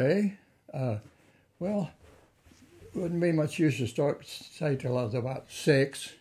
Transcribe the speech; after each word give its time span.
Okay. 0.00 0.10
Okay. 0.10 0.34
Uh, 0.72 0.98
well, 1.58 1.90
wouldn't 2.94 3.20
be 3.20 3.32
much 3.32 3.58
use 3.58 3.78
to 3.78 3.86
start 3.86 4.26
say 4.26 4.76
till 4.76 4.96
I 4.96 5.04
was 5.04 5.14
about 5.14 5.50
six, 5.50 6.12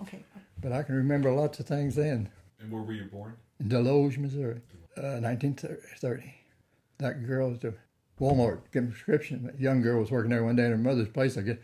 Okay. 0.00 0.24
but 0.60 0.72
I 0.72 0.82
can 0.82 0.94
remember 0.94 1.32
lots 1.32 1.58
of 1.60 1.66
things 1.66 1.96
then. 1.96 2.30
And 2.60 2.70
where 2.70 2.82
were 2.82 2.92
you 2.92 3.04
born? 3.04 3.36
In 3.60 3.68
Desloge, 3.68 4.18
Missouri, 4.18 4.60
uh, 4.96 5.18
1930. 5.20 6.34
That 6.98 7.26
girl 7.26 7.50
was 7.50 7.60
the 7.60 7.74
Walmart 8.20 8.60
getting 8.72 8.88
a 8.88 8.92
prescription. 8.92 9.44
That 9.44 9.60
young 9.60 9.82
girl 9.82 10.00
was 10.00 10.10
working 10.10 10.30
there 10.30 10.44
one 10.44 10.56
day 10.56 10.64
in 10.64 10.70
her 10.70 10.78
mother's 10.78 11.08
place. 11.08 11.36
I 11.36 11.42
guess 11.42 11.58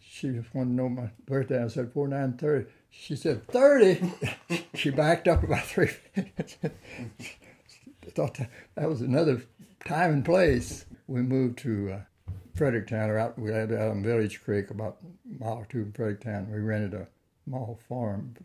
she 0.00 0.30
just 0.30 0.54
wanted 0.54 0.70
to 0.70 0.74
know 0.76 0.88
my 0.88 1.10
birthday. 1.26 1.62
I 1.62 1.68
said 1.68 1.92
four 1.92 2.08
nine 2.08 2.34
thirty. 2.34 2.66
She 2.90 3.16
said 3.16 3.46
thirty. 3.48 4.12
she 4.74 4.90
backed 4.90 5.28
up 5.28 5.42
about 5.42 5.64
three. 5.64 5.90
thought 8.10 8.34
that, 8.34 8.50
that 8.74 8.88
was 8.88 9.00
another 9.00 9.42
time 9.84 10.12
and 10.12 10.24
place. 10.24 10.84
We 11.10 11.20
moved 11.22 11.58
to 11.60 11.90
uh, 11.90 12.00
Fredericktown, 12.54 13.08
or 13.10 13.18
out 13.18 13.36
we 13.36 13.50
lived 13.50 13.72
out 13.72 13.90
on 13.90 14.04
Village 14.04 14.40
Creek, 14.44 14.70
about 14.70 14.98
a 15.02 15.06
mile 15.42 15.54
or 15.54 15.66
two 15.68 15.82
from 15.82 15.92
Fredericktown. 15.92 16.48
We 16.48 16.60
rented 16.60 16.94
a 16.94 17.08
small 17.44 17.80
farm 17.88 18.36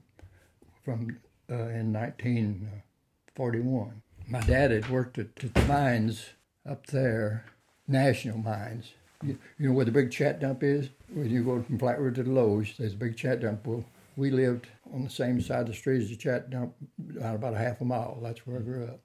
from 0.84 1.20
uh, 1.48 1.68
in 1.68 1.94
1941. 1.94 4.02
My 4.28 4.42
dad 4.42 4.72
had 4.72 4.90
worked 4.90 5.20
at, 5.20 5.28
at 5.44 5.54
the 5.54 5.62
mines 5.66 6.26
up 6.68 6.88
there, 6.88 7.46
national 7.88 8.40
mines. 8.40 8.94
You, 9.22 9.38
you 9.60 9.70
know 9.70 9.76
where 9.76 9.86
the 9.86 9.92
big 9.92 10.12
chat 10.12 10.40
dump 10.40 10.64
is? 10.64 10.90
When 11.14 11.30
you 11.30 11.44
go 11.44 11.62
from 11.62 11.78
Flatwood 11.78 12.16
to 12.16 12.24
Desloge, 12.24 12.78
there's 12.78 12.94
a 12.94 12.98
big 12.98 13.16
chat 13.16 13.42
dump. 13.42 13.68
Well, 13.68 13.86
we 14.18 14.32
lived 14.32 14.66
on 14.92 15.04
the 15.04 15.10
same 15.12 15.40
side 15.40 15.62
of 15.62 15.68
the 15.68 15.76
street 15.76 16.02
as 16.02 16.10
the 16.10 16.16
chat 16.16 16.50
dump, 16.50 16.74
about 17.22 17.54
a 17.54 17.60
half 17.60 17.82
a 17.82 17.86
mile. 17.86 18.18
That's 18.24 18.48
where 18.48 18.58
I 18.58 18.62
grew 18.62 18.86
up. 18.86 19.02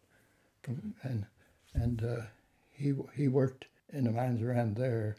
And 1.02 1.27
and 1.74 2.02
uh, 2.02 2.22
he 2.81 2.95
he 3.14 3.28
worked 3.28 3.67
in 3.92 4.05
the 4.05 4.11
mines 4.11 4.42
around 4.42 4.77
there, 4.77 5.17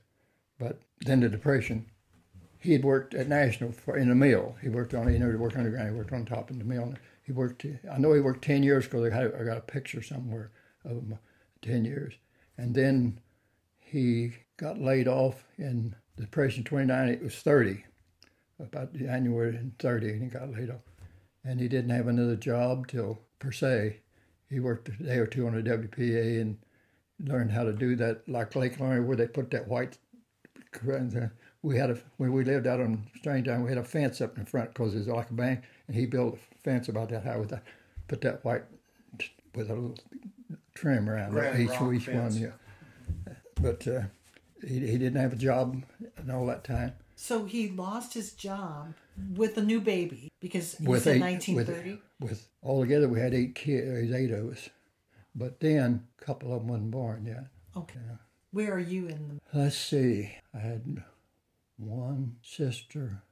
but 0.59 0.79
then 1.01 1.19
the 1.19 1.29
depression 1.29 1.85
he 2.59 2.73
had 2.73 2.83
worked 2.83 3.15
at 3.15 3.27
National 3.27 3.71
for, 3.71 3.97
in 3.97 4.09
the 4.09 4.15
mill. 4.15 4.55
He 4.61 4.69
worked 4.69 4.93
on, 4.93 5.11
he 5.11 5.19
worked 5.19 5.57
underground. 5.57 5.89
He 5.89 5.95
worked 5.95 6.13
on 6.13 6.25
top 6.25 6.51
in 6.51 6.59
the 6.59 6.63
mill. 6.63 6.93
He 7.23 7.31
worked. 7.31 7.65
I 7.91 7.97
know 7.97 8.13
he 8.13 8.21
worked 8.21 8.43
ten 8.43 8.63
years 8.63 8.85
because 8.85 9.11
I, 9.11 9.43
got 9.43 9.57
a 9.57 9.61
picture 9.61 10.01
somewhere 10.01 10.51
of 10.85 10.91
him, 10.91 11.17
ten 11.61 11.85
years, 11.85 12.13
and 12.57 12.75
then 12.75 13.19
he 13.79 14.33
got 14.57 14.79
laid 14.79 15.07
off 15.07 15.43
in 15.57 15.95
the 16.15 16.23
depression. 16.23 16.63
Twenty 16.63 16.85
nine. 16.85 17.09
It 17.09 17.23
was 17.23 17.35
thirty, 17.35 17.83
about 18.59 18.93
January 18.93 19.59
thirty, 19.79 20.11
and 20.11 20.23
he 20.23 20.29
got 20.29 20.51
laid 20.51 20.69
off, 20.69 20.81
and 21.43 21.59
he 21.59 21.67
didn't 21.67 21.91
have 21.91 22.07
another 22.07 22.35
job 22.35 22.87
till 22.87 23.19
per 23.39 23.51
se. 23.51 24.01
He 24.49 24.59
worked 24.59 24.89
a 24.89 25.03
day 25.03 25.17
or 25.17 25.27
two 25.27 25.47
on 25.47 25.55
the 25.55 25.63
WPA 25.63 26.41
and 26.41 26.57
learned 27.23 27.51
how 27.51 27.63
to 27.63 27.73
do 27.73 27.95
that, 27.97 28.27
like 28.27 28.55
Lake 28.55 28.79
Lorraine, 28.79 29.07
where 29.07 29.17
they 29.17 29.27
put 29.27 29.51
that 29.51 29.67
white 29.67 29.97
we 31.63 31.77
had 31.77 31.91
a 31.91 31.97
when 32.17 32.31
we 32.31 32.43
lived 32.43 32.67
out 32.67 32.79
on 32.79 33.05
Stringtown, 33.21 33.63
we 33.63 33.69
had 33.69 33.77
a 33.77 33.83
fence 33.83 34.21
up 34.21 34.37
in 34.37 34.45
front 34.45 34.73
because 34.73 34.95
it 34.95 34.99
was 34.99 35.07
like 35.07 35.29
a 35.29 35.33
bank, 35.33 35.61
and 35.87 35.95
he 35.95 36.05
built 36.05 36.35
a 36.35 36.57
fence 36.63 36.89
about 36.89 37.09
that 37.09 37.23
high 37.23 37.37
with 37.37 37.49
that, 37.49 37.63
put 38.07 38.21
that 38.21 38.43
white 38.43 38.63
with 39.53 39.69
a 39.69 39.73
little 39.73 39.97
trim 40.73 41.09
around 41.09 41.37
it, 41.37 41.59
each 41.59 41.69
each 41.69 42.05
fence. 42.05 42.35
one, 42.35 42.43
yeah. 42.43 43.33
But 43.61 43.87
uh, 43.87 44.01
he 44.67 44.79
he 44.79 44.97
didn't 44.97 45.21
have 45.21 45.33
a 45.33 45.37
job 45.37 45.83
in 46.17 46.31
all 46.31 46.45
that 46.47 46.63
time. 46.63 46.93
So 47.15 47.45
he 47.45 47.69
lost 47.69 48.15
his 48.15 48.33
job 48.33 48.95
with 49.35 49.55
a 49.57 49.61
new 49.61 49.79
baby 49.79 50.31
because 50.39 50.79
you 50.79 50.89
with 50.89 51.03
said 51.03 51.17
eight, 51.17 51.21
1930. 51.21 52.01
with, 52.19 52.31
with 52.31 52.47
altogether 52.63 53.07
we 53.07 53.19
had 53.19 53.35
eight 53.35 53.53
kids, 53.53 54.11
eight 54.11 54.31
of 54.31 54.51
us, 54.51 54.69
but 55.35 55.59
then 55.59 56.07
a 56.19 56.25
couple 56.25 56.53
of 56.53 56.59
them 56.61 56.67
wasn't 56.69 56.91
born 56.91 57.25
yet. 57.25 57.45
okay. 57.75 57.99
Where 58.51 58.73
are 58.73 58.79
you 58.79 59.07
in 59.07 59.27
the? 59.29 59.57
Let's 59.57 59.77
see. 59.77 60.35
I 60.53 60.59
had 60.59 61.03
one 61.77 62.35
sister 62.41 63.23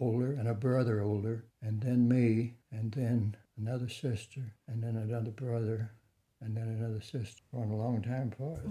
older 0.00 0.32
and 0.32 0.48
a 0.48 0.54
brother 0.54 1.00
older, 1.02 1.44
and 1.60 1.80
then 1.82 2.08
me, 2.08 2.54
and 2.70 2.92
then 2.92 3.36
another 3.58 3.88
sister, 3.88 4.54
and 4.66 4.82
then 4.82 4.96
another 4.96 5.30
brother, 5.30 5.92
and 6.40 6.56
then 6.56 6.68
another 6.68 7.00
sister. 7.02 7.42
Gone 7.54 7.70
a 7.70 7.76
long 7.76 8.02
time 8.02 8.30
for 8.36 8.58
it. 8.58 8.70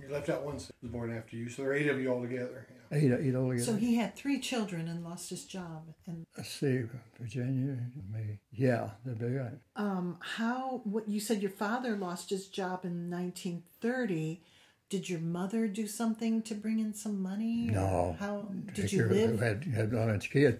You 0.00 0.08
left 0.12 0.28
out 0.28 0.42
one 0.44 0.56
that 0.56 0.70
was 0.82 0.90
born 0.90 1.16
after 1.16 1.36
you, 1.36 1.48
so 1.48 1.62
there 1.62 1.70
are 1.72 1.74
eight 1.74 1.88
of 1.88 2.00
you 2.00 2.12
all 2.12 2.20
together. 2.22 2.66
Yeah. 2.90 2.98
Eight, 2.98 3.12
eight 3.12 3.34
altogether. 3.34 3.64
So 3.64 3.76
he 3.76 3.94
had 3.96 4.16
three 4.16 4.40
children 4.40 4.88
and 4.88 5.04
lost 5.04 5.30
his 5.30 5.44
job. 5.44 5.84
And 6.06 6.24
Let's 6.36 6.50
see, 6.50 6.82
Virginia, 7.18 7.78
me. 8.12 8.38
Yeah, 8.52 8.90
that'd 9.04 9.20
be 9.20 9.26
right. 9.36 9.58
um, 9.76 10.18
how? 10.20 10.80
What 10.84 11.08
you 11.08 11.20
said? 11.20 11.40
Your 11.42 11.50
father 11.52 11.96
lost 11.96 12.30
his 12.30 12.48
job 12.48 12.84
in 12.84 13.10
1930. 13.10 14.42
Did 14.88 15.08
your 15.08 15.20
mother 15.20 15.68
do 15.68 15.86
something 15.86 16.42
to 16.42 16.54
bring 16.54 16.80
in 16.80 16.94
some 16.94 17.22
money? 17.22 17.68
No. 17.70 18.16
How 18.18 18.48
did 18.74 18.92
you 18.92 18.98
care 18.98 19.06
of- 19.06 19.12
live? 19.12 19.40
Had, 19.40 19.64
had 19.64 19.92
one 19.92 20.10
of 20.10 20.20
kids. 20.28 20.58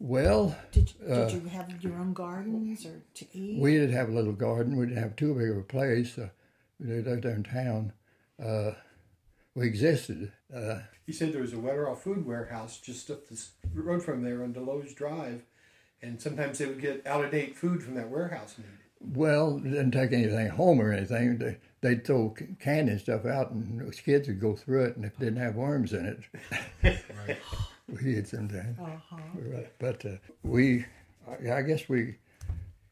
Well, 0.00 0.56
Did, 0.72 0.92
did 1.06 1.32
you 1.32 1.40
have 1.48 1.82
your 1.82 1.94
own 1.94 2.12
gardens 2.14 2.84
or 2.84 3.00
to 3.14 3.26
eat? 3.32 3.60
we 3.60 3.74
did 3.76 3.90
have 3.90 4.08
a 4.08 4.12
little 4.12 4.32
garden. 4.32 4.76
We 4.76 4.86
didn't 4.86 5.02
have 5.02 5.14
too 5.16 5.34
big 5.34 5.50
of 5.50 5.56
a 5.56 5.62
place. 5.62 6.18
Uh, 6.18 6.28
we 6.80 6.88
lived 7.00 7.22
there 7.22 7.34
in 7.34 7.44
town. 7.44 7.92
Uh, 8.42 8.72
we 9.54 9.66
existed. 9.66 10.32
Uh, 10.54 10.80
He 11.06 11.12
said 11.12 11.32
there 11.32 11.40
was 11.42 11.52
a 11.52 11.56
Wetterau 11.56 11.96
food 11.96 12.26
warehouse 12.26 12.78
just 12.78 13.10
up 13.10 13.28
this 13.28 13.50
road 13.74 14.02
from 14.02 14.22
there 14.22 14.42
on 14.42 14.52
Desloge 14.52 14.94
Drive, 14.94 15.42
and 16.02 16.20
sometimes 16.20 16.58
they 16.58 16.66
would 16.66 16.80
get 16.80 17.06
out 17.06 17.24
of 17.24 17.30
date 17.30 17.56
food 17.56 17.82
from 17.82 17.94
that 17.94 18.10
warehouse. 18.10 18.56
And 18.56 18.66
Well, 19.16 19.58
they 19.58 19.70
didn't 19.70 19.92
take 19.92 20.12
anything 20.12 20.48
home 20.48 20.80
or 20.80 20.92
anything. 20.92 21.38
They, 21.38 21.58
they'd 21.82 22.04
throw 22.04 22.34
c- 22.38 22.56
candy 22.58 22.92
and 22.92 23.00
stuff 23.00 23.24
out, 23.26 23.52
and 23.52 23.80
those 23.80 24.00
kids 24.00 24.26
would 24.28 24.40
go 24.40 24.56
through 24.56 24.84
it, 24.86 24.96
and 24.96 25.04
if 25.04 25.12
it 25.12 25.20
didn't 25.20 25.38
have 25.40 25.54
worms 25.54 25.92
in 25.92 26.06
it, 26.82 26.98
Right. 27.26 27.38
we 28.02 28.16
ate 28.16 28.26
sometimes. 28.26 28.78
uh-huh. 28.78 29.16
Right. 29.36 29.72
But 29.78 30.04
uh, 30.04 30.16
we, 30.42 30.84
I, 31.28 31.52
I 31.58 31.62
guess 31.62 31.88
we, 31.88 32.16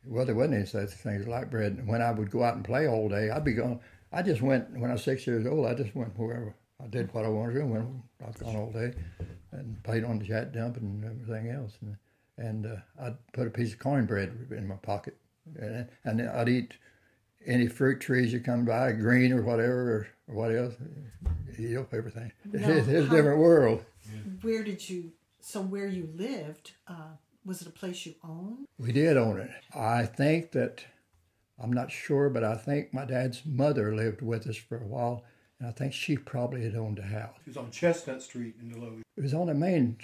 well, 0.06 0.24
there 0.26 0.34
wasn't 0.34 0.54
any 0.54 0.66
such 0.66 0.90
things 0.90 1.26
like 1.26 1.50
bread. 1.50 1.72
And 1.72 1.88
When 1.88 2.02
I 2.02 2.12
would 2.12 2.30
go 2.30 2.44
out 2.44 2.54
and 2.56 2.64
play 2.64 2.86
all 2.86 3.08
day, 3.08 3.30
I'd 3.30 3.44
be 3.44 3.54
gone. 3.54 3.80
I 4.12 4.22
just 4.22 4.42
went, 4.42 4.70
when 4.78 4.90
I 4.90 4.94
was 4.94 5.04
six 5.04 5.26
years 5.26 5.46
old, 5.46 5.66
I 5.66 5.74
just 5.74 5.94
went 5.94 6.18
wherever. 6.18 6.54
I 6.82 6.86
did 6.88 7.12
what 7.14 7.24
I 7.24 7.28
wanted 7.28 7.54
to 7.54 7.60
do. 7.60 8.02
I 8.22 8.26
was 8.26 8.36
gone 8.36 8.56
all 8.56 8.70
day 8.70 8.92
and 9.52 9.82
played 9.84 10.04
on 10.04 10.18
the 10.18 10.26
chat 10.26 10.52
dump 10.52 10.76
and 10.76 11.04
everything 11.04 11.50
else. 11.50 11.78
And, 11.80 11.96
and 12.36 12.66
uh, 12.66 12.76
I'd 13.00 13.32
put 13.32 13.46
a 13.46 13.50
piece 13.50 13.72
of 13.72 13.78
cornbread 13.78 14.48
in 14.50 14.66
my 14.66 14.74
pocket. 14.76 15.16
And, 15.58 15.88
and 16.04 16.28
I'd 16.28 16.48
eat 16.48 16.74
any 17.46 17.68
fruit 17.68 18.00
trees 18.00 18.32
you 18.32 18.40
come 18.40 18.64
by, 18.64 18.92
green 18.92 19.32
or 19.32 19.42
whatever, 19.42 20.08
or 20.28 20.34
what 20.34 20.54
else. 20.54 20.74
Eat 21.58 21.76
up 21.76 21.92
everything. 21.94 22.32
No, 22.52 22.68
it's, 22.68 22.88
it's 22.88 23.06
a 23.06 23.10
different 23.10 23.38
world. 23.38 23.84
Where 24.40 24.64
did 24.64 24.88
you? 24.88 25.12
So 25.40 25.60
where 25.60 25.88
you 25.88 26.08
lived? 26.14 26.72
Uh, 26.86 27.16
was 27.44 27.60
it 27.62 27.68
a 27.68 27.70
place 27.70 28.06
you 28.06 28.14
owned? 28.24 28.66
We 28.78 28.92
did 28.92 29.16
own 29.16 29.38
it. 29.40 29.50
I 29.74 30.06
think 30.06 30.52
that, 30.52 30.84
I'm 31.62 31.72
not 31.72 31.90
sure, 31.92 32.28
but 32.28 32.42
I 32.44 32.56
think 32.56 32.92
my 32.92 33.04
dad's 33.04 33.42
mother 33.46 33.94
lived 33.94 34.20
with 34.22 34.46
us 34.46 34.56
for 34.56 34.78
a 34.78 34.86
while, 34.86 35.24
and 35.60 35.68
I 35.68 35.72
think 35.72 35.92
she 35.92 36.16
probably 36.16 36.64
had 36.64 36.74
owned 36.74 36.98
a 36.98 37.02
house. 37.02 37.36
It 37.46 37.50
was 37.50 37.56
on 37.56 37.70
Chestnut 37.70 38.20
Street 38.22 38.56
in 38.60 38.70
Desloge, 38.70 39.02
It 39.16 39.22
was 39.22 39.32
on 39.34 39.46
the 39.46 39.54
main 39.54 39.96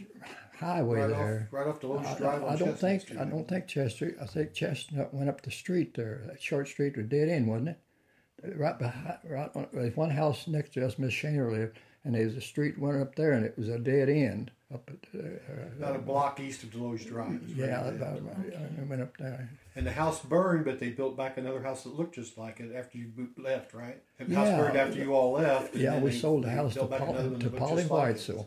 highway 0.58 1.00
right 1.00 1.08
there. 1.10 1.48
off, 1.48 1.52
right 1.52 1.66
off 1.66 1.80
Desloge 1.80 2.06
I, 2.06 2.18
Drive. 2.18 2.42
on 2.44 2.48
I 2.48 2.56
don't 2.56 2.58
Chestnut 2.58 2.78
think 2.78 3.02
Street. 3.02 3.18
I 3.18 3.24
don't 3.24 3.48
think 3.48 3.66
Chestnut. 3.66 4.14
I 4.22 4.26
think 4.26 4.52
Chestnut 4.54 5.12
went 5.14 5.28
up 5.28 5.40
the 5.42 5.50
street 5.50 5.94
there. 5.94 6.22
That 6.26 6.40
short 6.40 6.68
street 6.68 6.96
was 6.96 7.06
dead 7.06 7.28
end, 7.28 7.48
wasn't 7.48 7.70
it? 7.70 7.78
Right 8.56 8.78
behind, 8.78 9.18
right. 9.24 9.50
On, 9.56 9.66
there's 9.72 9.96
one 9.96 10.10
house 10.10 10.46
next 10.46 10.74
to 10.74 10.86
us. 10.86 10.96
Miss 10.98 11.12
Shaner 11.12 11.50
lived, 11.50 11.76
and 12.04 12.14
there 12.14 12.24
was 12.24 12.36
a 12.36 12.40
street 12.40 12.78
went 12.78 13.00
up 13.00 13.14
there, 13.14 13.32
and 13.32 13.44
it 13.44 13.56
was 13.56 13.68
a 13.68 13.78
dead 13.78 14.08
end 14.08 14.50
up 14.72 14.90
at. 14.90 15.20
Uh, 15.20 15.26
about 15.78 15.96
a 15.96 15.98
block 15.98 16.40
east 16.40 16.62
of 16.62 16.70
Desloge 16.70 17.06
Drive. 17.06 17.42
yeah, 17.48 17.88
is. 17.88 17.96
about, 17.96 18.18
I 18.18 18.82
went 18.84 19.02
up 19.02 19.16
there. 19.16 19.50
And 19.74 19.86
the 19.86 19.92
house 19.92 20.20
burned, 20.22 20.64
but 20.64 20.80
they 20.80 20.90
built 20.90 21.16
back 21.16 21.36
another 21.38 21.62
house 21.62 21.84
that 21.84 21.94
looked 21.94 22.14
just 22.16 22.36
like 22.36 22.60
it 22.60 22.74
after 22.74 22.98
you 22.98 23.12
left, 23.36 23.74
right? 23.74 24.02
The 24.18 24.34
house 24.34 24.48
burned 24.48 24.76
after 24.76 24.98
you 24.98 25.14
all 25.14 25.32
left. 25.32 25.74
Yeah, 25.74 25.98
we 26.00 26.10
they- 26.10 26.18
sold 26.18 26.44
the 26.44 26.50
house 26.50 26.74
to, 26.74 26.86
Paul, 26.86 27.14
to 27.38 27.50
Polly 27.50 27.82
just 27.82 27.90
like. 27.90 28.16
Weitzel 28.16 28.46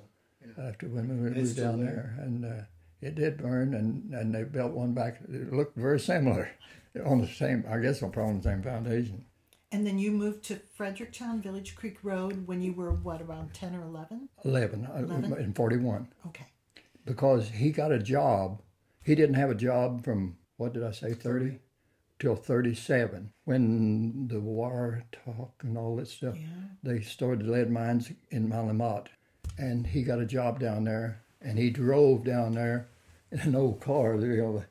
after 0.58 0.88
when 0.88 1.08
we 1.08 1.30
moved 1.30 1.56
down 1.58 1.84
there. 1.84 2.16
there, 2.18 2.26
and 2.26 2.46
uh, 2.46 2.64
it 3.02 3.16
did 3.16 3.38
burn, 3.38 3.74
and, 3.74 4.14
and 4.14 4.34
they 4.34 4.44
built 4.44 4.74
one 4.74 4.94
back. 4.94 5.20
It 5.30 5.54
looked 5.54 5.78
very 5.78 6.00
similar, 6.00 6.50
on 7.06 7.22
the 7.22 7.28
same, 7.28 7.64
I 7.70 7.78
guess, 7.78 8.04
on 8.04 8.12
probably 8.12 8.38
the 8.38 8.44
same 8.44 8.64
foundation. 8.64 9.26
And 9.72 9.88
then 9.88 9.98
you 9.98 10.12
moved 10.12 10.44
to 10.46 10.60
Fredericktown, 10.76 11.42
Village 11.42 11.76
Creek 11.76 11.98
Road, 12.04 12.46
when 12.46 12.62
you 12.62 12.74
were 12.74 12.92
what, 12.92 13.22
around 13.22 13.54
ten 13.54 13.74
or 13.74 13.84
eleven? 13.84 14.28
11, 14.44 14.86
uh, 14.86 14.98
11? 14.98 15.34
in 15.40 15.54
41, 15.54 16.08
Okay. 16.28 16.46
because 17.06 17.50
he 17.50 17.72
got 17.72 17.92
a 17.92 18.00
job. 18.00 18.62
He 19.02 19.16
didn't 19.16 19.36
have 19.36 19.50
a 19.50 19.56
job 19.56 20.04
from, 20.04 20.36
what 20.58 20.74
did 20.74 20.84
I 20.84 20.92
say, 20.92 21.14
30? 21.14 21.60
Till 22.20 22.36
37. 22.36 23.32
When 23.46 24.28
the 24.28 24.42
war 24.42 25.04
talk 25.12 25.54
and 25.64 25.78
all 25.78 25.96
that 25.96 26.08
stuff, 26.08 26.38
Yeah. 26.38 26.48
they 26.84 27.00
started 27.02 27.48
lead 27.48 27.72
mines 27.72 28.12
in 28.30 28.50
Mine 28.50 28.68
La 28.68 28.74
Motte. 28.74 29.10
And 29.58 29.88
he 29.88 30.04
got 30.04 30.20
a 30.20 30.26
job 30.26 30.60
down 30.60 30.84
there, 30.84 31.22
and 31.42 31.58
he 31.58 31.70
drove 31.70 32.24
down 32.26 32.52
there 32.54 32.88
in 33.32 33.40
an 33.40 33.56
old 33.56 33.80
car, 33.80 34.16
you 34.16 34.36
know, 34.38 34.64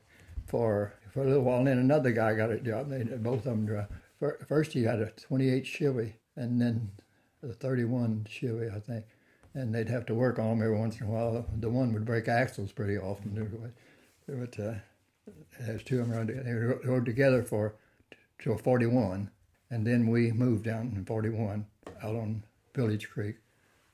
for 0.45 0.93
for 1.09 1.23
a 1.23 1.25
little 1.25 1.43
while. 1.43 1.57
And 1.57 1.67
then 1.67 1.77
another 1.77 2.11
guy 2.13 2.33
got 2.35 2.51
a 2.51 2.59
job. 2.59 2.89
They 2.89 3.03
both 3.03 3.39
of 3.39 3.43
them 3.43 3.65
drive. 3.65 3.87
Fir- 4.21 4.37
First, 4.47 4.73
he 4.73 4.83
had 4.83 5.01
a 5.01 5.09
28 5.09 5.65
Chevy, 5.65 6.13
and 6.35 6.61
then 6.61 6.91
a 7.41 7.47
31 7.53 8.27
Chevy, 8.29 8.69
I 8.69 8.79
think. 8.79 9.05
And 9.55 9.73
they'd 9.73 9.89
have 9.89 10.05
to 10.05 10.13
work 10.13 10.37
on 10.37 10.59
them 10.59 10.61
every 10.61 10.77
once 10.77 11.01
in 11.01 11.07
a 11.07 11.09
while. 11.09 11.45
The 11.59 11.69
one 11.69 11.91
would 11.91 12.05
break 12.05 12.27
axles 12.27 12.71
pretty 12.71 12.97
often. 12.97 13.73
But 14.27 14.59
uh, 14.59 14.75
there's 15.59 15.83
two 15.83 15.99
of 15.99 16.07
them 16.07 16.15
around. 16.15 16.29
They 16.29 16.89
were 16.89 17.01
together 17.01 17.41
for 17.41 17.73
till 18.39 18.57
41, 18.57 19.31
and 19.71 19.87
then 19.87 20.07
we 20.07 20.31
moved 20.31 20.65
down 20.65 20.93
in 20.95 21.03
41 21.03 21.65
out 22.03 22.15
on 22.15 22.43
Village 22.75 23.09
Creek 23.09 23.37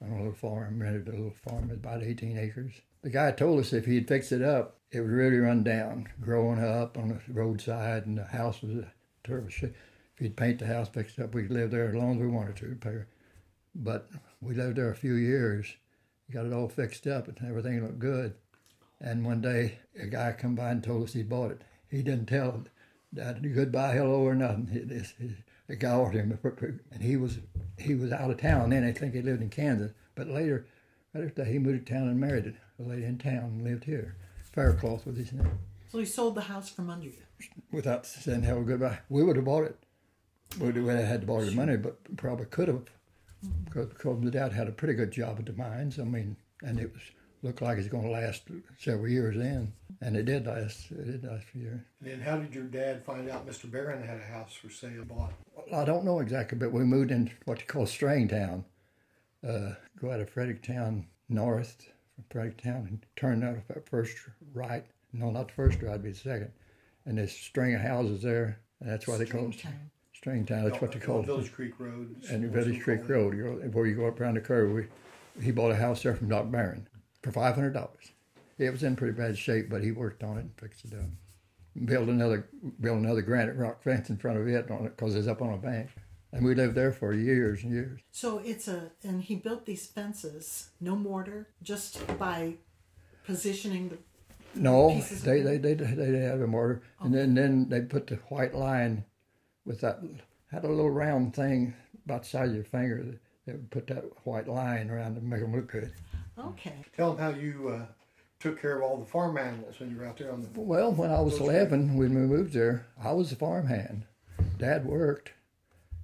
on 0.02 0.12
a 0.12 0.18
little 0.18 0.34
farm, 0.34 0.82
rented 0.82 1.08
a 1.08 1.12
little 1.12 1.34
farm 1.50 1.72
about 1.72 2.04
18 2.04 2.38
acres. 2.38 2.74
The 3.02 3.10
guy 3.10 3.32
told 3.32 3.62
us 3.62 3.72
if 3.72 3.86
he'd 3.86 4.10
fix 4.10 4.34
it 4.34 4.42
up, 4.42 4.78
it 4.92 5.00
would 5.00 5.10
really 5.10 5.38
run 5.38 5.64
down, 5.64 6.10
growing 6.20 6.60
up 6.60 6.98
on 6.98 7.08
the 7.08 7.20
roadside, 7.34 8.06
and 8.06 8.18
the 8.18 8.26
house 8.26 8.62
was 8.62 8.76
a 8.76 8.92
terrible 9.24 9.50
shape. 9.50 9.74
He'd 10.20 10.36
paint 10.36 10.60
the 10.60 10.68
house, 10.68 10.90
fix 10.90 11.18
it 11.18 11.24
up, 11.24 11.34
we 11.34 11.44
could 11.44 11.52
live 11.52 11.72
there 11.72 11.88
as 11.88 11.96
long 11.96 12.16
as 12.16 12.18
we 12.18 12.28
wanted 12.28 12.56
to. 12.58 13.06
But 13.76 14.10
we 14.42 14.56
lived 14.56 14.78
there 14.78 14.90
a 14.90 14.96
few 14.96 15.14
years, 15.14 15.76
got 16.32 16.46
it 16.46 16.54
all 16.54 16.68
fixed 16.68 17.06
up, 17.06 17.28
and 17.28 17.38
everything 17.48 17.84
looked 17.84 18.00
good. 18.00 18.34
And 19.00 19.26
one 19.26 19.42
day, 19.42 19.78
a 20.00 20.08
guy 20.08 20.34
come 20.34 20.56
by 20.56 20.72
and 20.72 20.84
told 20.84 21.04
us 21.04 21.14
he 21.14 21.22
bought 21.22 21.52
it. 21.52 21.62
He 21.90 22.02
didn't 22.02 22.26
tell 22.26 22.64
that 23.14 23.42
goodbye, 23.54 23.94
hello, 23.94 24.22
or 24.22 24.34
nothing. 24.34 24.70
He, 24.72 24.80
this, 24.80 25.14
he, 25.20 25.36
the 25.68 25.76
guy 25.76 25.94
ordered 25.94 26.20
him, 26.20 26.80
and 26.92 27.04
he 27.04 27.16
was 27.16 27.38
he 27.78 27.94
was 27.94 28.12
out 28.12 28.32
of 28.32 28.42
town 28.42 28.72
then. 28.72 28.84
I 28.84 28.92
think 28.92 29.14
he 29.14 29.22
lived 29.22 29.42
in 29.42 29.50
Kansas. 29.50 29.92
But 30.16 30.28
later, 30.28 30.66
right 31.14 31.26
after 31.26 31.44
that, 31.44 31.52
he 31.52 31.60
moved 31.60 31.86
to 31.86 31.94
town 31.94 32.08
and 32.08 32.20
married 32.20 32.56
a 32.80 32.84
lady 32.84 33.06
in 33.06 33.20
town 33.20 33.44
and 33.44 33.64
lived 33.64 33.84
here. 33.84 34.16
Faircloth 34.52 35.06
was 35.06 35.18
his 35.18 35.32
name. 35.32 35.60
So 35.92 36.00
he 36.00 36.06
sold 36.06 36.36
the 36.36 36.42
house 36.42 36.70
from 36.70 36.90
under 36.90 37.06
you. 37.06 37.14
Without 37.72 38.06
saying 38.06 38.42
hello, 38.42 38.64
goodbye, 38.64 39.00
we 39.10 39.24
would 39.24 39.36
have 39.36 39.46
bought 39.46 39.66
it. 39.66 39.78
We 40.60 40.72
would 40.72 40.76
have 40.76 41.08
had 41.08 41.22
to 41.22 41.28
borrow 41.28 41.46
the 41.46 41.52
money, 41.52 41.78
but 41.78 42.18
probably 42.18 42.46
could 42.46 42.68
have, 42.68 42.90
because, 43.66 43.88
because 43.88 44.24
the 44.24 44.32
dad 44.32 44.54
had 44.54 44.68
a 44.68 44.72
pretty 44.72 44.94
good 44.94 45.12
job 45.12 45.38
at 45.40 45.46
the 45.46 45.54
mines. 45.54 46.00
I 46.00 46.04
mean, 46.04 46.36
and 46.64 46.80
it 46.80 46.92
was 46.94 47.04
looked 47.44 47.62
like 47.62 47.78
it's 47.78 47.88
going 47.88 48.04
to 48.04 48.10
last 48.10 48.44
several 48.80 49.08
years 49.08 49.38
then, 49.38 49.74
and 50.02 50.16
it 50.16 50.26
did 50.26 50.48
last. 50.48 50.92
It 50.92 51.06
did 51.06 51.24
last 51.24 51.46
for 51.46 51.58
years. 51.58 51.82
And 52.02 52.12
then 52.12 52.22
how 52.22 52.38
did 52.38 52.54
your 52.54 52.64
dad 52.64 53.04
find 53.04 53.30
out 53.30 53.48
Mr. 53.48 53.70
Barron 53.70 54.06
had 54.06 54.18
a 54.18 54.34
house 54.34 54.54
for 54.54 54.70
sale 54.70 55.06
bought? 55.06 55.34
I 55.74 55.86
don't 55.86 56.06
know 56.06 56.20
exactly, 56.20 56.58
but 56.58 56.72
we 56.72 56.84
moved 56.84 57.12
in 57.12 57.32
what 57.46 57.60
you 57.60 57.66
call 57.68 57.86
Stringtown. 57.86 58.64
Uh, 59.48 59.74
go 60.02 60.12
out 60.12 60.20
of 60.20 60.30
Fredericktown 60.30 61.06
north 61.30 61.88
from 62.16 62.24
Fredericktown 62.30 62.88
and 62.88 63.06
turn 63.16 63.44
out 63.44 63.58
at 63.70 63.88
first 63.88 64.18
right. 64.54 64.86
No, 65.14 65.30
not 65.30 65.50
the 65.50 65.54
first 65.54 65.82
right, 65.82 65.92
it'd 65.92 66.04
be 66.04 66.12
the 66.12 66.18
second. 66.18 66.52
And 67.06 67.18
there's 67.18 67.32
a 67.32 67.36
string 67.36 67.76
of 67.76 67.82
houses 67.82 68.24
there. 68.24 68.60
And 68.80 68.90
that's 68.90 69.08
why 69.08 69.18
they 69.18 69.26
call 69.26 69.50
it 69.50 69.64
Stringtown. 70.28 70.46
Stringtown. 70.48 70.70
That's 70.70 70.82
what 70.82 70.92
they 70.92 71.00
call 71.00 71.20
it. 71.22 71.26
Village 71.26 71.52
Creek 71.54 71.74
Road. 71.80 72.16
And 72.30 72.44
It's 72.44 72.54
Village 72.54 72.74
also 72.74 72.84
Creek 72.84 73.10
Road, 73.10 73.36
you 73.36 73.44
go, 73.44 73.56
before 73.68 73.88
you 73.88 73.96
go 73.96 74.08
up 74.08 74.20
around 74.20 74.36
the 74.36 74.42
curve, 74.42 74.72
we, 74.72 74.86
he 75.44 75.52
bought 75.52 75.72
a 75.72 75.76
house 75.76 76.04
there 76.04 76.16
from 76.16 76.30
Doc 76.30 76.50
Barron 76.52 76.88
for 77.22 77.32
five 77.32 77.56
hundred 77.56 77.74
dollars. 77.74 78.12
It 78.58 78.72
was 78.72 78.84
in 78.84 78.96
pretty 78.96 79.14
bad 79.14 79.38
shape, 79.38 79.70
but 79.70 79.84
he 79.84 79.92
worked 79.92 80.24
on 80.24 80.38
it 80.38 80.42
and 80.42 80.52
fixed 80.58 80.86
it 80.86 80.94
up. 80.94 81.06
Built 81.86 82.10
another, 82.10 82.50
built 82.82 82.98
another 82.98 83.22
granite 83.22 83.56
rock 83.56 83.84
fence 83.84 84.10
in 84.10 84.18
front 84.18 84.40
of 84.40 84.48
it 84.48 84.72
on 84.72 84.86
it 84.86 84.98
because 84.98 85.16
it's 85.16 85.28
up 85.28 85.44
on 85.44 85.54
a 85.54 85.58
bank, 85.58 85.90
and 86.32 86.44
we 86.44 86.56
lived 86.56 86.74
there 86.74 86.92
for 86.92 87.14
years 87.14 87.64
and 87.64 87.72
years. 87.72 88.02
So 88.12 88.40
it's 88.44 88.68
a, 88.68 88.92
and 89.04 89.22
he 89.22 89.36
built 89.36 89.68
these 89.68 89.86
fences, 89.86 90.70
no 90.82 90.96
mortar, 90.96 91.50
just 91.62 92.18
by 92.18 92.56
positioning 93.26 93.90
the. 93.90 93.98
No, 94.56 94.90
Pieces 94.90 95.20
of 95.20 95.26
they, 95.26 95.42
they 95.42 95.58
they 95.58 95.74
they 95.76 95.94
they 95.94 96.20
had 96.20 96.42
a 96.42 96.48
mortar, 96.48 96.82
and 97.00 97.14
then 97.14 97.36
then 97.36 97.70
they 97.70 97.82
put 97.82 98.08
the 98.08 98.16
white 98.30 98.56
line 98.56 99.04
with 99.68 99.82
that 99.82 100.00
had 100.52 100.64
a 100.64 100.68
little 100.68 100.90
round 100.90 101.36
thing 101.36 101.74
about 102.06 102.24
the 102.24 102.30
size 102.30 102.50
of 102.50 102.56
your 102.56 102.64
finger. 102.64 103.04
that 103.04 103.20
They 103.46 103.52
would 103.52 103.70
put 103.70 103.88
that 103.88 104.04
white 104.24 104.48
line 104.48 104.90
around 104.90 105.16
to 105.16 105.22
make 105.22 105.42
them 105.42 105.54
look 105.54 105.72
good. 105.72 105.92
Okay. 106.40 106.76
Tell 106.96 107.14
them 107.14 107.34
how 107.34 107.40
you 107.40 107.70
uh, 107.70 107.86
took 108.40 108.62
care 108.62 108.78
of 108.78 108.84
all 108.84 108.98
the 108.98 109.06
farm 109.06 109.38
animals 109.38 109.80
when 109.80 109.92
you 109.92 109.98
were 109.98 110.06
out 110.06 110.18
there 110.18 110.32
on 110.32 110.42
the. 110.42 110.50
Well, 110.60 110.92
when 110.94 111.12
I 111.12 111.20
was 111.20 111.40
Those 111.40 111.50
11, 111.50 111.98
when 111.98 112.14
we 112.14 112.28
moved 112.28 112.54
there, 112.54 112.86
I 113.04 113.12
was 113.12 113.32
a 113.32 113.36
farmhand. 113.36 114.06
Dad 114.58 114.86
worked, 114.86 115.34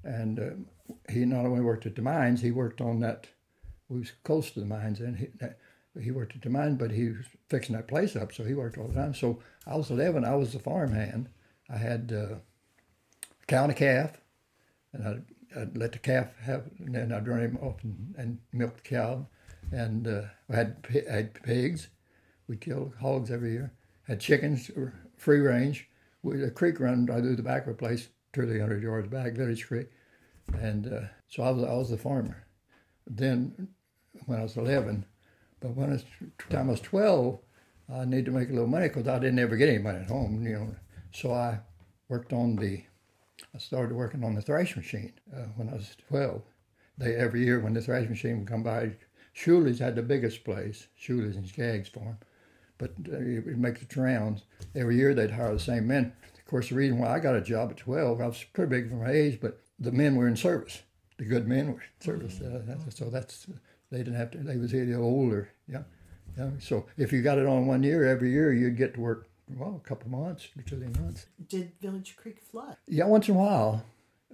and 0.04 0.39
uh, 0.39 1.12
he 1.12 1.25
not 1.25 1.45
only 1.45 1.62
worked 1.62 1.86
at 1.86 1.95
the 1.95 2.01
mines, 2.01 2.42
he 2.42 2.51
worked 2.51 2.81
on 2.81 3.00
that. 3.00 3.27
We 3.89 4.00
was 4.00 4.12
close 4.24 4.51
to 4.51 4.59
the 4.59 4.66
mines, 4.66 5.00
and 5.00 5.18
he, 5.18 5.27
that, 5.39 5.59
he 6.01 6.12
worked 6.12 6.36
at 6.36 6.42
the 6.42 6.50
mine, 6.50 6.75
but 6.75 6.92
he 6.92 7.09
was 7.09 7.25
fixing 7.50 7.75
that 7.75 7.88
place 7.88 8.16
up, 8.16 8.33
so 8.33 8.44
he 8.44 8.56
worked 8.56 8.77
all 8.77 8.88
the 8.88 8.95
time. 8.95 9.13
So 9.13 9.39
I 9.68 9.75
was 9.75 9.92
11, 9.92 10.25
I 10.25 10.36
was 10.36 10.54
the 10.54 10.59
farmhand. 10.59 11.30
I 11.69 11.77
had 11.77 12.12
uh, 12.13 12.36
a 12.36 12.39
cow 13.48 13.63
and 13.63 13.72
a 13.72 13.75
calf, 13.75 14.22
and 14.94 15.07
I'd, 15.07 15.60
I'd 15.60 15.78
let 15.78 15.92
the 15.92 16.00
calf 16.00 16.28
have, 16.42 16.69
and 16.80 16.95
then 16.95 17.12
I'd 17.12 17.28
run 17.28 17.42
him 17.42 17.57
off 17.62 17.84
and, 17.84 18.16
and 18.18 18.40
milk 18.51 18.75
the 18.78 18.90
cow. 18.90 19.28
And 19.72 20.07
uh, 20.07 20.24
I 20.51 20.56
had, 20.56 20.88
I 21.10 21.13
had 21.13 21.34
pigs. 21.44 21.88
We 22.48 22.57
killed 22.57 22.94
hogs 23.00 23.31
every 23.31 23.54
year. 23.54 23.74
Had 24.07 24.19
chickens, 24.19 24.69
free 25.18 25.40
range. 25.40 25.90
We, 26.22 26.44
a 26.44 26.51
creek 26.51 26.80
run 26.80 27.07
through 27.07 27.36
the 27.36 27.44
back 27.44 27.68
of 27.68 27.68
the 27.69 27.74
place, 27.74 28.10
300 28.34 28.84
yards 28.84 29.07
back, 29.07 29.34
Village 29.34 29.68
Creek. 29.68 29.88
And 30.60 30.92
uh, 30.92 31.01
so 31.28 31.44
I 31.44 31.51
was, 31.51 31.63
I 31.63 31.74
was 31.74 31.90
the 31.90 31.98
farmer. 31.98 32.45
Then, 33.07 33.69
when 34.25 34.40
I 34.40 34.44
was 34.44 34.57
11, 34.57 35.06
but 35.60 35.75
when 35.75 35.90
I 35.90 35.94
was, 35.94 36.06
time 36.50 36.68
I 36.68 36.72
was 36.72 36.81
12, 36.81 37.40
I 37.94 38.06
needed 38.06 38.25
to 38.25 38.31
make 38.31 38.50
a 38.50 38.54
little 38.54 38.68
money 38.68 38.88
because 38.88 39.07
I 39.07 39.19
didn't 39.19 39.40
ever 39.40 39.56
get 39.56 39.69
any 39.69 39.80
money 39.80 40.00
at 40.00 40.07
home, 40.07 40.45
you 40.45 40.54
know. 40.54 40.75
So 41.13 41.34
I 41.34 41.60
worked 42.07 42.34
on 42.34 42.56
the, 42.56 42.84
I 43.55 43.59
started 43.59 43.95
working 43.95 44.23
on 44.23 44.33
the 44.33 44.41
thrash 44.41 44.75
machine 44.75 45.13
uh, 45.35 45.45
when 45.55 45.69
I 45.69 45.73
was 45.73 45.95
12. 46.09 46.41
They 46.97 47.15
every 47.15 47.45
year 47.45 47.59
when 47.59 47.73
the 47.73 47.81
thrash 47.81 48.09
machine 48.09 48.39
would 48.39 48.47
come 48.47 48.63
by, 48.63 48.94
Shuley's 49.35 49.79
had 49.79 49.95
the 49.95 50.01
biggest 50.03 50.44
place, 50.44 50.88
Shuley's 51.00 51.35
and 51.35 51.47
Skaggs 51.47 51.89
Farm, 51.89 52.17
but 52.77 52.91
uh, 53.11 53.17
it 53.17 53.45
would 53.45 53.59
make 53.59 53.88
the 53.88 54.01
rounds. 54.01 54.44
Every 54.75 54.95
year 54.95 55.13
they'd 55.13 55.31
hire 55.31 55.53
the 55.53 55.59
same 55.59 55.88
men. 55.88 56.13
Of 56.38 56.45
course, 56.45 56.69
the 56.69 56.75
reason 56.75 57.00
why 57.00 57.13
I 57.13 57.19
got 57.19 57.35
a 57.35 57.41
job 57.41 57.71
at 57.71 57.77
12, 57.77 58.21
I 58.21 58.28
was 58.28 58.44
pretty 58.54 58.69
big 58.69 58.89
for 58.89 58.95
my 58.95 59.11
age, 59.11 59.39
but 59.42 59.59
the 59.80 59.92
men 59.92 60.16
were 60.16 60.28
in 60.28 60.35
service. 60.35 60.83
The 61.18 61.25
good 61.25 61.47
men 61.47 61.73
were 61.73 61.81
in 61.81 62.06
service. 62.06 62.42
Uh, 62.42 62.61
that's, 62.66 62.97
so 62.97 63.09
that's, 63.09 63.47
they 63.92 63.99
didn't 63.99 64.16
have 64.16 64.31
to, 64.31 64.37
they 64.39 64.57
was 64.57 64.73
either 64.73 64.97
older, 64.97 65.49
yeah. 65.68 65.83
yeah. 66.37 66.49
So 66.59 66.85
if 66.97 67.11
you 67.11 67.21
got 67.21 67.39
it 67.39 67.47
on 67.47 67.66
one 67.66 67.81
year, 67.81 68.06
every 68.06 68.31
year 68.31 68.54
you'd 68.54 68.78
get 68.78 68.95
to 68.95 69.01
work, 69.01 69.28
well, 69.50 69.81
a 69.83 69.88
couple 69.88 70.09
months, 70.09 70.47
two, 70.66 70.78
three 70.78 71.02
months. 71.02 71.26
Did 71.47 71.71
Village 71.81 72.16
Creek 72.16 72.40
flood? 72.42 72.78
Yeah, 72.88 73.06
once 73.06 73.28
in 73.30 73.35
a 73.35 73.38
while. 73.38 73.83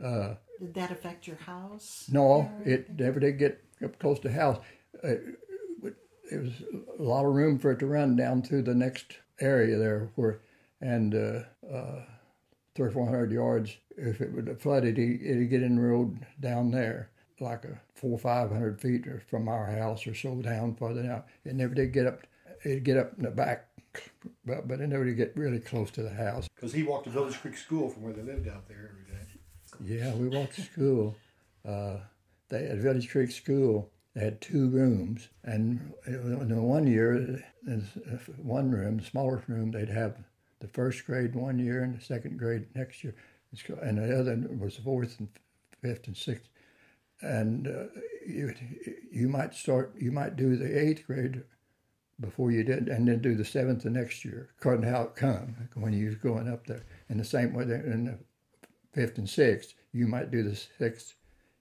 Uh, 0.02 0.36
Did 0.60 0.74
that 0.76 0.92
affect 0.92 1.28
your 1.28 1.36
house? 1.38 2.06
No, 2.12 2.50
it 2.66 2.98
never 2.98 3.20
did 3.20 3.38
get 3.38 3.62
up 3.84 4.00
close 4.00 4.20
to 4.20 4.28
the 4.30 4.34
house. 4.34 4.58
Uh, 5.04 5.16
it 6.32 6.40
was 6.44 6.52
a 7.00 7.02
lot 7.02 7.26
of 7.26 7.34
room 7.34 7.58
for 7.58 7.72
it 7.72 7.80
to 7.80 7.88
run 7.88 8.16
down 8.16 8.42
through 8.44 8.62
the 8.62 8.76
next 8.76 9.18
area 9.40 9.78
there, 9.78 10.10
where 10.16 10.42
and 10.82 11.16
uh, 11.16 11.42
uh, 11.74 12.04
three 12.76 12.88
or 12.88 12.92
four 12.92 13.06
hundred 13.06 13.32
yards. 13.32 13.76
If 13.98 14.22
it 14.22 14.32
would 14.34 14.48
have 14.48 14.62
flooded, 14.62 14.98
it- 15.00 15.22
it'd 15.22 15.50
get 15.50 15.64
in 15.64 15.76
the 15.76 15.82
road 15.82 16.26
down 16.40 16.72
there, 16.72 17.10
like 17.40 17.66
a 17.66 17.82
four 17.96 18.12
or 18.12 18.20
five 18.20 18.50
hundred 18.52 18.80
feet 18.80 19.06
from 19.30 19.48
our 19.50 19.66
house 19.66 20.06
or 20.08 20.14
so 20.14 20.36
down 20.36 20.76
farther 20.76 21.02
down. 21.04 21.24
It 21.44 21.56
never 21.56 21.74
did 21.74 21.94
get 21.94 22.06
up. 22.06 22.22
It'd 22.64 22.84
get 22.84 22.98
up 22.98 23.14
in 23.18 23.24
the 23.24 23.32
back, 23.32 23.69
but 24.46 24.68
but 24.68 24.82
it 24.82 24.88
never 24.88 25.06
did 25.06 25.18
get 25.18 25.34
really 25.36 25.60
close 25.60 25.92
to 25.92 26.04
the 26.04 26.14
house. 26.14 26.48
Because 26.56 26.74
he 26.74 26.84
walked 26.84 27.06
to 27.06 27.10
Village 27.10 27.40
Creek 27.40 27.58
School 27.58 27.90
from 27.90 28.04
where 28.04 28.14
they 28.14 28.22
lived 28.22 28.48
out 28.48 28.68
there 28.68 28.92
every 28.92 29.04
day. 29.04 30.00
Yeah, 30.02 30.14
we 30.16 30.28
walked 30.28 30.56
to 30.56 30.62
school. 30.62 31.16
Uh, 31.68 31.98
they 32.50 32.66
at 32.66 32.78
Village 32.78 33.10
Creek 33.10 33.32
School. 33.32 33.90
They 34.16 34.26
had 34.26 34.42
two 34.42 34.70
rooms, 34.70 35.30
and 35.44 35.94
in 36.08 36.50
the 36.50 36.62
one 36.62 36.88
year, 36.88 37.44
in 37.68 37.88
one 38.42 38.72
room, 38.72 38.98
the 38.98 39.06
smallest 39.06 39.48
room, 39.48 39.72
they'd 39.72 39.88
have 39.90 40.18
the 40.60 40.68
first 40.68 41.06
grade 41.06 41.36
one 41.36 41.60
year 41.60 41.84
and 41.84 41.98
the 41.98 42.04
second 42.04 42.38
grade 42.38 42.66
next 42.76 43.04
year, 43.04 43.16
and 43.82 43.98
the 43.98 44.20
other 44.20 44.36
was 44.58 44.78
fourth 44.78 45.20
and 45.20 45.30
fifth 45.82 46.08
and 46.08 46.18
sixth. 46.18 46.50
And 47.22 47.68
uh, 47.68 47.86
you 48.26 48.54
you 49.12 49.30
might 49.30 49.54
start, 49.54 49.94
you 49.98 50.12
might 50.12 50.36
do 50.36 50.56
the 50.56 50.80
eighth 50.80 51.06
grade 51.06 51.44
before 52.20 52.52
you 52.52 52.64
did, 52.64 52.88
and 52.90 53.08
then 53.08 53.22
do 53.22 53.36
the 53.36 53.46
seventh 53.46 53.84
the 53.84 53.90
next 53.90 54.26
year, 54.26 54.50
according 54.60 54.82
to 54.84 54.90
how 54.90 55.04
it 55.04 55.16
come 55.16 55.56
when 55.76 55.94
you 55.94 56.08
was 56.08 56.16
going 56.16 56.48
up 56.50 56.66
there. 56.68 56.86
And 57.08 57.20
the 57.20 57.24
same 57.26 57.54
way 57.54 57.66
there 57.66 57.86
in 57.86 58.06
the 58.06 58.18
fifth 58.94 59.18
and 59.18 59.30
sixth, 59.30 59.74
you 59.94 60.08
might 60.08 60.32
do 60.32 60.44
the 60.44 60.56
sixth, 60.56 61.16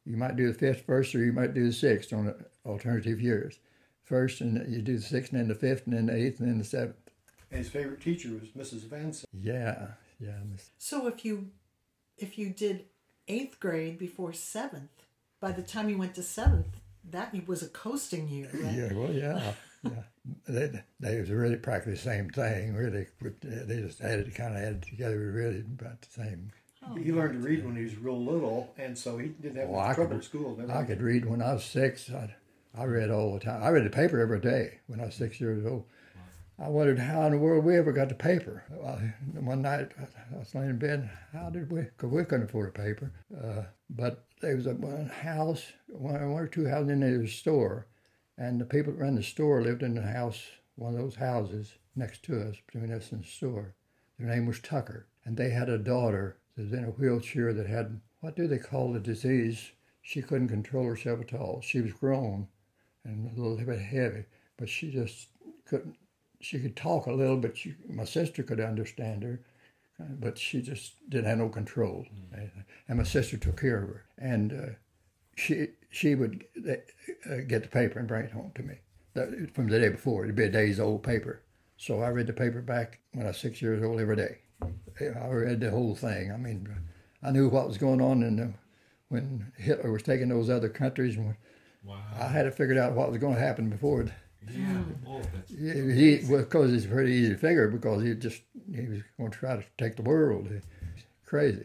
you 0.05 0.17
might 0.17 0.37
do 0.37 0.49
the 0.53 0.59
fifth 0.59 0.85
first, 0.87 1.15
or 1.15 1.25
you 1.25 1.33
might 1.33 1.55
do 1.55 1.67
the 1.67 1.73
sixth 1.73 2.13
on 2.13 2.35
alternative 2.67 3.21
years. 3.21 3.59
First, 4.05 4.41
and 4.41 4.73
you 4.73 4.81
do 4.81 4.97
the 4.97 5.03
sixth, 5.03 5.33
and 5.33 5.41
then 5.41 5.49
the 5.49 5.55
fifth, 5.55 5.87
and 5.87 5.95
then 5.95 6.07
the 6.07 6.15
eighth, 6.17 6.41
and 6.41 6.49
then 6.49 6.59
the 6.59 6.65
seventh. 6.65 6.97
And 7.51 7.59
his 7.59 7.69
favorite 7.69 8.01
teacher 8.01 8.31
was 8.31 8.49
Mrs. 8.51 8.89
Vincent. 8.89 9.29
Yeah, 9.33 9.89
yeah. 10.19 10.39
Miss- 10.51 10.71
So 10.79 11.07
if 11.07 11.25
you 11.25 11.51
if 12.17 12.37
you 12.39 12.51
did 12.51 12.87
eighth 13.29 13.61
grade 13.61 13.99
before 13.99 14.33
seventh, 14.33 14.91
by 15.41 15.53
the 15.53 15.63
time 15.63 15.89
you 15.91 15.99
went 15.99 16.15
to 16.17 16.23
seventh, 16.23 16.81
that 17.11 17.35
was 17.47 17.63
a 17.63 17.69
coasting 17.69 18.29
year, 18.29 18.49
right? 18.53 18.75
Yeah, 18.75 18.93
well, 18.95 19.13
yeah, 19.13 19.53
yeah, 19.85 19.91
They, 20.47 20.83
they 21.01 21.19
was 21.21 21.31
really 21.31 21.57
practically 21.57 21.95
the 21.95 21.99
same 21.99 22.29
thing. 22.31 22.75
Really, 22.75 23.07
they 23.43 23.81
just 23.81 24.01
added 24.01 24.35
kind 24.35 24.57
of 24.57 24.63
added 24.63 24.83
together. 24.83 25.19
Really 25.33 25.61
about 25.61 26.01
the 26.03 26.09
same. 26.11 26.51
He 27.03 27.13
learned 27.13 27.43
to 27.43 27.47
read 27.47 27.65
when 27.65 27.77
he 27.77 27.83
was 27.85 27.97
real 27.97 28.23
little, 28.23 28.73
and 28.79 28.97
so 28.97 29.19
he 29.19 29.29
didn't 29.29 29.57
have 29.57 29.69
Well, 29.69 29.81
much 29.83 29.91
I 29.91 29.95
trouble 29.95 30.11
could- 30.11 30.19
at 30.19 30.25
school. 30.25 30.57
Never 30.57 30.73
I 30.73 30.85
could 30.85 31.03
read 31.03 31.25
when 31.27 31.43
I 31.43 31.53
was 31.55 31.65
six. 31.65 32.11
I, 32.11 32.35
I 32.77 32.85
read 32.85 33.11
all 33.11 33.35
the 33.35 33.41
time. 33.41 33.63
I 33.63 33.69
read 33.69 33.85
the 33.85 33.91
paper 33.91 34.21
every 34.21 34.41
day 34.41 34.79
when 34.87 35.01
I 35.01 35.07
was 35.07 35.15
six 35.15 35.41
years 35.41 35.67
old. 35.67 35.85
I 36.61 36.69
wondered 36.69 36.99
how 36.99 37.23
in 37.23 37.33
the 37.33 37.39
world 37.39 37.65
we 37.65 37.77
ever 37.77 37.93
got 37.93 38.09
the 38.09 38.15
paper. 38.17 38.65
I, 38.85 39.15
one 39.39 39.63
night 39.63 39.93
I 40.01 40.39
was 40.39 40.53
laying 40.55 40.71
in 40.71 40.79
bed. 40.79 41.09
How 41.33 41.51
did 41.51 41.71
we? 41.71 41.83
Because 41.83 42.11
we 42.11 42.25
couldn't 42.25 42.47
afford 42.49 42.71
a 42.71 42.73
paper. 42.73 43.13
Uh, 43.33 43.63
but 43.91 44.25
there 44.41 44.57
was 44.57 44.67
a 44.67 44.75
one 44.75 45.07
house, 45.07 45.65
one, 45.89 46.33
one 46.33 46.43
or 46.43 46.49
two 46.49 46.67
houses 46.67 46.89
in 46.91 47.01
there 47.01 47.19
was 47.21 47.31
a 47.31 47.35
store, 47.35 47.87
and 48.39 48.61
the 48.61 48.65
people 48.65 48.93
that 48.93 49.01
ran 49.01 49.17
the 49.17 49.23
store 49.23 49.61
lived 49.61 49.83
in 49.83 49.95
the 49.95 50.03
house, 50.03 50.47
one 50.77 50.95
of 50.95 51.01
those 51.01 51.17
houses 51.17 51.73
next 51.97 52.23
to 52.25 52.41
us, 52.41 52.57
between 52.67 52.93
us 52.93 53.11
and 53.11 53.25
the 53.25 53.27
store. 53.27 53.75
Their 54.19 54.29
name 54.29 54.47
was 54.47 54.61
Tucker, 54.61 55.07
and 55.25 55.37
they 55.37 55.51
had 55.51 55.69
a 55.69 55.79
daughter 55.79 56.37
that 56.57 56.63
was 56.63 56.73
in 56.73 56.85
a 56.85 56.89
wheelchair 56.89 57.53
that 57.53 57.67
had 57.67 58.01
what 58.21 58.37
do 58.37 58.47
they 58.49 58.59
call 58.59 58.93
the 58.93 59.01
disease? 59.01 59.71
She 60.03 60.23
couldn't 60.23 60.49
control 60.49 60.85
herself 60.85 61.21
at 61.21 61.35
all. 61.35 61.61
She 61.63 61.81
was 61.81 61.93
grown 61.93 62.49
and 63.05 63.31
a 63.37 63.41
little 63.41 63.57
bit 63.65 63.81
heavy, 63.81 64.25
but 64.57 64.69
she 64.69 64.91
just 64.91 65.29
couldn't. 65.67 65.97
She 66.41 66.61
could 66.61 66.77
talk 66.77 67.07
a 67.07 67.13
little, 67.13 67.37
but 67.37 67.57
she, 67.57 67.75
my 67.89 68.05
sister 68.05 68.43
could 68.45 68.61
understand 68.61 69.25
her, 69.25 69.41
but 69.99 70.39
she 70.39 70.63
just 70.63 70.95
didn't 71.09 71.27
have 71.27 71.39
no 71.39 71.49
control. 71.49 72.07
And 72.87 72.99
my 72.99 73.05
sister 73.05 73.37
took 73.37 73.61
care 73.61 73.83
of 73.83 73.89
her, 73.89 74.05
and 74.19 74.53
uh, 74.53 74.67
she 75.39 75.69
she 75.91 76.15
would 76.15 76.45
uh, 76.69 77.37
get 77.47 77.63
the 77.63 77.69
paper 77.69 77.99
and 77.99 78.09
bring 78.09 78.25
it 78.25 78.33
home 78.33 78.53
to 78.55 78.63
me 78.63 78.75
that, 79.15 79.51
from 79.55 79.69
the 79.69 79.79
day 79.79 79.89
before. 79.89 80.25
It'd 80.25 80.37
be 80.37 80.45
a 80.45 80.51
day's 80.51 80.81
old 80.81 81.03
paper. 81.03 81.43
So 81.77 82.01
I 82.03 82.09
read 82.09 82.27
the 82.27 82.33
paper 82.33 82.61
back 82.61 82.99
when 83.13 83.25
I 83.25 83.29
was 83.31 83.39
six 83.39 83.63
years 83.63 83.83
old 83.83 84.01
every 84.01 84.17
day. 84.17 84.39
I 85.01 85.29
read 85.29 85.61
the 85.61 85.71
whole 85.71 85.95
thing. 85.95 86.33
I 86.33 86.37
mean, 86.37 86.69
I 87.23 87.31
knew 87.31 87.49
what 87.49 87.69
was 87.69 87.79
going 87.79 88.01
on 88.01 88.23
in 88.23 88.37
the, 88.37 88.53
when 89.09 89.53
Hitler 89.57 89.93
was 89.93 90.03
taking 90.03 90.29
those 90.29 90.51
other 90.51 90.69
countries. 90.69 91.17
And 91.17 91.37
Wow. 91.85 92.03
I 92.21 92.27
had 92.27 92.47
it 92.47 92.55
figured 92.55 92.77
out 92.77 92.95
what 92.95 93.11
was 93.11 93.21
going 93.21 93.37
to 93.37 93.41
happen 93.41 93.71
before. 93.71 94.07
Yeah. 94.53 94.83
Oh, 95.07 95.23
He, 95.49 96.21
well, 96.29 96.43
because 96.43 96.73
it's 96.73 96.87
pretty 96.87 97.13
easy 97.13 97.31
to 97.31 97.39
figure 97.39 97.69
because 97.69 98.03
he 98.03 98.15
just 98.15 98.43
he 98.75 98.83
was 98.87 99.01
going 99.17 99.31
to 99.31 99.39
try 99.39 99.57
to 99.57 99.65
take 99.79 99.97
the 99.97 100.03
world. 100.03 100.49
Crazy. 101.25 101.65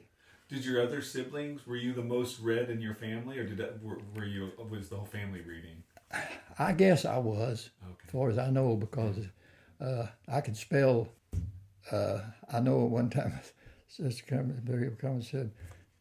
Did 0.53 0.65
your 0.65 0.83
other 0.83 1.01
siblings? 1.01 1.65
Were 1.65 1.77
you 1.77 1.93
the 1.93 2.03
most 2.03 2.39
read 2.39 2.69
in 2.69 2.79
your 2.79 2.93
family, 2.93 3.39
or 3.39 3.43
did 3.43 3.57
that, 3.57 3.81
were, 3.81 3.98
were 4.15 4.25
you? 4.25 4.51
Was 4.69 4.88
the 4.88 4.98
whole 4.98 5.05
family 5.05 5.41
reading? 5.41 5.81
I 6.60 6.74
guess 6.74 7.05
I 7.05 7.17
was, 7.17 7.72
Okay. 7.83 7.93
as 8.05 8.12
far 8.12 8.29
as 8.29 8.38
I 8.38 8.51
know, 8.51 8.75
because 8.75 9.17
uh, 9.81 10.05
I 10.27 10.41
could 10.41 10.55
spell. 10.55 11.07
Uh, 11.91 12.19
I 12.51 12.60
know 12.60 12.77
one 12.86 13.10
time, 13.10 13.33
Sister 13.88 14.43
Billy 14.63 14.91
come 15.01 15.13
and 15.13 15.24
said, 15.24 15.50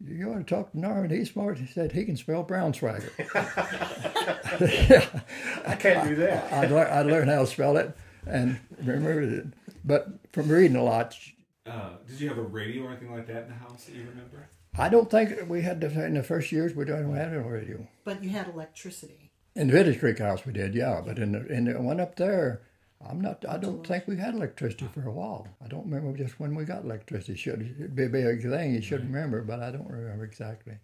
"You 0.06 0.28
want 0.28 0.47
to 0.47 0.54
talk 0.54 0.73
to 0.73 0.78
Norman? 0.78 1.11
He's 1.11 1.32
smart." 1.32 1.59
He 1.59 1.66
said 1.66 1.92
he 1.92 2.04
can 2.04 2.18
spell 2.18 2.44
Braunschweiger. 2.44 3.11
I 5.66 5.76
can't 5.76 6.09
do 6.09 6.14
that. 6.16 6.52
I 6.52 6.66
learned, 6.66 6.92
I 6.92 7.02
learned 7.02 7.30
how 7.30 7.40
to 7.40 7.47
spell 7.47 7.78
it 7.78 7.97
and 8.26 8.61
remembered 8.82 9.32
it. 9.32 9.47
But 9.82 10.09
from 10.32 10.49
reading 10.49 10.76
a 10.76 10.85
lot, 10.85 11.16
Uh, 11.64 11.90
did 12.07 12.21
you 12.21 12.28
have 12.28 12.38
a 12.38 12.42
radio 12.42 12.85
or 12.85 12.90
anything 12.90 13.12
like 13.12 13.26
that 13.26 13.45
in 13.45 13.49
the 13.49 13.54
house 13.54 13.85
that 13.85 13.95
you 13.95 14.04
remember? 14.09 14.49
I 14.76 14.88
don't 14.88 15.11
think 15.11 15.49
we 15.49 15.62
had 15.62 15.81
to, 15.83 16.04
in 16.04 16.14
the 16.14 16.23
first 16.23 16.50
years 16.50 16.75
we 16.75 16.85
didn't 16.85 17.14
have 17.14 17.33
a 17.33 17.42
radio. 17.42 17.87
But 18.04 18.25
you 18.25 18.31
had 18.31 18.49
electricity. 18.49 19.31
In 19.54 19.66
the 19.69 19.75
Village 19.75 20.00
Creek 20.00 20.19
house 20.19 20.47
we 20.47 20.52
did, 20.52 20.75
yeah. 20.75 21.02
But 21.04 21.19
in 21.19 21.33
the 21.33 21.47
in 21.47 21.64
the 21.66 21.81
one 21.81 22.00
up 22.00 22.16
there, 22.16 22.62
I'm 23.07 23.21
not. 23.21 23.45
I 23.47 23.59
don't 23.59 23.87
think 23.87 24.07
we 24.07 24.16
had 24.16 24.35
electricity 24.35 24.88
for 24.95 25.07
a 25.07 25.12
while. 25.12 25.47
I 25.62 25.69
don't 25.69 25.85
remember 25.85 26.16
just 26.16 26.40
when 26.40 26.54
we 26.54 26.64
got 26.64 26.85
electricity. 26.85 27.37
Should 27.37 27.76
it'd 27.78 27.95
be 27.95 28.04
a 28.04 28.09
big 28.09 28.42
thing. 28.42 28.75
You 28.75 28.81
should 28.81 29.04
remember, 29.04 29.42
but 29.42 29.61
I 29.61 29.71
don't 29.71 29.88
remember 29.88 30.25
exactly. 30.25 30.78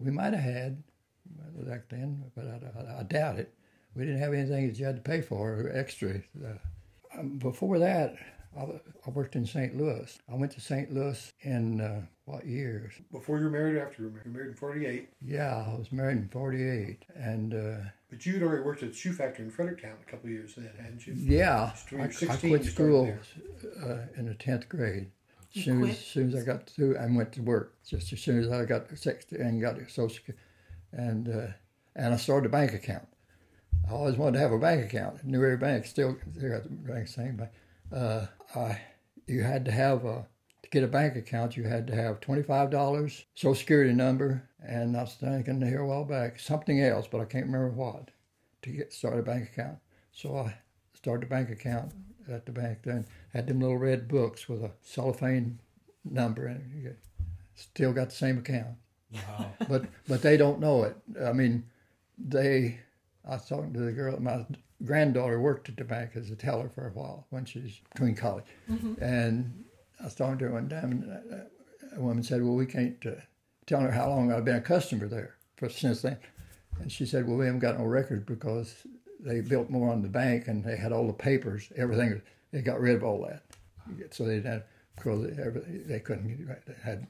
We 0.00 0.10
might 0.10 0.34
have 0.34 0.42
had 0.42 0.82
back 1.54 1.88
then, 1.88 2.24
but 2.34 2.46
I, 2.46 2.80
I, 2.80 3.00
I 3.00 3.02
doubt 3.04 3.38
it. 3.38 3.54
We 3.94 4.04
didn't 4.04 4.20
have 4.20 4.32
anything 4.32 4.66
that 4.66 4.78
you 4.78 4.84
had 4.84 4.96
to 4.96 5.02
pay 5.02 5.20
for 5.20 5.60
or 5.60 5.72
extra. 5.72 6.20
Uh, 6.44 7.18
um, 7.18 7.38
before 7.38 7.78
that, 7.78 8.16
I, 8.56 8.62
I 9.06 9.10
worked 9.10 9.36
in 9.36 9.46
St. 9.46 9.76
Louis. 9.76 10.18
I 10.30 10.34
went 10.34 10.52
to 10.52 10.60
St. 10.60 10.92
Louis 10.92 11.32
in 11.42 11.80
uh, 11.80 12.02
what 12.24 12.46
years? 12.46 12.92
Before 13.12 13.38
you 13.38 13.44
were 13.44 13.50
married 13.50 13.76
or 13.76 13.86
after 13.86 14.02
you 14.02 14.08
were 14.08 14.14
married? 14.14 14.26
You 14.26 14.32
were 14.32 14.38
married 14.38 14.50
in 14.50 14.56
48. 14.56 15.08
Yeah, 15.22 15.66
I 15.72 15.78
was 15.78 15.92
married 15.92 16.18
in 16.18 16.28
'48, 16.28 17.04
and. 17.14 17.54
Uh, 17.54 17.76
But 18.10 18.24
you'd 18.26 18.42
already 18.42 18.62
worked 18.62 18.82
at 18.82 18.90
the 18.90 18.94
shoe 18.96 19.12
factory 19.12 19.44
in 19.44 19.50
Fredericktown 19.50 19.96
a 20.06 20.10
couple 20.10 20.26
of 20.26 20.32
years 20.32 20.54
then, 20.56 20.70
hadn't 20.80 21.06
you? 21.06 21.14
Yeah, 21.16 21.72
So 21.74 21.96
when 21.96 22.00
I, 22.00 22.04
you 22.20 22.26
were 22.26 22.32
I 22.32 22.36
16, 22.36 22.50
quit 22.50 22.64
you 22.64 22.70
started 22.70 23.24
school 23.24 23.88
uh, 23.90 23.98
in 24.16 24.26
the 24.26 24.34
tenth 24.34 24.68
grade. 24.68 25.10
As 25.50 25.56
You 25.56 25.62
soon 25.62 25.88
as, 25.88 25.98
soon 25.98 26.28
as 26.34 26.42
I 26.42 26.44
got 26.44 26.68
through, 26.68 26.96
I 26.98 27.06
went 27.06 27.32
to 27.32 27.42
work. 27.42 27.74
Just 27.86 28.12
as 28.12 28.20
soon 28.20 28.38
as 28.40 28.50
I 28.50 28.64
got 28.64 28.86
sixty 28.98 29.36
and 29.36 29.60
got 29.60 29.76
social, 29.88 30.08
Security. 30.10 30.42
and 30.92 31.28
uh, 31.28 31.46
and 31.96 32.12
I 32.14 32.16
started 32.16 32.46
a 32.46 32.50
bank 32.50 32.74
account. 32.74 33.08
I 33.88 33.92
always 33.92 34.16
wanted 34.16 34.34
to 34.34 34.38
have 34.40 34.52
a 34.52 34.58
bank 34.58 34.84
account. 34.84 35.24
New 35.24 35.42
Era 35.42 35.56
Bank 35.56 35.86
still 35.86 36.16
they 36.36 36.48
got 36.48 36.64
the 36.64 36.68
bank 36.70 37.08
same 37.08 37.36
bank. 37.36 37.50
Uh, 37.92 38.26
I 38.54 38.80
you 39.26 39.42
had 39.42 39.64
to 39.66 39.70
have 39.70 40.04
a 40.04 40.26
to 40.62 40.70
get 40.70 40.84
a 40.84 40.88
bank 40.88 41.16
account. 41.16 41.56
You 41.56 41.64
had 41.64 41.86
to 41.88 41.94
have 41.94 42.20
twenty 42.20 42.42
five 42.42 42.70
dollars, 42.70 43.24
Social 43.34 43.54
Security 43.54 43.92
number, 43.92 44.48
and 44.66 44.96
I 44.96 45.02
was 45.02 45.14
thinking 45.14 45.60
here 45.60 45.80
a 45.80 45.86
while 45.86 46.04
back 46.04 46.38
something 46.38 46.80
else, 46.80 47.06
but 47.06 47.20
I 47.20 47.24
can't 47.24 47.46
remember 47.46 47.70
what 47.70 48.10
to 48.62 48.70
get 48.70 48.92
start 48.92 49.18
a 49.18 49.22
bank 49.22 49.50
account. 49.52 49.78
So 50.12 50.36
I 50.36 50.54
started 50.94 51.26
a 51.26 51.30
bank 51.30 51.50
account 51.50 51.92
at 52.28 52.44
the 52.44 52.52
bank. 52.52 52.78
Then 52.82 53.06
had 53.32 53.46
them 53.46 53.60
little 53.60 53.78
red 53.78 54.08
books 54.08 54.48
with 54.48 54.62
a 54.62 54.72
cellophane 54.82 55.60
number, 56.04 56.46
and 56.46 56.96
still 57.54 57.92
got 57.92 58.10
the 58.10 58.16
same 58.16 58.38
account. 58.38 58.76
Wow. 59.12 59.52
But 59.68 59.86
but 60.06 60.22
they 60.22 60.36
don't 60.36 60.60
know 60.60 60.84
it. 60.84 60.96
I 61.22 61.32
mean, 61.32 61.64
they. 62.18 62.80
I 63.24 63.32
was 63.32 63.48
talking 63.48 63.72
to 63.74 63.80
the 63.80 63.92
girl. 63.92 64.14
At 64.14 64.22
my 64.22 64.44
granddaughter 64.84 65.40
worked 65.40 65.68
at 65.68 65.76
the 65.76 65.84
bank 65.84 66.10
as 66.14 66.30
a 66.30 66.36
teller 66.36 66.68
for 66.68 66.86
a 66.86 66.90
while 66.90 67.26
when 67.30 67.44
she 67.44 67.60
was 67.60 67.80
between 67.92 68.14
college, 68.14 68.44
and 69.00 69.64
I 70.00 70.04
was 70.04 70.14
talking 70.14 70.38
to 70.38 70.44
her 70.46 70.52
one 70.52 70.68
time, 70.68 70.92
and 70.92 71.10
a- 71.10 71.46
a 71.96 72.00
woman 72.00 72.22
said, 72.22 72.42
"Well, 72.42 72.54
we 72.54 72.66
can't." 72.66 73.04
Uh, 73.04 73.12
telling 73.66 73.84
her 73.84 73.92
how 73.92 74.08
long 74.08 74.32
I've 74.32 74.46
been 74.46 74.56
a 74.56 74.60
customer 74.62 75.08
there 75.08 75.34
for 75.56 75.68
since 75.68 76.00
then, 76.00 76.16
and 76.80 76.90
she 76.90 77.04
said, 77.04 77.26
"Well, 77.28 77.36
we 77.36 77.44
haven't 77.44 77.60
got 77.60 77.78
no 77.78 77.84
records 77.84 78.24
because 78.24 78.86
they 79.20 79.40
built 79.42 79.68
more 79.68 79.90
on 79.92 80.00
the 80.00 80.08
bank 80.08 80.48
and 80.48 80.64
they 80.64 80.76
had 80.76 80.90
all 80.92 81.06
the 81.06 81.12
papers, 81.12 81.70
everything. 81.76 82.22
They 82.50 82.62
got 82.62 82.80
rid 82.80 82.94
of 82.96 83.04
all 83.04 83.26
that, 83.26 83.42
so 84.14 84.24
they 84.24 84.36
didn't 84.36 84.62
because 84.96 85.22
they, 85.36 85.42
every- 85.42 85.82
they 85.84 86.00
couldn't. 86.00 86.28
get 86.28 86.40
it 86.40 86.48
right. 86.48 86.64
They 86.66 86.74
had 86.82 87.08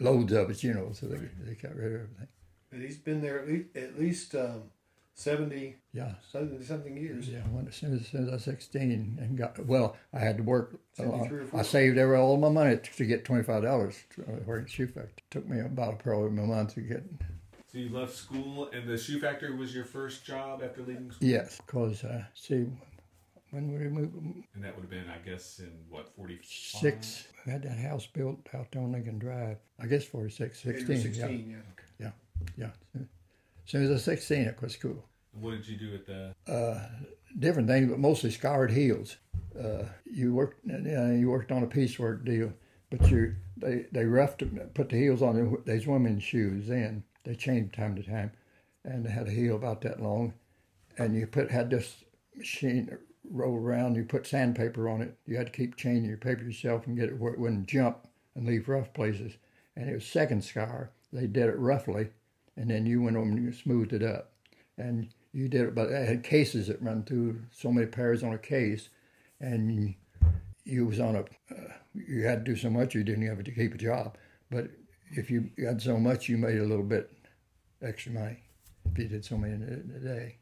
loads 0.00 0.32
of 0.32 0.50
it, 0.50 0.64
you 0.64 0.74
know, 0.74 0.90
so 0.92 1.06
they 1.06 1.18
they 1.44 1.54
got 1.54 1.76
rid 1.76 1.92
of 1.92 2.00
everything. 2.00 2.28
But 2.70 2.80
he's 2.80 2.98
been 2.98 3.20
there 3.20 3.38
at 3.40 3.46
least, 3.48 3.76
at 3.76 3.98
least 4.00 4.34
um, 4.34 4.62
70, 5.14 5.76
Yeah." 5.92 6.14
70 6.32 6.64
something 6.64 6.96
years. 6.96 7.28
Yeah, 7.28 7.40
when, 7.50 7.66
as 7.68 7.74
soon 7.76 7.94
as, 7.94 8.00
as 8.02 8.06
soon 8.08 8.22
as 8.24 8.28
I 8.30 8.32
was 8.34 8.44
16 8.44 9.18
and 9.20 9.36
got, 9.36 9.58
well, 9.66 9.96
I 10.12 10.18
had 10.20 10.36
to 10.38 10.42
work. 10.42 10.78
uh, 10.98 11.26
I 11.54 11.62
saved 11.62 11.98
every, 11.98 12.16
all 12.16 12.36
my 12.36 12.48
money 12.48 12.76
to, 12.76 12.92
to 12.96 13.04
get 13.04 13.24
$25 13.24 13.94
to 14.16 14.22
work 14.46 14.62
at 14.64 14.70
shoe 14.70 14.86
factory. 14.86 15.12
took 15.30 15.46
me 15.48 15.60
about 15.60 15.98
probably 15.98 16.28
a 16.28 16.46
month 16.46 16.74
to 16.74 16.80
get, 16.80 17.04
So 17.70 17.78
you 17.78 17.90
left 17.90 18.14
school, 18.16 18.70
and 18.72 18.88
the 18.88 18.96
shoe 18.96 19.20
factory 19.20 19.54
was 19.54 19.74
your 19.74 19.84
first 19.84 20.24
job 20.24 20.62
after 20.64 20.80
leaving 20.82 21.10
school. 21.10 21.28
yes, 21.28 21.60
because, 21.66 22.02
uh, 22.04 22.24
see, 22.34 22.66
when 23.50 23.72
we 23.72 23.88
moved, 23.88 24.14
And 24.54 24.64
that 24.64 24.74
would 24.76 24.82
have 24.82 24.90
been, 24.90 25.10
I 25.10 25.18
guess, 25.28 25.58
in 25.58 25.70
what 25.88 26.08
forty 26.16 26.38
six, 26.44 27.26
we 27.44 27.50
had 27.52 27.62
that 27.64 27.78
house 27.78 28.06
built 28.06 28.38
out 28.54 28.70
there 28.70 28.80
on 28.82 28.92
Lincoln 28.92 29.18
Drive. 29.18 29.56
I 29.82 29.86
guess 29.86 30.04
46, 30.04 30.64
Yeah, 30.64 30.70
you 30.72 30.78
were 30.78 30.84
16. 30.96 31.12
16, 31.14 31.50
yeah, 31.98 32.10
yeah. 32.56 32.70
yeah. 32.94 33.02
As 33.70 33.72
soon 33.72 33.84
as 33.84 33.90
I 33.90 33.92
was 33.92 34.02
16, 34.02 34.48
I 34.48 34.50
quit 34.50 34.72
school. 34.72 35.04
What 35.30 35.52
did 35.52 35.68
you 35.68 35.76
do 35.76 35.94
at 35.94 36.04
the? 36.04 36.34
uh, 36.52 36.88
different 37.38 37.68
things, 37.68 37.88
but 37.88 38.00
mostly 38.00 38.32
scoured 38.32 38.72
heels. 38.72 39.18
Uh, 39.56 39.84
you 40.04 40.34
worked, 40.34 40.66
you, 40.66 40.76
know, 40.76 41.12
you 41.12 41.30
worked 41.30 41.52
on 41.52 41.62
a 41.62 41.68
piecework 41.68 42.24
deal, 42.24 42.52
but 42.90 43.08
you 43.08 43.36
they 43.56 43.86
they 43.92 44.06
roughed 44.06 44.40
them, 44.40 44.58
put 44.74 44.88
the 44.88 44.96
heels 44.96 45.22
on. 45.22 45.62
These 45.66 45.86
women's 45.86 46.24
shoes. 46.24 46.66
Then 46.66 47.04
they 47.22 47.36
changed 47.36 47.72
time 47.72 47.94
to 47.94 48.02
time, 48.02 48.32
and 48.84 49.06
they 49.06 49.10
had 49.12 49.28
a 49.28 49.30
heel 49.30 49.54
about 49.54 49.82
that 49.82 50.02
long, 50.02 50.34
and 50.98 51.14
you 51.14 51.28
put 51.28 51.52
had 51.52 51.70
this 51.70 52.02
machine 52.34 52.98
roll 53.30 53.54
around. 53.54 53.94
You 53.94 54.02
put 54.02 54.26
sandpaper 54.26 54.88
on 54.88 55.00
it. 55.00 55.16
You 55.26 55.36
had 55.36 55.46
to 55.46 55.52
keep 55.52 55.76
changing 55.76 56.06
your 56.06 56.18
paper 56.18 56.42
yourself 56.42 56.88
and 56.88 56.98
get 56.98 57.08
it 57.08 57.20
where 57.20 57.34
it 57.34 57.38
wouldn't 57.38 57.68
jump 57.68 57.98
and 58.34 58.48
leave 58.48 58.68
rough 58.68 58.92
places. 58.92 59.34
And 59.76 59.88
it 59.88 59.94
was 59.94 60.06
second 60.06 60.42
scour. 60.42 60.90
They 61.12 61.28
did 61.28 61.48
it 61.48 61.56
roughly, 61.56 62.08
and 62.56 62.70
then 62.70 62.86
you 62.86 63.02
went 63.02 63.16
over 63.16 63.28
and 63.28 63.44
you 63.44 63.52
smoothed 63.52 63.92
it 63.92 64.02
up 64.02 64.32
and 64.76 65.08
you 65.32 65.48
did 65.48 65.62
it, 65.62 65.74
but 65.74 65.92
I 65.92 66.00
had 66.00 66.24
cases 66.24 66.66
that 66.66 66.82
run 66.82 67.04
through 67.04 67.40
so 67.52 67.70
many 67.70 67.86
pairs 67.86 68.22
on 68.22 68.32
a 68.32 68.38
case, 68.38 68.88
and 69.40 69.72
you, 69.72 69.94
you 70.64 70.86
was 70.86 70.98
on 70.98 71.16
a, 71.16 71.20
uh, 71.20 71.72
you 71.94 72.24
had 72.24 72.44
to 72.44 72.52
do 72.52 72.56
so 72.56 72.68
much 72.68 72.94
you 72.94 73.04
didn't 73.04 73.26
have 73.26 73.44
to 73.44 73.52
keep 73.52 73.74
a 73.74 73.78
job, 73.78 74.16
but 74.50 74.68
if 75.12 75.30
you 75.30 75.50
had 75.58 75.80
so 75.80 75.98
much, 75.98 76.28
you 76.28 76.36
made 76.36 76.58
a 76.58 76.64
little 76.64 76.84
bit 76.84 77.10
extra 77.82 78.12
money 78.12 78.42
if 78.90 78.98
you 78.98 79.08
did 79.08 79.24
so 79.24 79.36
many 79.36 79.54
in 79.54 79.62
a, 79.62 79.98
day, 80.00 80.36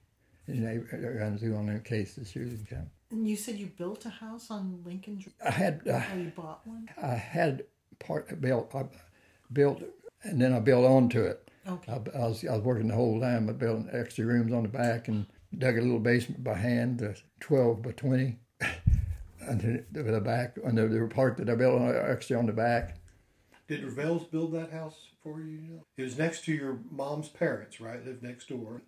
And 0.47 0.67
they 0.67 0.79
run 1.19 1.39
through 1.39 1.57
on 1.57 1.67
them 1.67 1.81
cases 1.81 2.33
the 2.33 2.67
camp. 2.69 2.89
And 3.11 3.27
you 3.29 3.37
said 3.37 3.57
you 3.57 3.67
built 3.67 4.05
a 4.07 4.11
house 4.11 4.51
on 4.51 4.83
Lincoln 4.85 5.19
Drive. 5.19 5.35
I 5.45 5.51
had 5.51 5.81
uh, 5.89 6.01
Oh, 6.13 6.19
you 6.19 6.33
bought 6.35 6.67
one? 6.67 6.89
I 7.03 7.15
had 7.15 7.65
part 7.99 8.41
built. 8.41 8.75
I 8.75 8.85
built, 9.53 9.83
and 10.23 10.41
then 10.41 10.53
I 10.53 10.61
built 10.61 10.85
onto 10.85 11.23
it. 11.23 11.51
Okay. 11.69 11.93
I, 11.93 12.19
I 12.19 12.27
was 12.29 12.45
I 12.45 12.53
was 12.57 12.63
working 12.63 12.89
the 12.89 12.95
whole 12.95 13.21
time. 13.21 13.47
but 13.47 13.59
building 13.59 13.89
extra 13.93 14.25
rooms 14.25 14.53
on 14.53 14.63
the 14.63 14.69
back 14.69 15.09
and 15.09 15.27
dug 15.57 15.77
a 15.79 15.81
little 15.81 15.99
basement 15.99 16.43
by 16.45 16.55
hand, 16.55 17.03
uh, 17.03 17.13
twelve 17.41 17.83
by 17.83 17.93
twenty, 17.93 18.39
and 19.41 19.85
the, 19.93 20.03
the 20.03 20.21
back 20.21 20.57
and 20.65 20.77
the, 20.79 20.87
the 20.89 21.07
part 21.09 21.37
that 21.39 21.49
I 21.51 21.55
built 21.55 21.81
on, 21.81 21.95
extra 21.95 22.39
on 22.39 22.47
the 22.47 22.53
back. 22.53 22.97
Did 23.67 23.85
Ravel's 23.85 24.25
build 24.25 24.53
that 24.55 24.71
house 24.73 25.09
for 25.23 25.41
you? 25.43 25.47
you 25.51 25.61
know? 25.73 25.85
It 25.99 26.03
was 26.03 26.17
next 26.17 26.43
to 26.47 26.55
your 26.55 26.79
mom's 26.91 27.29
parents, 27.29 27.83
right? 27.83 28.03
Lived 28.07 28.23
next 28.23 28.49
door. 28.49 28.81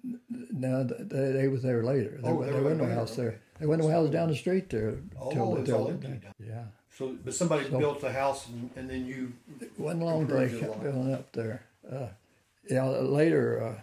No, 0.50 0.84
they, 0.84 1.32
they 1.32 1.49
was 1.49 1.62
there 1.62 1.82
later. 1.84 2.18
There, 2.22 2.30
Oh, 2.32 2.34
wa- 2.37 2.46
they 2.46 2.52
there 2.52 2.62
were 2.62 2.70
wasn't 2.70 2.88
no 2.88 2.94
house 2.94 3.12
okay. 3.12 3.22
there. 3.22 3.40
There 3.58 3.68
wasn't 3.68 3.88
no 3.88 3.94
house 3.94 4.08
down 4.10 4.28
the 4.28 4.37
street 4.37 4.70
there. 4.70 4.94
Oh, 5.20 5.30
till- 5.32 5.56
it's 5.58 5.66
till- 5.68 5.76
all 5.82 5.88
empty. 5.88 6.20
Yeah, 6.42 6.64
So, 6.96 7.14
but 7.22 7.34
somebody 7.34 7.68
So- 7.68 7.78
built 7.78 8.00
the 8.00 8.10
house, 8.10 8.49
and, 8.49 8.70
and 8.75 8.88
then 8.88 9.04
you. 9.04 9.34
it 9.60 9.70
wasn't 9.78 10.02
long 10.02 10.26
till 10.26 10.38
they 10.38 10.44
Improved 10.44 10.62
it 10.64 10.66
a 10.66 10.70
kept 10.70 10.82
building 10.82 11.12
up 11.14 11.32
there. 11.32 11.62
Uh, 11.92 12.06
yeah, 12.69 12.85
later, 12.85 13.62
uh, 13.62 13.81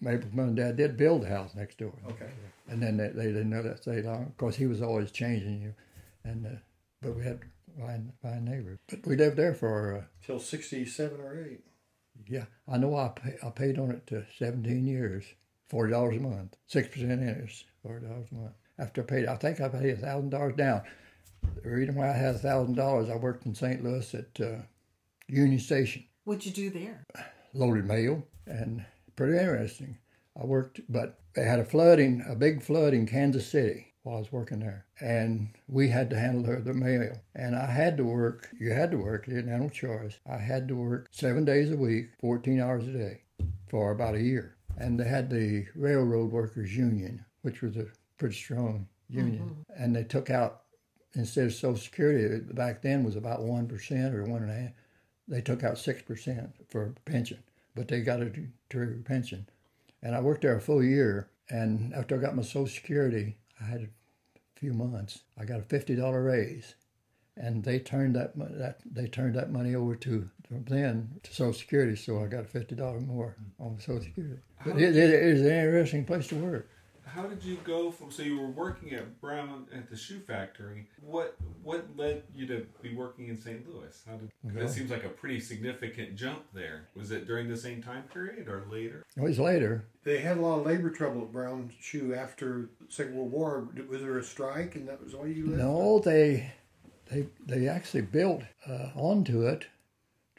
Mabel's 0.00 0.32
mom 0.32 0.48
and 0.48 0.56
dad 0.56 0.76
did 0.76 0.96
build 0.96 1.24
a 1.24 1.28
house 1.28 1.54
next 1.54 1.78
door. 1.78 1.92
Okay. 2.08 2.30
And 2.68 2.82
then 2.82 2.96
they, 2.96 3.08
they 3.08 3.26
didn't 3.26 3.50
know 3.50 3.62
that 3.62 3.82
stay 3.82 4.02
long. 4.02 4.24
Of 4.26 4.36
course, 4.36 4.56
he 4.56 4.66
was 4.66 4.80
always 4.82 5.10
changing 5.10 5.60
you, 5.62 5.74
and 6.24 6.46
uh, 6.46 6.50
but 7.02 7.16
we 7.16 7.24
had 7.24 7.40
fine 7.78 8.12
fine 8.22 8.44
neighbors. 8.44 8.78
But 8.88 9.06
we 9.06 9.16
lived 9.16 9.36
there 9.36 9.54
for 9.54 9.96
uh, 9.98 10.04
Till 10.24 10.38
sixty-seven 10.38 11.20
or 11.20 11.44
eight. 11.44 11.60
yeah. 12.28 12.44
I 12.68 12.78
know 12.78 12.96
I 12.96 13.08
pay, 13.08 13.36
I 13.44 13.50
paid 13.50 13.78
on 13.78 13.90
it 13.90 14.06
to 14.08 14.24
seventeen 14.38 14.86
years, 14.86 15.24
forty 15.68 15.92
dollars 15.92 16.16
a 16.16 16.20
month, 16.20 16.56
six 16.66 16.88
percent 16.88 17.22
interest, 17.22 17.64
forty 17.82 18.06
dollars 18.06 18.28
a 18.30 18.34
month. 18.36 18.52
After 18.78 19.02
I 19.02 19.04
paid, 19.04 19.26
I 19.26 19.34
think 19.36 19.60
I 19.60 19.68
paid 19.68 19.90
a 19.90 19.96
thousand 19.96 20.30
dollars 20.30 20.54
down. 20.56 20.82
The 21.62 21.70
reason 21.70 21.94
why 21.96 22.10
I 22.10 22.16
had 22.16 22.36
a 22.36 22.38
thousand 22.38 22.74
dollars, 22.76 23.10
I 23.10 23.16
worked 23.16 23.46
in 23.46 23.54
St. 23.54 23.82
Louis 23.82 24.14
at 24.14 24.40
uh, 24.40 24.58
Union 25.26 25.58
Station. 25.58 26.04
What'd 26.24 26.46
you 26.46 26.52
do 26.52 26.70
there? 26.70 27.04
Loaded 27.54 27.86
mail 27.86 28.26
and 28.46 28.84
pretty 29.16 29.38
interesting. 29.38 29.98
I 30.40 30.44
worked, 30.44 30.80
but 30.88 31.18
they 31.34 31.44
had 31.44 31.60
a 31.60 31.64
flood 31.64 31.98
in 31.98 32.24
a 32.28 32.34
big 32.34 32.62
flood 32.62 32.94
in 32.94 33.06
Kansas 33.06 33.46
City 33.46 33.88
while 34.02 34.16
I 34.16 34.20
was 34.20 34.32
working 34.32 34.60
there, 34.60 34.86
and 35.00 35.48
we 35.68 35.88
had 35.88 36.08
to 36.10 36.18
handle 36.18 36.42
the, 36.42 36.60
the 36.60 36.72
mail. 36.72 37.20
And 37.34 37.54
I 37.54 37.66
had 37.66 37.96
to 37.98 38.04
work. 38.04 38.48
You 38.58 38.72
had 38.72 38.90
to 38.92 38.96
work. 38.96 39.26
You 39.26 39.34
didn't 39.34 39.52
have 39.52 39.60
no 39.60 39.68
choice. 39.68 40.18
I 40.26 40.38
had 40.38 40.68
to 40.68 40.74
work 40.74 41.08
seven 41.10 41.44
days 41.44 41.70
a 41.70 41.76
week, 41.76 42.10
fourteen 42.20 42.60
hours 42.60 42.86
a 42.88 42.92
day, 42.92 43.22
for 43.68 43.90
about 43.90 44.14
a 44.14 44.22
year. 44.22 44.56
And 44.78 44.98
they 44.98 45.04
had 45.04 45.28
the 45.28 45.66
Railroad 45.74 46.30
Workers 46.30 46.74
Union, 46.74 47.24
which 47.42 47.60
was 47.60 47.76
a 47.76 47.86
pretty 48.16 48.36
strong 48.36 48.88
union, 49.08 49.42
mm-hmm. 49.42 49.82
and 49.82 49.94
they 49.94 50.04
took 50.04 50.30
out 50.30 50.62
instead 51.14 51.46
of 51.46 51.52
Social 51.52 51.76
Security 51.76 52.40
back 52.54 52.80
then 52.80 53.04
was 53.04 53.16
about 53.16 53.42
one 53.42 53.66
percent 53.66 54.14
or 54.14 54.24
one 54.24 54.42
and 54.42 54.50
a 54.50 54.54
half 54.54 54.70
they 55.30 55.40
took 55.40 55.64
out 55.64 55.78
six 55.78 56.02
percent 56.02 56.50
for 56.68 56.94
pension, 57.06 57.38
but 57.74 57.88
they 57.88 58.00
got 58.00 58.20
a 58.20 58.30
true 58.68 59.02
pension. 59.06 59.46
And 60.02 60.14
I 60.14 60.20
worked 60.20 60.42
there 60.42 60.56
a 60.56 60.60
full 60.60 60.82
year, 60.82 61.28
and 61.48 61.94
after 61.94 62.16
I 62.16 62.18
got 62.18 62.36
my 62.36 62.42
Social 62.42 62.66
Security, 62.66 63.36
I 63.60 63.64
had 63.64 63.82
a 63.82 63.88
few 64.58 64.72
months. 64.74 65.20
I 65.38 65.44
got 65.44 65.60
a 65.60 65.62
fifty 65.62 65.94
dollar 65.94 66.22
raise, 66.22 66.74
and 67.36 67.64
they 67.64 67.78
turned 67.78 68.16
that 68.16 68.32
that 68.36 68.80
they 68.84 69.06
turned 69.06 69.36
that 69.36 69.50
money 69.52 69.74
over 69.74 69.94
to 69.94 70.28
from 70.48 70.64
then 70.64 71.20
to 71.22 71.32
Social 71.32 71.52
Security. 71.54 71.96
So 71.96 72.22
I 72.22 72.26
got 72.26 72.44
a 72.44 72.48
fifty 72.48 72.74
dollar 72.74 73.00
more 73.00 73.36
on 73.58 73.78
Social 73.78 74.02
Security. 74.02 74.42
But 74.64 74.76
it, 74.76 74.96
it, 74.96 75.10
it 75.10 75.22
is 75.22 75.40
an 75.42 75.52
interesting 75.52 76.04
place 76.04 76.26
to 76.28 76.34
work. 76.36 76.68
How 77.12 77.26
did 77.26 77.42
you 77.42 77.56
go 77.64 77.90
from? 77.90 78.10
So 78.10 78.22
you 78.22 78.38
were 78.38 78.48
working 78.50 78.92
at 78.94 79.20
Brown 79.20 79.66
at 79.74 79.90
the 79.90 79.96
shoe 79.96 80.20
factory. 80.20 80.86
What 81.00 81.36
what 81.62 81.84
led 81.96 82.22
you 82.34 82.46
to 82.46 82.66
be 82.82 82.94
working 82.94 83.28
in 83.28 83.38
St. 83.40 83.68
Louis? 83.68 84.02
How 84.06 84.16
did? 84.16 84.30
'cause 84.42 84.52
Well- 84.54 84.66
That 84.66 84.72
seems 84.72 84.90
like 84.90 85.04
a 85.04 85.08
pretty 85.08 85.40
significant 85.40 86.14
jump 86.16 86.44
there. 86.54 86.88
Was 86.94 87.10
it 87.10 87.26
during 87.26 87.48
the 87.48 87.56
same 87.56 87.82
time 87.82 88.04
period 88.04 88.48
or 88.48 88.64
later? 88.70 89.04
It 89.16 89.20
was 89.22 89.38
later. 89.38 89.84
They 90.04 90.18
had 90.20 90.38
a 90.38 90.40
lot 90.40 90.60
of 90.60 90.66
labor 90.66 90.90
trouble 90.90 91.22
at 91.22 91.32
Brown 91.32 91.72
Shoe 91.80 92.14
after 92.14 92.70
the 92.80 92.86
Second 92.92 93.16
World 93.16 93.32
War. 93.32 93.68
Was 93.88 94.00
there 94.02 94.18
a 94.18 94.22
strike, 94.24 94.76
and 94.76 94.86
that 94.88 95.02
was 95.02 95.12
all 95.14 95.26
you 95.26 95.46
left? 95.46 95.58
No, 95.62 95.98
they 95.98 96.52
they 97.10 97.28
they 97.44 97.66
actually 97.68 98.02
built 98.02 98.42
uh, 98.66 98.90
onto 98.94 99.46
it 99.46 99.66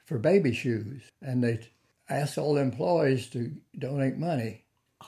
for 0.05 0.17
baby 0.17 0.53
shoes, 0.53 1.03
and 1.21 1.43
they 1.43 1.59
asked 2.09 2.37
all 2.37 2.53
the 2.55 2.61
employees 2.61 3.27
to 3.29 3.51
donate 3.77 4.17
money. 4.17 4.63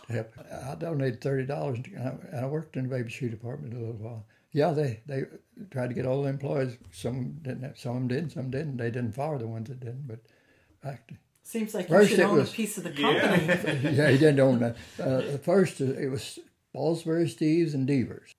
To 0.08 0.13
help. 0.13 0.34
I 0.51 0.75
donated 0.75 1.21
thirty 1.21 1.45
dollars, 1.45 1.79
and 1.95 2.19
I 2.38 2.45
worked 2.45 2.75
in 2.77 2.84
the 2.84 2.89
baby 2.89 3.10
shoe 3.10 3.29
department 3.29 3.73
a 3.73 3.77
little 3.77 3.93
while. 3.95 4.25
Yeah, 4.51 4.71
they 4.71 5.01
they 5.08 5.23
tried 5.71 5.88
to 5.89 5.93
get 5.95 6.06
all 6.06 6.23
the 6.23 6.29
employees. 6.29 6.77
Some 6.91 7.39
didn't. 7.41 7.63
Have, 7.63 7.77
some 7.77 7.91
of 7.91 7.95
them 8.01 8.08
did. 8.08 8.32
Some 8.32 8.51
didn't. 8.51 8.77
They 8.77 8.91
didn't 8.91 9.13
fire 9.13 9.38
the 9.38 9.47
ones 9.47 9.69
that 9.69 9.79
didn't. 9.79 10.08
But 10.08 10.19
actually, 10.84 11.17
Seems 11.43 11.73
like 11.73 11.89
you 11.89 11.95
First 11.95 12.10
should 12.12 12.19
it 12.19 12.23
own 12.23 12.38
was- 12.38 12.49
a 12.51 12.53
piece 12.53 12.77
of 12.77 12.84
the 12.84 12.91
company. 12.91 13.95
yeah, 13.95 14.10
he 14.10 14.17
didn't 14.17 14.39
own 14.39 14.60
that. 14.60 14.75
Uh, 14.99 15.38
first, 15.39 15.82
uh, 15.82 15.86
it 15.86 16.10
was 16.10 16.39
Ballsbury 16.75 17.25
Steves 17.25 17.73
and 17.73 17.86
Devers. 17.88 18.32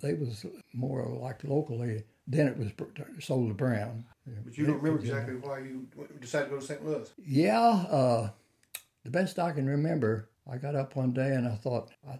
They 0.00 0.14
was 0.14 0.44
more 0.72 1.06
like 1.20 1.42
locally. 1.44 2.04
Then 2.26 2.46
it 2.48 2.56
was 2.56 2.70
sold 3.24 3.48
to 3.48 3.54
Brown. 3.54 4.04
But 4.44 4.56
you 4.56 4.64
don't 4.66 4.76
remember 4.80 5.00
exactly 5.00 5.34
why 5.36 5.58
you 5.58 5.86
decided 6.20 6.46
to 6.46 6.50
go 6.54 6.60
to 6.60 6.66
St. 6.66 6.84
Louis. 6.84 7.12
Yeah, 7.26 7.58
uh, 7.68 8.30
the 9.04 9.10
best 9.10 9.38
I 9.38 9.52
can 9.52 9.66
remember, 9.68 10.30
I 10.50 10.58
got 10.58 10.74
up 10.74 10.94
one 10.96 11.12
day 11.12 11.34
and 11.34 11.48
I 11.48 11.54
thought, 11.54 11.90
I, 12.06 12.18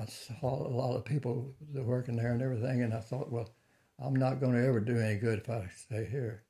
I 0.00 0.04
saw 0.06 0.66
a 0.66 0.68
lot 0.68 0.94
of 0.96 1.04
people 1.04 1.54
that 1.72 1.84
working 1.84 2.16
there 2.16 2.32
and 2.32 2.42
everything, 2.42 2.82
and 2.82 2.92
I 2.92 3.00
thought, 3.00 3.32
well, 3.32 3.48
I'm 3.98 4.14
not 4.14 4.40
going 4.40 4.52
to 4.52 4.66
ever 4.66 4.80
do 4.80 4.98
any 4.98 5.16
good 5.18 5.38
if 5.38 5.48
I 5.48 5.68
stay 5.74 6.06
here. 6.10 6.42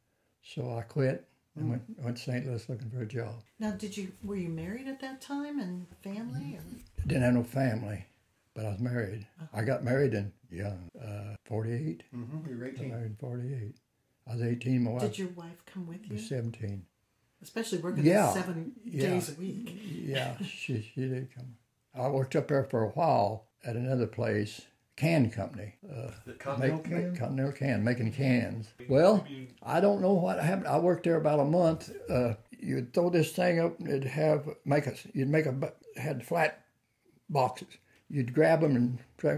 So 0.43 0.77
I 0.77 0.83
quit 0.83 1.29
and 1.55 1.71
went, 1.71 1.83
went 1.99 2.17
to 2.17 2.23
St. 2.23 2.47
Louis 2.47 2.69
looking 2.69 2.91
for 2.91 3.03
a 3.03 3.07
job. 3.07 3.35
now, 3.61 3.71
did 3.73 3.97
you 3.97 4.11
were 4.25 4.37
you 4.37 4.49
married 4.49 4.89
at 4.89 5.01
that 5.01 5.21
time 5.21 5.61
and 5.61 5.87
family? 6.03 6.57
Or? 6.57 6.63
Didn't 7.07 7.23
have 7.23 7.35
no 7.35 7.45
family, 7.45 8.05
but 8.55 8.65
I 8.67 8.71
was 8.71 8.81
married. 8.81 9.27
I 9.53 9.63
got 9.63 9.85
married 9.85 10.15
in 10.15 10.33
young, 10.51 10.89
uh, 11.01 11.37
48. 11.45 12.03
Mm-hmm. 12.15 12.51
You 12.51 12.59
were 12.59 12.65
I 12.65 12.69
18. 12.71 12.89
married 12.89 13.07
in 13.07 13.17
48. 13.17 13.75
I 14.29 14.33
was 14.35 14.43
18, 14.43 14.83
my 14.85 14.91
wife 14.93 15.03
Did 15.03 15.19
your 15.19 15.29
wife 15.29 15.63
come 15.67 15.87
with 15.87 16.07
you? 16.09 16.15
was 16.15 16.29
17. 16.29 16.85
Especially 17.43 17.79
working 17.79 18.05
Yeah. 18.05 18.33
seven 18.33 18.73
Yeah. 18.85 19.11
days 19.11 19.31
a 19.31 19.35
week. 19.41 19.71
Yeah, 19.85 20.37
she, 20.43 20.81
she 20.95 21.09
did 21.09 21.29
come. 21.35 21.57
I 21.95 22.09
worked 22.09 22.37
up 22.37 22.49
there 22.49 22.65
for 22.65 22.85
a 22.85 22.89
while 22.91 23.47
at 23.65 23.77
another 23.77 24.07
place, 24.07 24.63
can 24.97 25.31
company. 25.31 25.75
Uh, 25.91 26.11
Continental 26.39 26.77
make, 26.79 26.85
can? 26.85 27.11
make 27.11 27.19
Continental 27.19 27.53
can, 27.53 27.85
making 27.85 28.13
cans. 28.13 28.69
Well, 28.89 29.27
I 29.63 29.81
don't 29.81 30.01
know 30.01 30.13
what 30.15 30.43
happened. 30.43 30.69
I 30.69 30.79
worked 30.79 31.05
there 31.05 31.17
about 31.17 31.41
a 31.41 31.45
month. 31.45 31.91
Uh, 32.09 32.35
you'd 32.59 32.95
throw 32.95 33.11
this 33.11 33.33
thing 33.33 33.59
up, 33.59 33.79
and 33.81 33.89
it'd 33.89 34.05
have 34.05 34.49
make 34.65 34.87
a 34.87 34.95
you'd 35.13 35.29
make 35.29 35.47
a 35.47 35.53
bu- 35.53 35.69
had 35.97 36.25
flat 36.25 36.65
boxes. 37.29 37.69
You'd 38.09 38.35
grab 38.35 38.61
them 38.61 38.77
and, 38.77 38.99
try, 39.19 39.33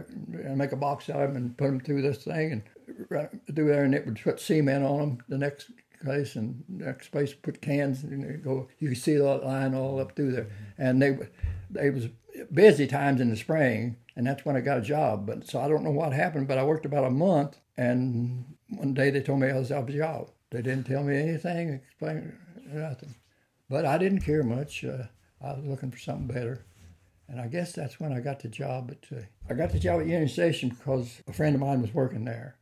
and 0.44 0.58
make 0.58 0.72
a 0.72 0.76
box 0.76 1.08
out 1.08 1.22
of 1.22 1.28
them 1.32 1.36
and 1.42 1.56
put 1.56 1.66
them 1.66 1.80
through 1.80 2.02
this 2.02 2.24
thing 2.24 2.52
and 2.52 2.62
run- 3.08 3.40
do 3.52 3.66
there, 3.66 3.84
and 3.84 3.94
it 3.94 4.04
would 4.04 4.20
put 4.20 4.40
cement 4.40 4.84
on 4.84 4.98
them. 4.98 5.18
The 5.28 5.38
next 5.38 5.70
place 6.04 6.36
and 6.36 6.62
next 6.68 7.08
place 7.08 7.32
put 7.32 7.62
cans 7.62 8.04
and 8.04 8.42
go. 8.42 8.68
You 8.78 8.88
could 8.90 8.98
see 8.98 9.16
that 9.16 9.44
line 9.44 9.74
all 9.74 10.00
up 10.00 10.14
through 10.14 10.32
there, 10.32 10.48
and 10.78 11.00
they 11.00 11.18
they 11.70 11.90
was 11.90 12.08
busy 12.52 12.86
times 12.86 13.20
in 13.20 13.30
the 13.30 13.36
spring, 13.36 13.96
and 14.16 14.26
that's 14.26 14.44
when 14.44 14.56
I 14.56 14.60
got 14.60 14.78
a 14.78 14.82
job. 14.82 15.26
But 15.26 15.46
so 15.46 15.60
I 15.60 15.68
don't 15.68 15.84
know 15.84 15.90
what 15.90 16.12
happened, 16.12 16.48
but 16.48 16.58
I 16.58 16.64
worked 16.64 16.86
about 16.86 17.04
a 17.04 17.10
month, 17.10 17.58
and 17.76 18.44
one 18.68 18.94
day 18.94 19.10
they 19.10 19.20
told 19.20 19.40
me 19.40 19.50
I 19.50 19.58
was 19.58 19.72
out 19.72 19.84
of 19.84 19.88
a 19.88 19.96
job. 19.96 20.30
They 20.50 20.62
didn't 20.62 20.84
tell 20.84 21.02
me 21.02 21.16
anything, 21.16 21.80
explain 21.88 22.32
nothing. 22.72 23.14
But 23.68 23.86
I 23.86 23.98
didn't 23.98 24.20
care 24.20 24.42
much. 24.42 24.84
Uh, 24.84 25.04
I 25.40 25.54
was 25.54 25.64
looking 25.64 25.90
for 25.90 25.98
something 25.98 26.26
better. 26.26 26.64
And 27.28 27.40
I 27.40 27.46
guess 27.48 27.72
that's 27.72 27.98
when 27.98 28.12
I 28.12 28.20
got 28.20 28.40
the 28.40 28.48
job 28.48 28.90
at 28.90 29.16
uh, 29.16 29.22
I 29.48 29.54
got 29.54 29.72
the 29.72 29.78
job 29.78 30.00
at 30.00 30.06
Union 30.06 30.28
Station 30.28 30.68
because 30.68 31.22
a 31.26 31.32
friend 31.32 31.54
of 31.54 31.60
mine 31.60 31.80
was 31.80 31.94
working 31.94 32.24
there, 32.24 32.56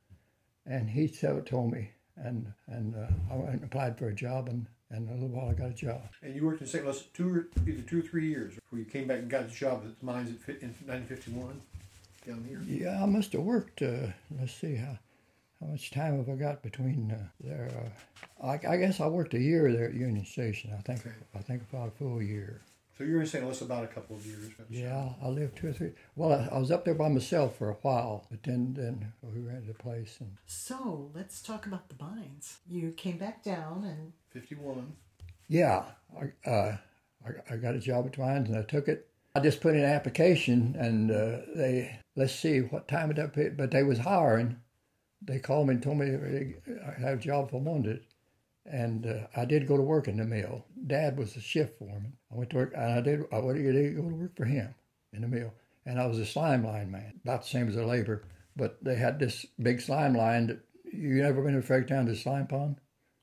and 0.65 0.91
he 0.91 1.09
told 1.09 1.73
me, 1.73 1.91
and 2.17 2.53
and 2.69 2.95
uh, 2.95 3.07
I 3.33 3.37
went 3.37 3.51
and 3.53 3.65
applied 3.65 3.99
for 3.99 4.09
a 4.09 4.15
job, 4.15 4.49
and 4.49 4.67
and 4.91 5.09
a 5.09 5.13
little 5.15 5.29
while 5.29 5.51
I 5.51 5.55
got 5.55 5.71
a 5.71 5.75
job. 5.75 6.03
And 6.23 6.35
you 6.37 6.45
worked 6.45 6.61
in 6.61 6.67
St. 6.67 6.85
Louis 6.85 7.03
two 7.15 7.35
or 7.35 7.49
either 7.67 7.83
two 7.83 8.01
or 8.01 8.03
three 8.03 8.29
years 8.29 8.55
before 8.55 8.79
you 8.79 8.85
came 8.85 9.07
back 9.09 9.19
and 9.21 9.31
got 9.31 9.49
the 9.49 9.55
job 9.55 9.83
at 9.87 9.99
the 9.99 10.05
mines 10.05 10.29
in 10.29 10.37
1951 10.37 11.61
down 12.27 12.45
here. 12.45 12.61
Yeah, 12.67 13.03
I 13.03 13.07
must 13.07 13.33
have 13.33 13.43
worked. 13.43 13.83
Uh, 13.83 14.09
let's 14.39 14.53
see 14.53 14.77
how 14.77 14.99
how 15.61 15.69
much 15.69 15.91
time 15.91 16.19
have 16.19 16.29
I 16.29 16.35
got 16.35 16.63
between 16.63 17.11
uh, 17.13 17.25
there. 17.41 17.71
Uh, 17.75 18.47
I, 18.47 18.61
I 18.69 18.77
guess 18.77 19.01
I 19.01 19.07
worked 19.07 19.35
a 19.35 19.39
year 19.41 19.73
there 19.73 19.87
at 19.87 19.95
Union 19.95 20.27
Station. 20.27 20.73
I 20.77 20.83
think 20.83 21.01
Okay. 21.01 21.15
I 21.35 21.39
think 21.39 21.63
about 21.73 21.89
a 21.89 21.93
full 21.93 22.21
year. 22.23 22.61
So 22.99 23.05
you 23.05 23.15
were 23.15 23.21
in 23.23 23.27
St. 23.27 23.43
Louis 23.45 23.61
about 23.63 23.85
a 23.85 23.87
couple 23.89 24.17
of 24.17 24.27
years. 24.27 24.51
Yeah, 24.69 25.11
I 25.23 25.29
lived 25.29 25.57
two 25.57 25.69
or 25.69 25.73
three. 25.73 25.93
Well, 26.15 26.33
I, 26.33 26.55
I 26.55 26.59
was 26.59 26.71
up 26.71 26.85
there 26.85 26.95
by 26.95 27.09
myself 27.09 27.57
for 27.57 27.71
a 27.71 27.77
while, 27.83 28.27
but 28.31 28.43
then 28.43 28.75
then 28.75 29.13
we 29.23 29.41
rented 29.41 29.71
a 29.71 29.83
place 29.83 30.19
and 30.21 30.37
So 30.47 31.11
let's 31.15 31.41
talk 31.43 31.67
about 31.67 31.89
the 31.89 31.97
mines. 32.05 32.59
You 32.69 32.93
came 32.93 33.17
back 33.19 33.43
down 33.43 33.85
and 33.85 34.13
51. 34.31 34.93
yeah, 35.49 35.85
I 36.21 36.49
uh, 36.51 36.77
I, 37.27 37.55
I 37.55 37.57
got 37.57 37.75
a 37.75 37.79
job 37.81 38.07
at 38.07 38.13
Twines 38.13 38.49
and 38.49 38.59
I 38.59 38.63
took 38.63 38.89
it, 38.89 39.09
I 39.35 39.41
just 39.41 39.61
put 39.61 39.75
in 39.75 39.83
an 39.85 39.91
application, 39.91 40.77
and 40.79 41.11
uh, 41.11 41.39
they 41.57 41.99
let's 42.17 42.35
see 42.35 42.59
what 42.61 42.89
time 42.89 43.11
it 43.11 43.19
up. 43.19 43.35
But 43.57 43.71
they 43.71 43.83
was 43.83 43.99
hiring. 44.01 44.57
They 45.25 45.39
called 45.39 45.69
me 45.69 45.75
and 45.75 45.83
told 45.83 45.99
me 45.99 46.55
I 46.87 47.01
had 47.01 47.15
a 47.15 47.17
job 47.17 47.51
for 47.51 47.57
I 47.57 47.61
wanted 47.61 47.97
it, 47.97 48.03
and 48.65 49.07
uh, 49.07 49.27
I 49.37 49.45
did 49.45 49.67
go 49.67 49.77
to 49.77 49.83
work 49.83 50.09
in 50.09 50.17
the 50.17 50.25
mill. 50.25 50.65
Dad 50.87 51.17
was 51.19 51.35
the 51.35 51.41
shift 51.41 51.79
foreman. 51.79 52.15
I 52.31 52.37
went 52.37 52.51
to 52.51 52.57
work, 52.57 52.73
and 52.77 52.93
I 52.93 53.01
did. 53.01 53.25
I 53.33 53.39
went 53.39 53.59
to 53.59 53.63
go 53.63 54.09
to 54.09 54.15
work 54.15 54.37
for 54.37 54.45
him 54.45 54.75
in 55.13 55.23
the 55.23 55.29
mill, 55.29 55.53
and 55.85 56.01
I 56.01 56.07
was 56.07 56.19
a 56.19 56.27
slime 56.27 56.65
line 56.65 56.91
man, 56.91 57.21
about 57.25 57.43
the 57.43 57.49
same 57.49 57.69
as 57.69 57.77
a 57.77 57.85
labor. 57.85 58.25
But 58.57 58.83
they 58.83 58.97
had 58.97 59.19
this 59.19 59.47
big 59.61 59.81
slime 59.81 60.15
line. 60.15 60.49
That, 60.49 60.61
you 60.93 61.25
ever 61.25 61.43
been 61.43 61.55
to 61.55 61.63
Fredericktown 61.63 62.07
to 62.07 62.13
the 62.13 62.19
slime 62.19 62.47
pond? 62.47 62.77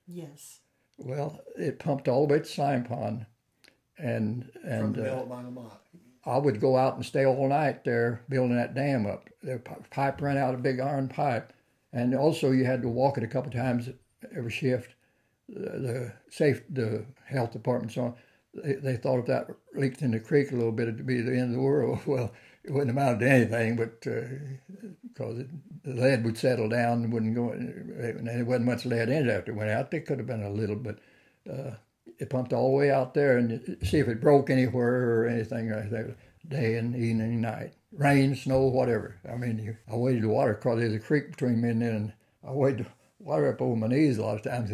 Yes. 0.07 0.59
Well, 0.97 1.39
it 1.55 1.79
pumped 1.79 2.07
all 2.07 2.27
the 2.27 2.33
way 2.33 2.39
to 2.39 2.45
slime 2.45 2.83
pond, 2.83 3.25
and 3.97 4.49
From 4.61 4.71
and 4.71 4.95
the 4.95 5.01
uh, 5.01 5.03
mill 5.03 5.19
at 5.21 5.27
Mine 5.29 5.45
La 5.45 5.51
Motte. 5.51 5.81
I 6.25 6.37
would 6.37 6.59
go 6.59 6.75
out 6.75 6.95
and 6.95 7.05
stay 7.05 7.25
all 7.25 7.47
night 7.47 7.83
there 7.85 8.21
building 8.27 8.57
that 8.57 8.75
dam 8.75 9.05
up. 9.05 9.29
The 9.41 9.61
pipe 9.89 10.21
ran 10.21 10.37
out, 10.37 10.53
a 10.53 10.57
big 10.57 10.79
iron 10.79 11.07
pipe, 11.07 11.53
and 11.93 12.13
also 12.13 12.51
you 12.51 12.65
had 12.65 12.81
to 12.81 12.89
walk 12.89 13.17
it 13.17 13.23
a 13.23 13.27
couple 13.27 13.51
times 13.51 13.89
every 14.35 14.51
shift. 14.51 14.95
The, 15.51 16.13
safe, 16.29 16.61
the 16.69 17.05
health 17.25 17.51
department, 17.51 17.91
so 17.93 18.01
on, 18.03 18.15
they, 18.53 18.73
they 18.73 18.95
thought 18.97 19.19
if 19.19 19.25
that 19.27 19.47
leaked 19.73 20.01
in 20.01 20.11
the 20.11 20.19
creek 20.19 20.51
a 20.51 20.55
little 20.55 20.71
bit, 20.71 20.87
it'd 20.87 21.05
be 21.05 21.21
the 21.21 21.31
end 21.31 21.51
of 21.51 21.53
the 21.53 21.61
world. 21.61 21.99
Well, 22.07 22.31
it 22.63 22.71
wouldn't 22.71 22.91
amount 22.91 23.21
to 23.21 23.29
anything, 23.29 23.75
but 23.77 24.01
because 24.01 25.43
the 25.83 25.93
lead 25.93 26.23
would 26.25 26.37
settle 26.37 26.69
down 26.69 27.03
and 27.03 27.13
wouldn't 27.13 27.33
go, 27.33 27.51
and 27.51 28.27
there 28.27 28.45
wasn't 28.45 28.65
much 28.65 28.85
lead 28.85 29.09
in 29.09 29.29
it 29.29 29.31
after 29.31 29.51
it 29.51 29.55
went 29.55 29.71
out. 29.71 29.91
There 29.91 30.01
could 30.01 30.19
have 30.19 30.27
been 30.27 30.43
a 30.43 30.49
little, 30.49 30.75
but 30.75 30.99
uh, 31.49 31.71
it 32.19 32.29
pumped 32.29 32.53
all 32.53 32.69
the 32.69 32.75
way 32.75 32.91
out 32.91 33.13
there 33.13 33.37
and 33.37 33.77
see 33.81 33.99
if 33.99 34.07
it 34.07 34.21
broke 34.21 34.49
anywhere 34.49 35.21
or 35.21 35.27
anything 35.27 35.71
like 35.71 35.89
that, 35.89 36.15
day 36.47 36.75
and 36.75 36.95
evening 36.95 37.21
and 37.21 37.41
night. 37.41 37.73
Rain, 37.93 38.35
snow, 38.35 38.63
whatever. 38.63 39.17
I 39.31 39.35
mean, 39.35 39.57
you, 39.57 39.77
I 39.91 39.95
waded 39.95 40.23
the 40.23 40.29
water 40.29 40.51
across. 40.51 40.79
There's 40.79 40.93
a 40.93 40.99
creek 40.99 41.31
between 41.31 41.61
me 41.61 41.69
and 41.69 41.81
then, 41.81 42.13
I 42.47 42.51
waded 42.51 42.85
the 42.85 42.89
water 43.23 43.51
up 43.51 43.61
over 43.61 43.75
my 43.75 43.87
knees 43.87 44.17
a 44.17 44.23
lot 44.23 44.35
of 44.35 44.43
times. 44.43 44.69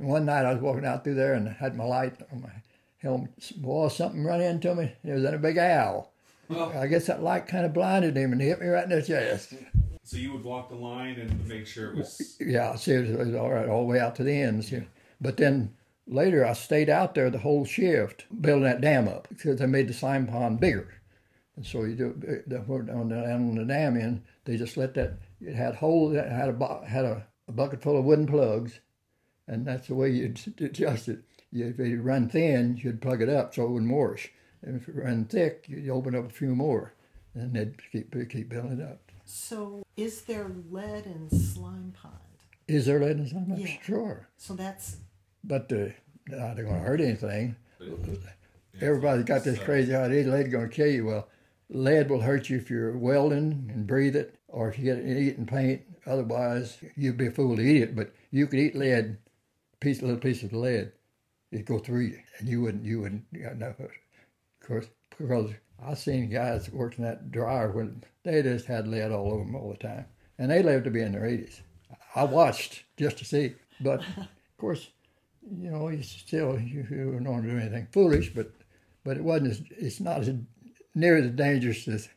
And 0.00 0.08
one 0.08 0.24
night 0.24 0.46
I 0.46 0.54
was 0.54 0.62
walking 0.62 0.86
out 0.86 1.04
through 1.04 1.16
there 1.16 1.34
and 1.34 1.46
had 1.46 1.76
my 1.76 1.84
light 1.84 2.14
on 2.32 2.40
my 2.40 2.50
helmet. 2.98 3.52
Boy, 3.58 3.88
something 3.88 4.24
run 4.24 4.40
into 4.40 4.74
me. 4.74 4.92
It 5.04 5.12
was 5.12 5.24
in 5.24 5.34
a 5.34 5.38
big 5.38 5.58
owl. 5.58 6.10
Oh. 6.48 6.72
I 6.74 6.86
guess 6.86 7.06
that 7.06 7.22
light 7.22 7.46
kind 7.46 7.66
of 7.66 7.74
blinded 7.74 8.16
him 8.16 8.32
and 8.32 8.40
he 8.40 8.48
hit 8.48 8.62
me 8.62 8.66
right 8.68 8.84
in 8.84 8.90
the 8.90 9.02
chest. 9.02 9.52
So 10.02 10.16
you 10.16 10.32
would 10.32 10.42
walk 10.42 10.70
the 10.70 10.74
line 10.74 11.16
and 11.20 11.46
make 11.46 11.66
sure 11.66 11.90
it 11.90 11.96
was. 11.96 12.36
Yeah, 12.40 12.74
see, 12.76 12.92
it 12.92 13.18
was 13.18 13.34
all 13.34 13.50
right 13.50 13.68
all 13.68 13.82
the 13.82 13.92
way 13.92 14.00
out 14.00 14.16
to 14.16 14.24
the 14.24 14.32
ends. 14.32 14.72
But 15.20 15.36
then 15.36 15.74
later 16.06 16.46
I 16.46 16.54
stayed 16.54 16.88
out 16.88 17.14
there 17.14 17.28
the 17.28 17.38
whole 17.38 17.66
shift 17.66 18.24
building 18.40 18.64
that 18.64 18.80
dam 18.80 19.06
up 19.06 19.28
because 19.28 19.58
they 19.58 19.66
made 19.66 19.86
the 19.86 19.92
slime 19.92 20.26
pond 20.26 20.60
bigger. 20.60 20.94
And 21.56 21.66
so 21.66 21.84
you 21.84 21.94
do 21.94 22.42
the, 22.46 22.58
on 22.58 23.10
the, 23.10 23.32
on 23.32 23.54
the 23.54 23.64
dam 23.66 23.98
end, 23.98 24.22
they 24.46 24.56
just 24.56 24.78
let 24.78 24.94
that, 24.94 25.18
it 25.42 25.54
had 25.54 25.74
holes, 25.74 26.14
it 26.14 26.26
had 26.26 26.48
a, 26.48 26.86
had 26.86 27.04
a, 27.04 27.26
a 27.48 27.52
bucket 27.52 27.82
full 27.82 27.98
of 27.98 28.04
wooden 28.06 28.26
plugs, 28.26 28.80
and 29.50 29.66
that's 29.66 29.88
the 29.88 29.94
way 29.94 30.10
you'd 30.10 30.40
adjust 30.60 31.08
it. 31.08 31.18
You, 31.50 31.66
if 31.66 31.80
it 31.80 32.00
run 32.00 32.28
thin, 32.28 32.80
you'd 32.82 33.02
plug 33.02 33.20
it 33.20 33.28
up 33.28 33.54
so 33.54 33.64
it 33.64 33.70
wouldn't 33.70 33.90
wash. 33.92 34.30
And 34.62 34.80
if 34.80 34.88
it 34.88 34.94
ran 34.94 35.24
thick, 35.24 35.64
you'd 35.68 35.90
open 35.90 36.14
up 36.14 36.26
a 36.26 36.32
few 36.32 36.54
more, 36.54 36.94
and 37.34 37.52
they'd 37.52 37.74
keep, 37.90 38.14
keep 38.30 38.48
building 38.48 38.80
up. 38.80 39.00
So, 39.24 39.82
is 39.96 40.22
there 40.22 40.46
lead 40.70 41.06
in 41.06 41.28
slime 41.30 41.92
pond? 42.00 42.14
Is 42.68 42.86
there 42.86 43.00
lead 43.00 43.18
in 43.18 43.28
slime? 43.28 43.54
Yeah. 43.56 43.66
Sure. 43.82 44.28
So 44.36 44.54
that's 44.54 44.98
but 45.42 45.72
uh, 45.72 45.88
not 46.28 46.56
going 46.56 46.66
to 46.68 46.78
hurt 46.78 47.00
anything. 47.00 47.56
Everybody's 48.80 49.24
got 49.24 49.42
this 49.42 49.58
crazy 49.58 49.94
idea 49.94 50.30
lead 50.30 50.50
going 50.50 50.68
to 50.68 50.74
kill 50.74 50.86
you. 50.86 51.06
Well, 51.06 51.28
lead 51.68 52.08
will 52.08 52.20
hurt 52.20 52.48
you 52.48 52.58
if 52.58 52.70
you're 52.70 52.96
welding 52.96 53.70
and 53.72 53.86
breathe 53.86 54.14
it, 54.14 54.36
or 54.48 54.68
if 54.68 54.78
you 54.78 54.84
get 54.84 54.98
it 54.98 55.16
eating 55.16 55.46
paint. 55.46 55.82
Otherwise, 56.06 56.78
you'd 56.96 57.16
be 57.16 57.26
a 57.26 57.30
fool 57.30 57.56
to 57.56 57.62
eat 57.62 57.82
it. 57.82 57.96
But 57.96 58.12
you 58.30 58.46
could 58.46 58.60
eat 58.60 58.76
lead, 58.76 59.16
piece, 59.80 60.02
little 60.02 60.16
piece 60.16 60.42
of 60.42 60.52
lead, 60.52 60.92
it'd 61.50 61.66
go 61.66 61.78
through 61.78 62.00
you, 62.02 62.18
and 62.38 62.48
you 62.48 62.60
wouldn't, 62.62 62.84
you 62.84 63.00
wouldn't. 63.00 63.24
You 63.32 63.50
know, 63.56 63.74
of 63.78 63.90
course, 64.66 64.86
because 65.18 65.50
I 65.84 65.94
seen 65.94 66.30
guys 66.30 66.70
working 66.70 67.04
that 67.04 67.30
dryer 67.30 67.70
when 67.70 68.04
they 68.22 68.42
just 68.42 68.66
had 68.66 68.86
lead 68.86 69.10
all 69.10 69.32
over 69.32 69.44
them 69.44 69.54
all 69.54 69.70
the 69.70 69.76
time, 69.76 70.06
and 70.38 70.50
they 70.50 70.62
lived 70.62 70.84
to 70.84 70.90
be 70.90 71.02
in 71.02 71.12
their 71.12 71.22
80s. 71.22 71.60
I 72.14 72.24
watched 72.24 72.84
just 72.96 73.18
to 73.18 73.24
see, 73.24 73.54
but 73.80 74.00
of 74.16 74.56
course, 74.58 74.88
you 75.50 75.70
know, 75.70 75.88
you 75.88 76.02
still 76.02 76.58
you, 76.58 76.86
you 76.90 77.20
don't 77.22 77.42
do 77.42 77.58
anything 77.58 77.88
foolish, 77.90 78.32
but 78.34 78.52
but 79.04 79.16
it 79.16 79.24
wasn't. 79.24 79.52
As, 79.52 79.62
it's 79.70 80.00
not 80.00 80.20
as 80.20 80.30
near 80.94 81.16
as 81.16 81.30
dangerous 81.30 81.88
as 81.88 82.08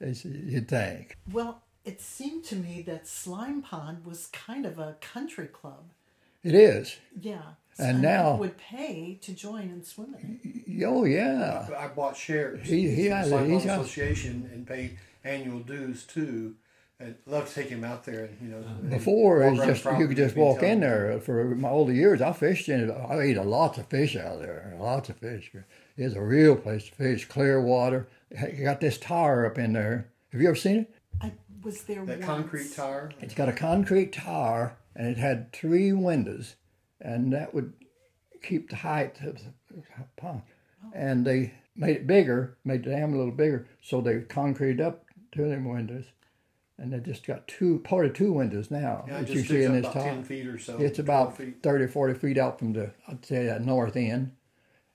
as 0.00 0.24
you'd 0.24 0.68
think. 0.68 1.16
well. 1.30 1.62
It 1.84 2.00
seemed 2.00 2.44
to 2.44 2.54
me 2.54 2.80
that 2.82 3.08
Slime 3.08 3.60
Pond 3.60 4.06
was 4.06 4.28
kind 4.28 4.66
of 4.66 4.78
a 4.78 4.96
country 5.00 5.48
club. 5.48 5.90
It 6.42 6.54
is. 6.54 6.96
Yeah. 7.20 7.40
And 7.78 7.98
people 7.98 8.10
now- 8.10 8.36
would 8.36 8.58
pay 8.58 9.18
to 9.22 9.32
join 9.32 9.62
and 9.62 9.84
swim 9.84 10.14
in 10.20 10.40
it. 10.42 10.84
Oh 10.84 11.04
yeah. 11.04 11.68
I 11.78 11.88
bought 11.88 12.16
shares. 12.16 12.66
He- 12.68 12.90
he 12.94 13.06
in 13.06 13.12
has 13.12 13.30
the 13.30 13.36
a- 13.38 13.44
he's 13.44 13.50
Pond 13.58 13.64
got- 13.66 13.80
Association 13.80 14.50
and 14.52 14.66
paid 14.66 14.98
annual 15.24 15.60
dues 15.60 16.04
too. 16.04 16.56
I'd 17.00 17.16
love 17.26 17.48
to 17.48 17.54
take 17.54 17.68
him 17.68 17.82
out 17.82 18.04
there 18.04 18.26
and 18.26 18.36
you 18.40 18.48
know. 18.48 18.58
Uh-huh. 18.60 18.88
Before 18.88 19.38
walk 19.40 19.46
it 19.46 19.50
was 19.50 19.58
around 19.58 19.68
the 19.68 19.74
just 19.74 19.98
you 20.00 20.08
could 20.08 20.16
just 20.16 20.36
walk 20.36 20.62
in 20.62 20.80
there. 20.80 21.18
For 21.20 21.44
my 21.56 21.68
older 21.68 21.92
years, 21.92 22.20
I 22.20 22.32
fished 22.32 22.68
in 22.68 22.88
it. 22.88 22.92
I 22.92 23.20
ate 23.20 23.36
a 23.36 23.42
lots 23.42 23.78
of 23.78 23.86
fish 23.86 24.14
out 24.16 24.40
there. 24.40 24.74
Lots 24.78 25.08
of 25.08 25.16
fish. 25.16 25.50
It's 25.96 26.14
a 26.14 26.20
real 26.22 26.54
place 26.56 26.84
to 26.88 26.94
fish. 26.94 27.24
Clear 27.26 27.60
water. 27.60 28.06
You 28.30 28.62
got 28.64 28.80
this 28.80 28.98
tower 28.98 29.46
up 29.46 29.58
in 29.58 29.72
there. 29.72 30.08
Have 30.32 30.40
you 30.40 30.46
ever 30.48 30.56
seen 30.56 30.76
it? 30.80 30.94
I 31.20 31.32
was 31.62 31.82
there 31.82 32.04
That 32.06 32.22
concrete 32.22 32.72
tower. 32.74 33.10
It's 33.20 33.34
got 33.34 33.48
a 33.48 33.52
concrete 33.52 34.12
tower 34.12 34.76
and 34.94 35.08
it 35.08 35.18
had 35.18 35.52
three 35.52 35.92
windows, 35.92 36.56
and 37.00 37.32
that 37.32 37.54
would 37.54 37.72
keep 38.42 38.70
the 38.70 38.76
height 38.76 39.20
of 39.22 39.38
the 39.70 39.82
pond. 40.16 40.42
And 40.92 41.24
they 41.26 41.54
made 41.76 41.96
it 41.96 42.06
bigger, 42.06 42.56
made 42.64 42.84
the 42.84 42.90
dam 42.90 43.14
a 43.14 43.16
little 43.16 43.32
bigger, 43.32 43.66
so 43.80 44.00
they 44.00 44.20
concreted 44.20 44.80
up 44.80 45.04
two 45.30 45.44
of 45.44 45.50
them 45.50 45.64
windows, 45.68 46.04
and 46.78 46.92
they 46.92 46.98
just 46.98 47.26
got 47.26 47.46
two, 47.48 47.78
part 47.80 48.06
of 48.06 48.14
two 48.14 48.32
windows 48.32 48.70
now, 48.70 49.04
Yeah, 49.08 49.20
which 49.20 49.30
you 49.30 49.42
see 49.44 49.62
in 49.62 49.72
this 49.80 49.92
tower. 49.92 50.02
ten 50.04 50.24
feet 50.24 50.46
or 50.46 50.58
so. 50.58 50.76
It's 50.78 50.98
about 50.98 51.36
feet. 51.36 51.62
30 51.62 51.84
or 51.84 51.88
40 51.88 52.14
feet 52.14 52.38
out 52.38 52.58
from 52.58 52.72
the, 52.72 52.92
I'd 53.08 53.24
say, 53.24 53.46
that 53.46 53.64
north 53.64 53.96
end, 53.96 54.32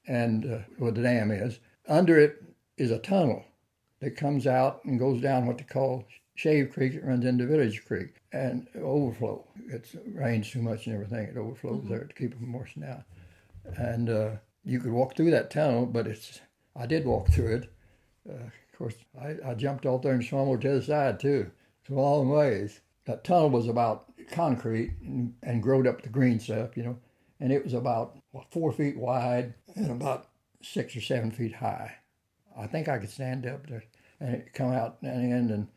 and 0.08 0.46
uh, 0.46 0.58
where 0.78 0.92
the 0.92 1.02
dam 1.02 1.32
is. 1.32 1.60
Under 1.88 2.20
it 2.20 2.44
is 2.78 2.92
a 2.92 3.00
tunnel 3.00 3.46
that 4.02 4.18
comes 4.18 4.46
out 4.46 4.84
and 4.86 5.00
goes 5.00 5.22
down 5.22 5.48
what 5.48 5.58
they 5.58 5.64
call 5.64 6.06
Shave 6.36 6.72
Creek. 6.74 6.94
It 6.94 7.04
runs 7.04 7.26
into 7.26 7.48
Village 7.48 7.84
Creek 7.86 8.16
and 8.38 8.68
overflow. 8.76 9.46
It 9.70 9.88
rains 10.14 10.50
too 10.52 10.62
much 10.62 10.86
and 10.86 10.96
everything. 10.96 11.28
It 11.28 11.38
overflows 11.38 11.86
there 11.88 12.06
to 12.06 12.14
keep 12.14 12.38
from 12.38 12.54
washing 12.54 12.84
out. 12.84 13.04
And 13.76 14.10
uh, 14.10 14.30
you 14.64 14.80
could 14.80 14.92
walk 14.92 15.16
through 15.16 15.32
that 15.32 15.52
tunnel, 15.52 15.86
but 15.86 16.08
it's 16.08 16.42
I 16.76 16.86
did 16.86 17.06
walk 17.06 17.30
through 17.30 17.56
it. 17.56 17.74
Uh, 18.30 18.34
of 18.34 18.78
course, 18.78 18.96
I, 19.20 19.36
I 19.46 19.54
jumped 19.56 19.86
off 19.86 20.04
there 20.04 20.14
and 20.14 20.24
swam 20.24 20.48
over 20.48 20.58
to 20.60 20.68
the 20.68 20.76
other 20.76 20.86
side 20.86 21.20
too. 21.20 21.52
It's 21.82 21.90
a 21.90 21.94
long 21.94 22.30
ways. 22.30 22.82
That 23.06 23.24
tunnel 23.24 23.50
was 23.50 23.68
about 23.68 24.06
concrete 24.32 24.94
and, 25.02 25.34
and 25.42 25.64
growed 25.64 25.88
up 25.88 26.02
the 26.02 26.10
green 26.10 26.40
stuff, 26.40 26.78
you 26.78 26.84
know, 26.84 26.98
and 27.40 27.52
it 27.52 27.64
was 27.64 27.74
about 27.74 28.18
what, 28.32 28.52
four 28.52 28.72
feet 28.72 28.98
wide 28.98 29.54
and 29.76 29.90
about 29.90 30.28
six 30.62 30.96
or 30.96 31.02
seven 31.02 31.32
feet 31.32 31.56
high. 31.56 31.96
I 32.58 32.68
think 32.68 32.88
I 32.88 33.00
could 33.00 33.10
stand 33.10 33.46
up 33.46 33.68
there 33.68 33.84
and 34.20 34.36
it 34.36 34.54
come 34.54 34.74
out 34.74 35.02
the 35.02 35.10
end 35.10 35.52
and 35.52 35.68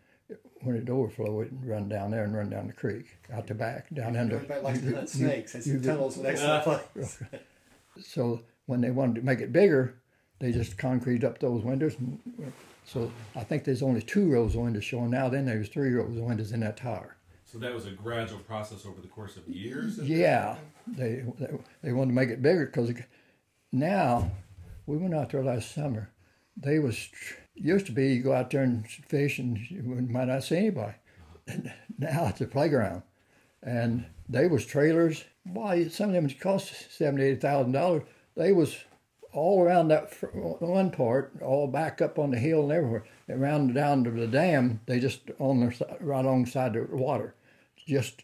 when 0.62 0.76
it 0.76 0.88
overflow, 0.88 1.40
it 1.40 1.50
run 1.64 1.88
down 1.88 2.10
there 2.10 2.24
and 2.24 2.34
run 2.34 2.50
down 2.50 2.66
the 2.66 2.72
creek, 2.72 3.06
out 3.32 3.46
the 3.46 3.54
back, 3.54 3.92
down 3.94 4.16
under. 4.16 4.36
Everybody 4.36 4.60
likes 4.60 4.80
to 4.80 4.94
hunt 4.94 5.08
snakes. 5.08 5.54
It's 5.54 5.66
you- 5.66 5.78
the 5.78 5.86
tunnel's 5.88 6.16
an 6.18 6.26
excellent 6.26 6.64
place. 6.64 7.22
So 8.02 8.42
when 8.66 8.80
they 8.80 8.90
wanted 8.90 9.16
to 9.16 9.22
make 9.22 9.40
it 9.40 9.52
bigger, 9.52 9.94
they 10.38 10.52
just 10.52 10.78
concrete 10.78 11.24
up 11.24 11.38
those 11.38 11.62
windows. 11.62 11.96
And, 11.98 12.52
so 12.84 13.10
I 13.36 13.44
think 13.44 13.64
there's 13.64 13.82
only 13.82 14.02
two 14.02 14.30
rows 14.30 14.54
of 14.54 14.62
windows 14.62 14.84
showing 14.84 15.10
now. 15.10 15.28
Then 15.28 15.44
there's 15.44 15.68
three 15.68 15.92
rows 15.92 16.16
of 16.16 16.22
windows 16.24 16.52
in 16.52 16.60
that 16.60 16.76
tower. 16.76 17.16
So 17.44 17.58
that 17.58 17.74
was 17.74 17.86
a 17.86 17.90
gradual 17.90 18.38
process 18.40 18.86
over 18.86 19.00
the 19.00 19.08
course 19.08 19.36
of 19.36 19.46
years. 19.48 19.98
Yeah, 19.98 20.56
they 20.86 21.24
they, 21.38 21.48
they 21.82 21.92
wanted 21.92 22.10
to 22.12 22.14
make 22.14 22.28
it 22.30 22.42
bigger 22.42 22.66
because 22.66 22.92
now 23.72 24.30
we 24.86 24.96
went 24.96 25.14
out 25.14 25.30
there 25.30 25.42
last 25.42 25.74
summer. 25.74 26.10
They 26.56 26.78
was 26.78 27.08
used 27.60 27.86
to 27.86 27.92
be 27.92 28.14
you 28.14 28.22
go 28.22 28.32
out 28.32 28.50
there 28.50 28.62
and 28.62 28.86
fish 28.88 29.38
and 29.38 29.58
you 29.70 29.82
might 29.82 30.28
not 30.28 30.44
see 30.44 30.56
anybody. 30.56 30.94
And 31.46 31.72
now 31.98 32.26
it's 32.28 32.40
a 32.40 32.46
playground, 32.46 33.02
and 33.62 34.06
they 34.28 34.46
was 34.46 34.66
trailers. 34.66 35.24
Why 35.44 35.88
some 35.88 36.10
of 36.10 36.14
them 36.14 36.28
cost 36.38 36.92
seventy 36.92 37.24
eighty 37.24 37.40
thousand 37.40 37.72
dollars. 37.72 38.02
They 38.36 38.52
was 38.52 38.76
all 39.32 39.62
around 39.62 39.88
that 39.88 40.12
one 40.60 40.90
part, 40.90 41.32
all 41.42 41.66
back 41.66 42.00
up 42.00 42.18
on 42.18 42.30
the 42.30 42.38
hill 42.38 42.62
and 42.62 42.72
everywhere, 42.72 43.04
around 43.28 43.74
down 43.74 44.04
to 44.04 44.10
the 44.10 44.26
dam. 44.26 44.80
They 44.86 44.98
just 45.00 45.20
on 45.38 45.72
si- 45.72 45.84
right 46.00 46.24
alongside 46.24 46.74
the 46.74 46.86
water, 46.90 47.34
just 47.86 48.22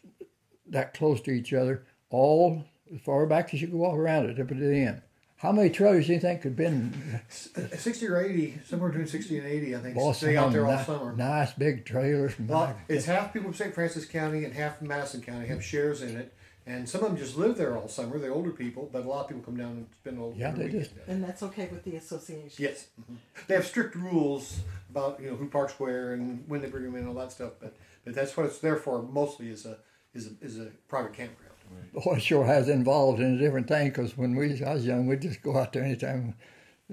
that 0.69 0.93
close 0.93 1.21
to 1.21 1.31
each 1.31 1.53
other, 1.53 1.85
all 2.09 2.65
as 2.93 3.01
far 3.01 3.25
back 3.25 3.53
as 3.53 3.61
you 3.61 3.67
could 3.67 3.77
walk 3.77 3.95
around 3.95 4.29
it 4.29 4.39
up 4.39 4.47
to 4.47 4.53
the 4.53 4.75
end. 4.75 5.01
How 5.37 5.51
many 5.51 5.69
trailers 5.69 6.07
do 6.07 6.13
you 6.13 6.19
think 6.19 6.41
could 6.41 6.55
been? 6.55 7.21
Uh, 7.55 7.75
60 7.75 8.07
or 8.07 8.19
80, 8.19 8.59
somewhere 8.65 8.89
between 8.89 9.05
60 9.07 9.37
and 9.37 9.47
80, 9.47 9.75
I 9.75 9.79
think, 9.79 9.95
Boy, 9.95 10.11
stay 10.13 10.35
out 10.35 10.51
there 10.51 10.65
all 10.65 10.75
ni- 10.77 10.83
summer. 10.83 11.13
Nice 11.15 11.53
big 11.53 11.85
trailers. 11.85 12.33
Well, 12.39 12.75
it's 12.89 13.05
half 13.05 13.33
people 13.33 13.49
from 13.49 13.53
St. 13.53 13.73
Francois 13.73 14.01
County 14.11 14.45
and 14.45 14.53
half 14.53 14.79
from 14.79 14.87
Madison 14.87 15.21
County 15.21 15.47
have 15.47 15.63
shares 15.63 16.01
in 16.01 16.17
it. 16.17 16.33
And 16.65 16.89
some 16.89 17.01
of 17.01 17.07
them 17.09 17.17
just 17.17 17.37
live 17.37 17.55
there 17.55 17.77
all 17.77 17.87
summer. 17.87 18.17
They're 18.19 18.33
older 18.33 18.49
people, 18.51 18.89
but 18.91 19.05
a 19.05 19.07
lot 19.07 19.21
of 19.21 19.27
people 19.29 19.43
come 19.43 19.55
down 19.55 19.69
and 19.69 19.87
spend 20.01 20.19
all 20.19 20.33
Yeah, 20.35 20.49
their 20.51 20.57
they 20.57 20.63
weekend 20.65 20.83
just- 20.83 21.07
And 21.07 21.23
that's 21.23 21.41
okay 21.43 21.69
with 21.71 21.83
the 21.85 21.95
association. 21.95 22.51
Yes, 22.57 22.87
Mhm. 22.99 23.15
they 23.47 23.53
have 23.53 23.65
strict 23.65 23.95
rules 23.95 24.59
about 24.89 25.21
you 25.21 25.29
know 25.29 25.35
who 25.37 25.47
parks 25.47 25.79
where 25.79 26.11
and 26.13 26.43
when 26.49 26.59
they 26.61 26.67
bring 26.67 26.83
them 26.83 26.95
in 26.95 27.01
and 27.01 27.09
all 27.09 27.13
that 27.15 27.31
stuff. 27.31 27.53
But 27.61 27.75
but 28.03 28.15
that's 28.15 28.35
what 28.35 28.47
it's 28.47 28.59
there 28.59 28.75
for. 28.75 29.01
Mostly 29.01 29.49
is 29.49 29.65
a 29.65 29.77
is 30.13 30.27
a 30.27 30.31
is 30.45 30.59
a 30.59 30.71
private 30.89 31.13
campground. 31.13 31.46
Boy, 31.93 32.15
it 32.17 32.21
sure 32.21 32.45
has 32.45 32.69
involved 32.69 33.19
in 33.19 33.35
a 33.35 33.37
different 33.37 33.67
thing 33.67 33.87
because 33.89 34.17
when 34.17 34.35
we 34.35 34.63
I 34.63 34.73
was 34.75 34.85
young, 34.85 35.07
we'd 35.07 35.21
just 35.21 35.41
go 35.41 35.57
out 35.57 35.73
there 35.73 35.83
anytime, 35.83 36.35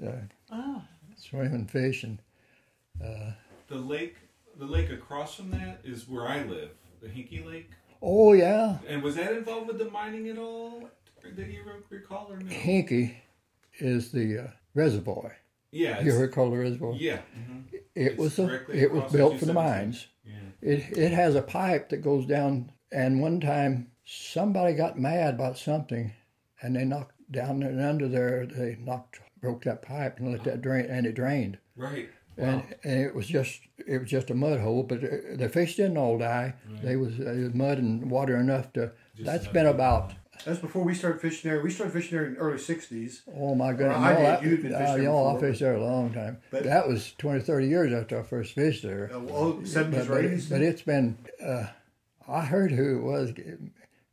uh, 0.05 0.11
Ah, 0.51 0.87
swim 1.15 1.53
and 1.53 1.69
fish, 1.69 2.03
and 2.03 2.19
The 3.67 3.75
lake, 3.75 4.15
the 4.57 4.65
lake 4.65 4.89
across 4.91 5.35
from 5.35 5.51
that 5.51 5.81
is 5.83 6.07
where 6.07 6.27
I 6.27 6.43
live, 6.43 6.69
the 7.01 7.07
Hinky 7.07 7.45
Lake. 7.45 7.69
oh 8.01 8.33
yeah, 8.33 8.77
And 8.87 9.01
was 9.03 9.15
that 9.15 9.33
involved 9.33 9.67
with 9.67 9.77
the 9.79 9.89
mining 9.89 10.29
at 10.29 10.37
all? 10.37 10.89
That 11.35 11.47
you 11.51 11.61
recall 11.89 12.27
or 12.31 12.37
no? 12.37 12.45
Hinky 12.45 13.15
is 13.79 14.11
the 14.11 14.37
uh, 14.39 14.47
reservoir. 14.75 15.35
Yeah, 15.71 15.95
You 16.01 16.07
it's- 16.11 16.21
recall 16.21 16.51
the 16.51 16.57
reservoir? 16.57 16.93
yeah. 16.93 17.19
mhm. 17.37 17.63
It 17.73 17.83
It's 17.95 18.17
was 18.17 18.37
a, 18.39 18.71
it 18.71 18.91
was 18.91 19.11
built 19.11 19.39
for 19.39 19.45
the 19.45 19.53
mines. 19.53 20.07
Yeah. 20.25 20.33
It 20.61 20.97
it 20.97 21.11
has 21.11 21.33
a 21.35 21.41
pipe 21.41 21.89
that 21.89 21.97
goes 22.03 22.25
down, 22.25 22.71
and 22.91 23.21
one 23.21 23.39
time 23.39 23.91
somebody 24.05 24.73
got 24.73 24.97
mad 24.99 25.33
about 25.35 25.57
something, 25.57 26.13
and 26.61 26.75
they 26.75 26.85
knocked 26.85 27.31
down 27.31 27.63
and 27.63 27.81
under 27.81 28.07
there. 28.07 28.45
They 28.45 28.77
knocked 28.79 29.19
broke 29.41 29.63
that 29.65 29.81
pipe 29.81 30.19
and 30.19 30.31
let 30.31 30.43
that 30.45 30.61
drain, 30.61 30.85
and 30.85 31.05
it 31.05 31.15
drained. 31.15 31.57
Right. 31.75 32.09
And, 32.37 32.57
Wow. 32.61 32.63
and 32.83 32.99
it 32.99 33.15
was 33.15 33.27
just 33.27 33.61
it 33.87 33.97
was 33.99 34.09
just 34.09 34.29
a 34.29 34.33
mud 34.35 34.59
hole, 34.59 34.83
but 34.83 35.03
uh, 35.03 35.07
the 35.35 35.47
fish 35.49 35.75
didn't 35.77 35.97
all 35.97 36.17
die. 36.17 36.53
They 36.83 36.95
was 36.97 37.17
it 37.19 37.25
was 37.43 37.53
mud 37.53 37.77
and 37.77 38.11
water 38.11 38.35
enough 38.37 38.73
to. 38.73 38.91
Just 39.15 39.25
that's 39.25 39.43
enough 39.43 39.53
been 39.53 39.63
to- 39.65 39.69
about 39.71 40.13
That's 40.43 40.59
before 40.59 40.83
we 40.83 40.93
started 40.93 41.21
fishing 41.21 41.49
there. 41.49 41.61
We 41.61 41.71
started 41.71 41.93
fishing 41.93 42.17
there 42.17 42.25
in 42.27 42.33
the 42.33 42.39
early 42.41 42.57
'60s. 42.57 43.21
oh 43.33 43.55
my 43.55 43.71
goodness, 43.71 43.97
I 43.97 44.13
no, 44.13 44.19
did. 44.19 44.25
I- 44.25 44.41
You'd 44.41 44.61
been 44.63 44.73
uh, 44.75 44.79
fishing 44.79 44.93
there 44.95 45.03
y'all, 45.03 45.37
I 45.37 45.39
fished 45.39 45.59
there 45.61 45.75
a 45.75 45.83
long 45.85 46.11
time. 46.13 46.39
But- 46.51 46.65
that 46.65 46.87
was 46.89 47.13
20, 47.19 47.39
30 47.39 47.67
years 47.67 47.93
after 47.93 48.19
I 48.19 48.23
first 48.23 48.51
fished 48.53 48.83
there. 48.83 49.09
Uh, 49.13 49.19
well, 49.19 49.53
'70s 49.61 49.91
but, 49.91 50.01
or 50.01 50.21
but, 50.21 50.23
'80s. 50.25 50.49
but 50.49 50.61
it's 50.61 50.81
been. 50.81 51.17
Uh, 51.41 51.67
I 52.27 52.43
heard 52.43 52.71
who 52.73 52.97
it 52.97 53.01
was 53.03 53.31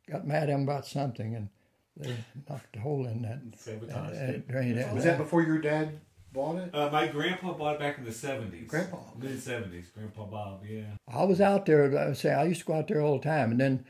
got 0.09 0.27
mad 0.27 0.43
at 0.43 0.49
him 0.49 0.63
about 0.63 0.85
something, 0.85 1.35
and 1.35 1.49
they 1.97 2.15
knocked 2.49 2.75
a 2.75 2.79
hole 2.79 3.05
in 3.05 3.21
that. 3.23 3.39
Sabotage. 3.59 4.15
And 4.17 4.29
it 4.29 4.47
drained 4.47 4.77
that. 4.77 4.93
was 4.93 5.03
that 5.03 5.17
before 5.17 5.43
your 5.43 5.59
dad 5.59 5.99
bought 6.31 6.57
it? 6.57 6.73
Uh, 6.73 6.89
my 6.91 7.07
grandpa 7.07 7.53
bought 7.53 7.75
it 7.75 7.79
back 7.79 7.97
in 7.97 8.05
the 8.05 8.11
seventies. 8.11 8.69
Grandpa. 8.69 8.97
Mid 9.17 9.41
seventies. 9.41 9.91
Grandpa 9.93 10.25
Bob. 10.25 10.63
Yeah. 10.67 10.95
I 11.07 11.23
was 11.23 11.39
out 11.39 11.65
there. 11.65 11.97
I 11.97 12.13
say 12.13 12.33
I 12.33 12.45
used 12.45 12.61
to 12.61 12.65
go 12.65 12.73
out 12.73 12.87
there 12.87 13.01
all 13.01 13.19
the 13.19 13.23
time, 13.23 13.51
and 13.51 13.59
then 13.59 13.85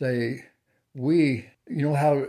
they, 0.00 0.44
we, 0.94 1.48
you 1.68 1.82
know 1.88 1.94
how, 1.94 2.26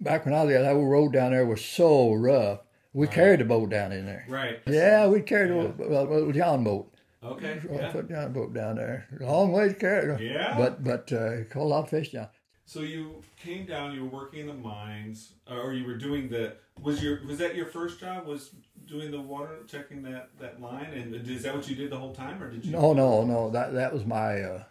back 0.00 0.24
when 0.24 0.34
I 0.34 0.42
was 0.42 0.50
there, 0.50 0.62
that 0.62 0.74
old 0.74 0.90
road 0.90 1.12
down 1.12 1.32
there 1.32 1.46
was 1.46 1.64
so 1.64 2.12
rough. 2.12 2.60
We 2.92 3.06
carried 3.06 3.40
the 3.40 3.44
boat 3.44 3.68
down 3.68 3.92
in 3.92 4.06
there. 4.06 4.24
Right. 4.26 4.58
Yeah, 4.66 5.06
we 5.06 5.20
carried 5.20 5.50
a 5.50 5.56
little, 5.56 6.06
little 6.06 6.32
John 6.32 6.64
boat, 6.64 6.94
Okay. 7.32 7.58
twelve 7.58 7.80
Yeah. 7.80 7.92
foot 7.92 8.08
John 8.08 8.32
boat 8.32 8.54
down 8.54 8.76
there. 8.76 9.06
Long 9.20 9.52
way 9.52 9.68
to 9.68 9.74
carry. 9.74 10.32
Yeah. 10.32 10.56
But 10.56 10.82
but 10.84 11.12
uh, 11.12 11.44
caught 11.44 11.62
a 11.62 11.64
lot 11.64 11.84
of 11.84 11.90
fish 11.90 12.12
down. 12.12 12.28
So 12.64 12.80
you 12.80 13.22
came 13.40 13.64
down. 13.64 13.94
You 13.94 14.02
were 14.04 14.10
working 14.10 14.40
in 14.40 14.46
the 14.48 14.54
mines, 14.54 15.34
uh, 15.48 15.54
or 15.54 15.72
you 15.72 15.86
were 15.86 15.96
doing 15.96 16.28
the. 16.28 16.56
Was 16.82 17.02
your 17.02 17.24
was 17.24 17.38
that 17.38 17.54
your 17.54 17.66
first 17.66 18.00
job? 18.00 18.26
Was 18.26 18.50
doing 18.86 19.10
the 19.10 19.20
water, 19.20 19.58
checking 19.68 20.02
that 20.02 20.30
that 20.40 20.60
line, 20.60 20.92
and 20.92 21.14
is 21.14 21.42
that 21.44 21.54
what 21.54 21.68
you 21.68 21.76
did 21.76 21.90
the 21.90 21.96
whole 21.98 22.12
time, 22.14 22.42
or 22.42 22.50
did 22.50 22.64
you? 22.64 22.72
No, 22.72 22.92
no, 22.92 23.24
no. 23.24 23.50
That 23.50 23.72
that 23.74 23.92
was 23.92 24.04
my, 24.04 24.42
uh, 24.42 24.64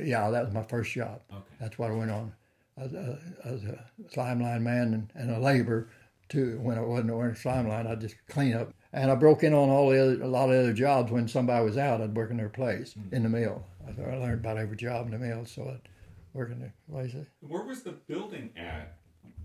yeah, 0.00 0.30
that 0.30 0.44
was 0.44 0.52
my 0.52 0.62
first 0.64 0.92
job. 0.92 1.20
Okay. 1.32 1.42
That's 1.60 1.78
what 1.78 1.90
I 1.90 1.94
went 1.94 2.10
on. 2.10 2.32
I 2.76 2.82
was, 2.82 2.92
was 3.44 3.64
a 3.64 3.84
slime 4.12 4.42
line 4.42 4.62
man 4.64 4.94
and, 4.94 5.12
and 5.14 5.30
a 5.30 5.38
laborer 5.38 5.90
too. 6.28 6.58
When 6.60 6.76
I 6.76 6.80
wasn't 6.80 7.14
wearing 7.16 7.34
slime 7.36 7.68
line, 7.68 7.86
I'd 7.86 8.00
just 8.00 8.16
clean 8.28 8.54
up. 8.54 8.72
And 8.92 9.10
I 9.10 9.14
broke 9.14 9.42
in 9.42 9.54
on 9.54 9.70
all 9.70 9.90
the 9.90 10.02
other, 10.02 10.22
a 10.22 10.28
lot 10.28 10.50
of 10.50 10.56
other 10.56 10.72
jobs. 10.72 11.10
When 11.10 11.26
somebody 11.26 11.64
was 11.64 11.78
out, 11.78 12.00
I'd 12.00 12.14
work 12.14 12.30
in 12.30 12.36
their 12.36 12.48
place 12.48 12.92
hmm. 12.92 13.14
in 13.14 13.22
the 13.22 13.28
mill. 13.28 13.64
I, 13.88 13.92
thought 13.92 14.08
I 14.08 14.16
learned 14.16 14.40
about 14.40 14.58
every 14.58 14.76
job 14.76 15.06
in 15.06 15.12
the 15.12 15.18
mill, 15.18 15.44
so 15.46 15.62
I'd 15.62 15.88
work 16.34 16.50
in 16.50 16.60
their 16.60 16.74
place. 16.90 17.14
Where 17.40 17.64
was 17.64 17.82
the 17.82 17.92
building 17.92 18.50
at? 18.56 18.98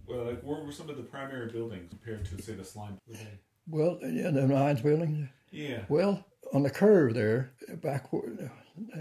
Well, 0.07 0.25
like 0.25 0.41
where 0.41 0.63
were 0.63 0.71
some 0.71 0.89
of 0.89 0.97
the 0.97 1.03
primary 1.03 1.51
buildings 1.51 1.89
compared 1.89 2.25
to 2.25 2.41
say 2.41 2.53
the 2.53 2.63
slime? 2.63 2.97
building? 3.07 3.27
Well, 3.69 3.99
yeah, 4.03 4.31
the 4.31 4.47
mines 4.47 4.81
building. 4.81 5.29
Yeah. 5.51 5.83
Well, 5.89 6.25
on 6.53 6.63
the 6.63 6.69
curve 6.69 7.13
there, 7.13 7.51
back 7.81 8.12
where, 8.13 8.51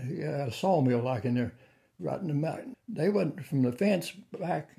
yeah, 0.09 0.47
a 0.47 0.53
sawmill 0.53 1.01
like 1.01 1.25
in 1.25 1.35
there, 1.35 1.53
right 2.01 2.21
in 2.21 2.29
the 2.29 2.35
mountain. 2.35 2.75
They 2.89 3.09
went 3.09 3.45
from 3.45 3.63
the 3.63 3.73
fence 3.73 4.13
back 4.39 4.71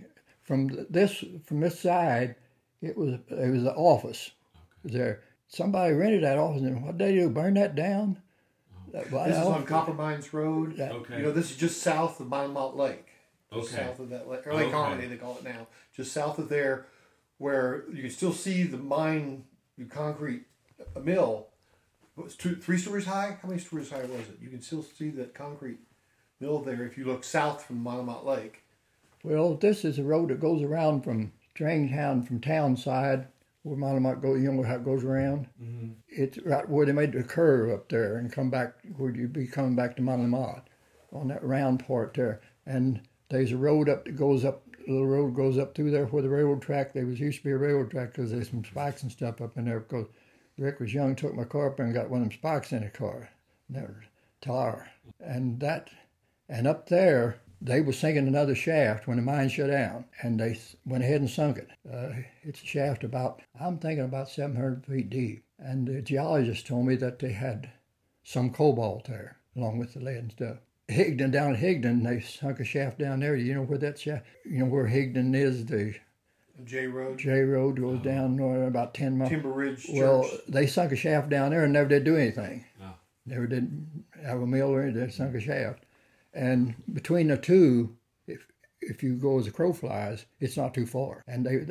from 0.43 0.69
this 0.89 1.23
from 1.45 1.60
this 1.60 1.80
side. 1.80 2.36
It 2.82 2.97
was 2.97 3.19
it 3.30 3.51
was 3.51 3.63
the 3.63 3.73
office 3.73 4.32
there. 4.84 5.23
Somebody 5.47 5.93
rented 5.93 6.23
that 6.23 6.38
office, 6.38 6.62
and 6.62 6.83
what 6.86 6.97
they 6.97 7.13
do? 7.13 7.29
Burn 7.29 7.53
that 7.55 7.75
down? 7.75 8.21
That- 8.91 9.12
well, 9.12 9.25
This 9.25 9.38
is 9.38 9.45
on 9.45 9.65
Copper 9.65 9.93
Mines 9.93 10.33
Road. 10.33 10.77
that- 10.77 10.91
Okay. 10.91 11.17
You 11.17 11.23
know, 11.23 11.31
this 11.31 11.51
is 11.51 11.57
just 11.57 11.81
south 11.81 12.19
of 12.19 12.27
Mine 12.27 12.53
La 12.53 12.62
Motte 12.65 12.75
Lake. 12.77 13.05
Just 13.53 13.73
Okay. 13.73 13.83
south 13.86 13.99
of 13.99 14.10
that 14.10 14.27
lake, 14.27 14.45
or 14.45 14.53
Lake 14.53 14.67
Okay. 14.67 14.71
Harmony, 14.75 15.07
they 15.07 15.15
call 15.17 15.38
it 15.38 15.43
now. 15.43 15.67
Just 15.93 16.12
south 16.12 16.38
of 16.38 16.49
there, 16.49 16.86
where 17.38 17.86
you 17.89 18.01
can 18.01 18.12
still 18.12 18.33
see 18.33 18.63
the 18.63 18.77
mine, 18.77 19.45
the 19.77 19.86
concrete 19.86 20.43
mill. 21.01 21.47
It 22.17 22.23
was 22.23 22.36
two, 22.36 22.55
three 22.55 22.77
stories 22.77 23.05
high. 23.05 23.38
How 23.41 23.47
many 23.47 23.60
stories 23.62 23.89
high 23.89 24.01
was 24.01 24.27
it? 24.29 24.39
You 24.41 24.49
can 24.49 24.62
still 24.62 24.83
see 24.83 25.10
that 25.12 25.33
concrete 25.33 25.79
mill 26.41 26.60
there 26.60 26.83
if 26.83 26.97
you 26.97 27.05
look 27.05 27.23
south 27.23 27.63
from 27.63 27.81
Mine 27.81 27.97
La 27.99 28.03
Motte 28.03 28.25
Lake. 28.25 28.63
Well, 29.23 29.55
this 29.55 29.86
is 29.86 29.97
a 29.97 30.03
road 30.03 30.29
that 30.29 30.39
goes 30.39 30.62
around 30.62 31.01
from 31.03 31.31
Stringtown, 31.55 32.25
from 32.27 32.39
town 32.41 32.75
side, 32.75 33.27
where 33.67 33.77
Mine 33.77 33.93
La 33.93 33.99
Motte 33.99 34.21
go. 34.21 34.36
You 34.36 34.51
know 34.51 34.63
how 34.63 34.75
it 34.75 34.86
goes 34.86 35.03
around. 35.03 35.47
Mm-hmm. 35.62 35.91
It's 36.08 36.38
right 36.39 36.67
where 36.67 36.86
they 36.86 36.93
made 36.93 37.13
the 37.13 37.23
curve 37.23 37.71
up 37.71 37.89
there 37.89 38.17
and 38.17 38.32
come 38.32 38.49
back 38.49 38.73
where 38.97 39.15
you'd 39.15 39.34
be 39.34 39.47
coming 39.47 39.75
back 39.75 39.95
to 39.95 40.01
Mine 40.01 40.21
La 40.21 40.27
Motte 40.27 40.69
on 41.13 41.27
that 41.27 41.43
round 41.43 41.86
part 41.86 42.13
there. 42.13 42.41
And 42.65 43.01
there's 43.30 43.51
a 43.51 43.58
road 43.58 43.89
up 43.89 44.06
that 44.06 44.15
goes 44.15 44.45
up. 44.45 44.63
A 44.88 44.91
little 44.91 45.08
road 45.08 45.36
goes 45.36 45.58
up 45.58 45.75
through 45.75 45.91
there 45.91 46.06
where 46.06 46.23
the 46.23 46.30
railroad 46.30 46.62
track. 46.62 46.93
There 46.93 47.06
was 47.06 47.19
used 47.19 47.39
to 47.39 47.43
be 47.43 47.51
a 47.51 47.58
railroad 47.58 47.91
track 47.91 48.13
because 48.13 48.32
there's 48.32 48.49
some 48.49 48.63
spikes 48.63 49.03
and 49.03 49.12
stuff 49.12 49.41
up 49.41 49.58
in 49.58 49.65
there. 49.65 49.82
Because 49.82 50.08
Rick 50.58 50.80
was 50.80 50.93
young, 50.93 51.15
took 51.15 51.36
my 51.36 51.43
car 51.43 51.67
up 51.67 51.80
and 51.80 51.93
got 51.93 52.10
one 52.10 52.21
of 52.21 52.30
them 52.30 52.38
spikes 52.38 52.71
in 52.71 52.84
the 52.84 52.89
car. 52.89 53.30
That 53.69 53.89
tar. 54.41 54.89
And 55.19 55.60
that, 55.60 55.89
and 56.47 56.67
up 56.67 56.88
there, 56.88 57.41
they 57.62 57.82
was 57.82 57.98
sinking 57.98 58.28
another 58.28 58.56
shaft 58.56 59.08
when 59.08 59.17
the 59.17 59.24
mine 59.24 59.50
shut 59.50 59.70
down, 59.70 60.06
and 60.22 60.39
they 60.39 60.60
went 60.86 61.04
ahead 61.04 61.22
and 61.22 61.30
sunk 61.30 61.58
it. 61.58 61.70
Uh, 61.91 62.22
it's 62.43 62.62
a 62.62 62.65
shaft 62.65 63.04
about, 63.04 63.41
I'm 63.60 63.78
thinking 63.80 64.06
about 64.06 64.30
700 64.30 64.86
feet 64.86 65.10
deep. 65.10 65.43
And 65.60 65.88
the 65.88 66.02
geologist 66.02 66.67
told 66.67 66.86
me 66.86 66.96
that 66.96 67.20
they 67.20 67.32
had 67.32 67.72
some 68.24 68.52
cobalt 68.52 69.06
there, 69.06 69.38
along 69.56 69.80
with 69.80 69.93
the 69.93 70.00
lead 70.00 70.17
and 70.17 70.32
stuff. 70.32 70.58
Higdon, 70.88 71.32
down 71.32 71.56
at 71.56 71.60
Higdon, 71.60 72.04
they 72.04 72.22
sunk 72.22 72.60
a 72.60 72.63
shaft 72.63 73.00
down 73.00 73.20
there. 73.20 73.36
You 73.36 73.56
know 73.56 73.63
where 73.63 73.80
that 73.80 74.00
shaft, 74.00 74.26
you 74.46 74.60
know 74.60 74.65
where 74.65 74.88
Higdon 74.88 75.36
is, 75.36 75.65
the 75.65 75.96
J 76.63 76.88
Road, 76.88 77.20
J 77.20 77.41
Road 77.41 77.80
goes 77.80 78.00
down 78.02 78.39
uh, 78.39 78.67
about 78.67 78.93
10 78.93 79.17
miles. 79.17 79.30
Timber 79.30 79.52
Ridge 79.52 79.86
Church. 79.86 79.96
Well, 79.96 80.30
they 80.48 80.65
sunk 80.65 80.91
a 80.91 80.96
shaft 80.96 81.30
down 81.30 81.52
there 81.52 81.63
and 81.63 81.74
never 81.74 81.89
did 81.89 82.04
do 82.04 82.15
anything. 82.15 82.65
Oh. 82.82 82.93
Never 83.26 83.48
did 83.48 83.86
have 84.24 84.41
a 84.41 84.48
mill 84.48 84.70
or 84.70 84.82
anything. 84.82 85.06
They 85.06 85.12
sunk 85.12 85.36
a 85.36 85.39
shaft. 85.39 85.84
And 86.34 86.76
between 86.94 87.28
the 87.28 87.38
two, 87.38 87.96
if 88.28 88.48
if 88.82 89.04
you 89.04 89.16
go 89.16 89.40
as 89.40 89.48
a 89.48 89.52
crow 89.52 89.74
flies, 89.74 90.26
it's 90.40 90.58
not 90.58 90.74
too 90.74 90.86
far. 90.86 91.24
And 91.28 91.46
they, 91.46 91.66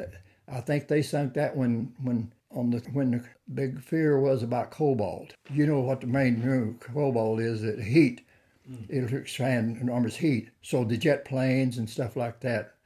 I 0.49 0.61
think 0.61 0.89
they 0.89 1.03
sunk 1.03 1.35
that 1.35 1.57
when 1.57 1.93
when 2.03 2.33
on 2.51 2.71
the 2.71 2.79
when 2.93 3.11
the 3.13 3.25
big 3.53 3.81
fear 3.81 4.19
was 4.19 4.43
about 4.43 4.71
cobalt. 4.71 5.35
You 5.51 5.67
know 5.67 5.81
what 5.81 6.01
the 6.01 6.07
main 6.07 6.79
cobalt 6.81 7.41
is? 7.41 7.63
That 7.63 7.81
heat. 7.81 8.23
Mm. 8.71 8.87
It'll 8.89 9.19
expand 9.19 9.77
enormous 9.81 10.17
heat. 10.17 10.51
So 10.63 10.83
the 10.83 10.97
jet 10.97 11.25
planes 11.25 11.79
and 11.79 11.89
stuff 11.89 12.17
like 12.17 12.41
that 12.41 12.77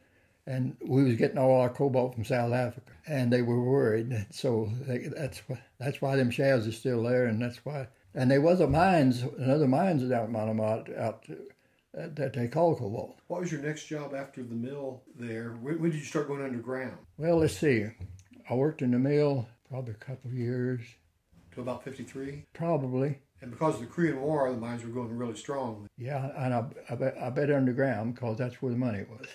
and 0.50 0.76
we 0.84 1.04
was 1.04 1.16
getting 1.16 1.38
all 1.38 1.60
our 1.60 1.70
cobalt 1.70 2.14
from 2.14 2.24
South 2.24 2.52
Africa, 2.52 2.90
and 3.06 3.32
they 3.32 3.42
were 3.42 3.62
worried. 3.62 4.26
So 4.30 4.70
they, 4.86 4.98
that's 4.98 5.38
why 5.46 5.60
that's 5.78 6.02
why 6.02 6.16
them 6.16 6.30
shafts 6.30 6.66
are 6.66 6.72
still 6.72 7.04
there, 7.04 7.26
and 7.26 7.40
that's 7.40 7.64
why. 7.64 7.86
And 8.14 8.30
there 8.30 8.40
was 8.40 8.60
a 8.60 8.66
mines, 8.66 9.22
another 9.22 9.68
mines 9.68 10.10
out 10.10 10.26
in 10.26 10.32
Mine 10.32 10.48
La 10.48 10.52
Motte 10.52 10.96
out 10.96 11.24
that 11.94 12.32
they 12.32 12.46
call 12.48 12.76
cobalt. 12.76 13.18
what 13.26 13.40
was 13.40 13.50
your 13.50 13.60
next 13.62 13.86
job 13.86 14.14
after 14.14 14.42
the 14.42 14.54
mill 14.54 15.02
there? 15.16 15.50
When, 15.60 15.80
when 15.80 15.90
did 15.90 15.98
you 16.00 16.04
start 16.06 16.28
going 16.28 16.42
underground? 16.42 16.96
Well, 17.18 17.38
let's 17.38 17.56
see. 17.56 17.86
I 18.48 18.54
worked 18.54 18.82
in 18.82 18.90
the 18.92 18.98
mill 18.98 19.48
probably 19.68 19.92
a 19.94 20.04
couple 20.04 20.30
of 20.30 20.36
years, 20.36 20.80
To 21.54 21.60
about 21.60 21.82
53? 21.84 22.44
probably. 22.52 23.18
And 23.42 23.50
because 23.50 23.76
of 23.76 23.80
the 23.80 23.86
Korean 23.86 24.20
War, 24.20 24.50
the 24.50 24.56
mines 24.58 24.84
were 24.84 24.90
going 24.90 25.16
really 25.16 25.36
strong. 25.36 25.86
Yeah, 25.96 26.30
and 26.36 26.52
I, 26.52 26.64
I, 26.90 26.94
bet, 26.94 27.16
I 27.18 27.30
bet 27.30 27.50
underground 27.50 28.14
because 28.14 28.36
that's 28.36 28.60
where 28.60 28.70
the 28.72 28.78
money 28.78 29.04
was. 29.08 29.26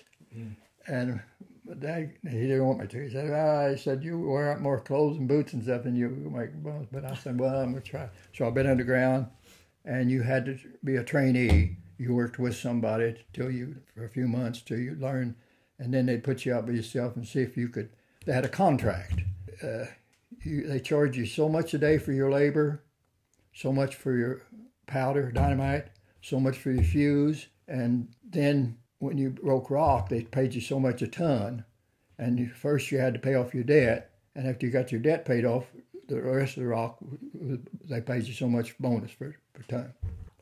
And 0.86 1.20
But 1.66 1.80
Dad, 1.80 2.12
he 2.22 2.38
didn't 2.42 2.64
want 2.64 2.78
me 2.80 2.86
to. 2.86 3.02
He 3.04 3.10
said, 3.10 3.32
ah, 3.32 3.70
he 3.70 3.76
said, 3.76 4.04
you 4.04 4.20
wear 4.20 4.52
out 4.52 4.60
more 4.60 4.78
clothes 4.80 5.16
and 5.18 5.26
boots 5.26 5.54
and 5.54 5.62
stuff 5.64 5.82
than 5.82 5.96
you 5.96 6.08
make 6.32 6.52
bones. 6.54 6.86
But 6.92 7.04
I 7.04 7.14
said, 7.16 7.38
well, 7.40 7.56
I'm 7.56 7.72
going 7.72 7.82
to 7.82 7.90
try. 7.90 8.08
So 8.32 8.46
I've 8.46 8.54
been 8.54 8.68
underground, 8.68 9.26
and 9.84 10.08
you 10.10 10.22
had 10.22 10.44
to 10.46 10.56
be 10.84 10.96
a 10.96 11.02
trainee. 11.02 11.76
You 11.98 12.14
worked 12.14 12.38
with 12.38 12.56
somebody 12.56 13.24
till 13.32 13.50
you, 13.50 13.76
for 13.94 14.04
a 14.04 14.08
few 14.08 14.28
months, 14.28 14.60
till 14.60 14.78
you 14.78 14.94
learn, 14.96 15.36
and 15.78 15.92
then 15.92 16.06
they'd 16.06 16.24
put 16.24 16.44
you 16.44 16.54
out 16.54 16.66
by 16.66 16.72
yourself 16.72 17.16
and 17.16 17.26
see 17.26 17.40
if 17.40 17.56
you 17.56 17.68
could. 17.68 17.90
They 18.24 18.32
had 18.32 18.44
a 18.44 18.48
contract. 18.48 19.20
Uh, 19.62 19.86
you, 20.42 20.66
they 20.66 20.80
charge 20.80 21.16
you 21.16 21.26
so 21.26 21.48
much 21.48 21.74
a 21.74 21.78
day 21.78 21.98
for 21.98 22.12
your 22.12 22.30
labor, 22.30 22.82
so 23.54 23.72
much 23.72 23.94
for 23.94 24.16
your 24.16 24.42
powder, 24.86 25.32
dynamite, 25.32 25.86
so 26.20 26.38
much 26.38 26.58
for 26.58 26.70
your 26.70 26.84
fuse, 26.84 27.46
and 27.68 28.08
then 28.28 28.76
when 28.98 29.18
you 29.18 29.30
broke 29.30 29.70
rock, 29.70 30.08
they 30.08 30.22
paid 30.22 30.54
you 30.54 30.60
so 30.60 30.78
much 30.78 31.02
a 31.02 31.06
ton, 31.06 31.64
and 32.18 32.38
you, 32.38 32.48
first 32.48 32.90
you 32.90 32.98
had 32.98 33.14
to 33.14 33.20
pay 33.20 33.34
off 33.34 33.54
your 33.54 33.64
debt, 33.64 34.10
and 34.34 34.46
after 34.46 34.66
you 34.66 34.72
got 34.72 34.92
your 34.92 35.00
debt 35.00 35.24
paid 35.24 35.44
off, 35.44 35.66
the 36.08 36.20
rest 36.20 36.56
of 36.56 36.62
the 36.62 36.68
rock 36.68 36.98
they 37.88 38.00
paid 38.00 38.24
you 38.24 38.32
so 38.32 38.48
much 38.48 38.78
bonus 38.78 39.12
per, 39.12 39.34
per 39.52 39.62
ton. 39.68 39.92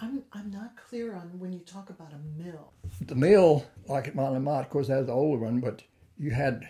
I'm 0.01 0.25
I'm 0.33 0.51
not 0.51 0.77
clear 0.77 1.15
on 1.15 1.39
when 1.39 1.53
you 1.53 1.61
talk 1.61 1.91
about 1.91 2.13
a 2.13 2.43
mill. 2.43 2.73
The 3.01 3.15
mill, 3.15 3.65
like 3.89 4.09
at 4.09 4.15
Mine 4.15 4.33
La 4.33 4.39
Motte, 4.39 4.65
of 4.65 4.71
course, 4.71 4.89
that 4.89 4.99
was 4.99 5.07
the 5.07 5.13
older 5.13 5.45
one, 5.45 5.61
but 5.61 5.83
you 6.19 6.31
had 6.31 6.69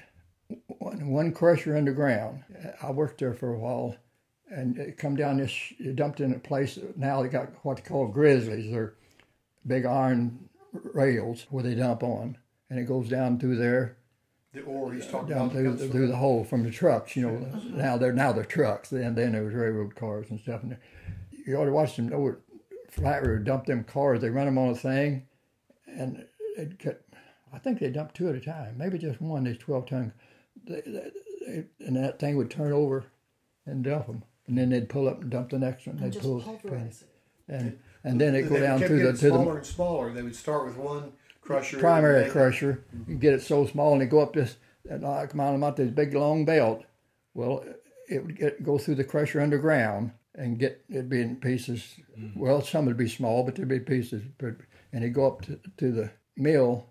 one, 0.79 1.09
one 1.11 1.33
crusher 1.33 1.77
underground. 1.77 2.45
I 2.83 2.91
worked 2.91 3.19
there 3.19 3.35
for 3.35 3.55
a 3.55 3.59
while, 3.59 3.97
and 4.51 4.79
it 4.79 4.99
come 4.99 5.17
down 5.17 5.39
this, 5.39 5.73
you 5.79 5.93
dumped 5.93 6.21
in 6.21 6.35
a 6.35 6.39
place. 6.39 6.79
Now 6.97 7.23
they 7.23 7.29
got 7.29 7.51
what 7.63 7.77
they 7.79 7.83
call 7.83 8.09
grizzlies. 8.09 8.71
They're 8.71 8.95
big 9.67 9.87
iron 9.87 10.49
rails 10.73 11.47
where 11.51 11.63
they 11.63 11.75
dump 11.75 12.03
on, 12.03 12.37
and 12.69 12.79
it 12.79 12.85
goes 12.85 13.09
down 13.09 13.39
through 13.39 13.57
there, 13.57 13.97
The 14.53 14.63
ore 14.63 14.93
he's 14.93 15.07
talking 15.07 15.29
down 15.31 15.51
about. 15.51 15.53
through, 15.79 15.89
through 15.89 16.09
the 16.09 16.17
hole 16.17 16.45
from 16.45 16.63
the 16.63 16.71
trucks. 16.71 17.17
You 17.17 17.23
know, 17.31 17.61
now 17.71 17.97
they're 17.97 18.13
now 18.13 18.33
they're 18.33 18.45
trucks. 18.45 18.91
Then 18.91 19.15
then 19.15 19.33
there 19.33 19.45
was 19.45 19.55
railroad 19.55 19.95
cars 19.97 20.27
and 20.31 20.39
stuff. 20.41 20.63
And 20.63 20.77
you 21.47 21.57
ought 21.57 21.65
to 21.67 21.73
watch 21.73 21.97
them 21.97 22.13
over 22.13 22.41
flat 22.95 23.27
road 23.27 23.45
dump 23.45 23.67
them 23.67 23.85
cars. 23.85 24.21
They 24.21 24.31
run 24.31 24.47
them 24.47 24.59
on 24.59 24.71
a 24.71 24.75
thing, 24.75 25.27
and 25.87 26.25
it 26.57 26.79
get. 26.79 27.01
I 27.53 27.59
think 27.59 27.79
they 27.79 27.91
dump 27.91 28.13
two 28.15 28.29
at 28.29 28.35
a 28.35 28.41
time, 28.41 28.77
maybe 28.77 28.99
just 28.99 29.21
one. 29.21 29.45
These 29.45 29.59
twelve 29.59 29.87
ton, 29.87 30.13
they, 30.67 30.83
they, 30.85 31.11
they, 31.47 31.65
and 31.87 31.97
that 31.97 32.19
thing 32.19 32.37
would 32.37 32.51
turn 32.51 32.73
over 32.73 33.05
and 33.67 33.85
dump 33.85 34.07
them, 34.07 34.25
and 34.47 34.59
then 34.59 34.71
they'd 34.71 34.89
pull 34.89 35.09
up 35.09 35.21
and 35.23 35.31
dump 35.31 35.51
the 35.51 35.59
next 35.59 35.87
one. 35.87 35.97
And 35.97 36.07
They'd 36.07 36.13
just 36.15 36.25
pull, 36.25 36.41
pulverize 36.41 37.03
it. 37.03 37.53
and 37.53 37.79
and 38.03 38.21
then 38.21 38.35
it 38.35 38.49
go 38.49 38.59
down 38.61 38.79
kept 38.79 38.89
through 38.89 38.99
the 38.99 39.05
getting 39.13 39.21
to 39.21 39.27
the 39.29 39.35
smaller 39.35 39.57
and 39.59 39.67
smaller. 39.67 40.13
They 40.13 40.23
would 40.23 40.37
start 40.37 40.67
with 40.67 40.77
one 40.77 41.13
crusher. 41.41 41.79
primary 41.79 42.17
and 42.17 42.25
then- 42.27 42.33
crusher. 42.33 42.85
Mm-hmm. 42.97 43.13
You 43.13 43.19
get 43.19 43.35
it 43.35 43.43
so 43.43 43.67
small, 43.67 43.93
and 43.93 44.03
they 44.03 44.07
go 44.07 44.21
up 44.21 44.33
this, 44.35 44.57
and 44.89 45.03
like 45.03 45.35
mile 45.35 45.63
out 45.65 45.77
this 45.77 45.91
big 45.91 46.15
long 46.15 46.45
belt. 46.45 46.85
Well, 47.35 47.65
it 48.09 48.25
would 48.25 48.37
get 48.37 48.63
go 48.65 48.79
through 48.79 48.97
the 48.97 49.05
crusher 49.05 49.41
underground 49.41 50.13
and 50.35 50.59
get 50.59 50.85
it'd 50.89 51.09
be 51.09 51.21
in 51.21 51.37
pieces. 51.37 51.95
Mm-hmm. 52.19 52.39
Well, 52.39 52.63
some 52.63 52.87
would 52.87 52.97
be 52.97 53.09
small, 53.09 53.45
but 53.45 53.55
there'd 53.55 53.69
be 53.69 53.81
pieces. 53.81 54.23
But 54.39 54.57
and 54.93 55.03
it'd 55.03 55.15
go 55.15 55.27
up 55.27 55.43
to, 55.43 55.59
to 55.79 55.93
the 55.93 56.11
mill, 56.37 56.87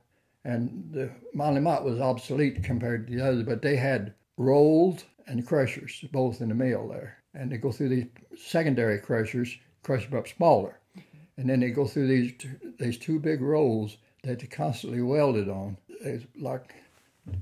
and 0.46 0.90
the 0.92 1.12
Mine 1.34 1.56
La 1.56 1.62
Motte 1.62 1.86
was 1.86 2.00
obsolete 2.00 2.64
compared 2.64 3.08
to 3.08 3.16
the 3.16 3.26
others, 3.26 3.44
but 3.44 3.62
they 3.62 3.76
had 3.76 4.14
rolls 4.38 5.04
and 5.28 5.48
crushers 5.48 6.04
both 6.12 6.42
in 6.42 6.50
the 6.50 6.56
mill 6.56 6.88
there, 6.90 7.18
and 7.34 7.52
they 7.52 7.58
go 7.58 7.72
through 7.72 7.90
these 7.90 8.08
secondary 8.38 9.00
crushers, 9.00 9.58
crush 9.84 10.08
them 10.08 10.20
up 10.20 10.28
smaller, 10.28 10.80
mm-hmm. 10.98 11.18
and 11.38 11.50
then 11.50 11.60
they 11.60 11.70
go 11.70 11.86
through 11.86 12.08
these 12.08 12.34
two, 12.38 12.74
these 12.80 12.98
two 12.98 13.20
big 13.20 13.42
rolls 13.42 13.98
that 14.24 14.40
they 14.40 14.48
constantly 14.48 15.02
welded 15.02 15.50
on. 15.50 15.78
It's 16.02 16.26
like 16.38 16.74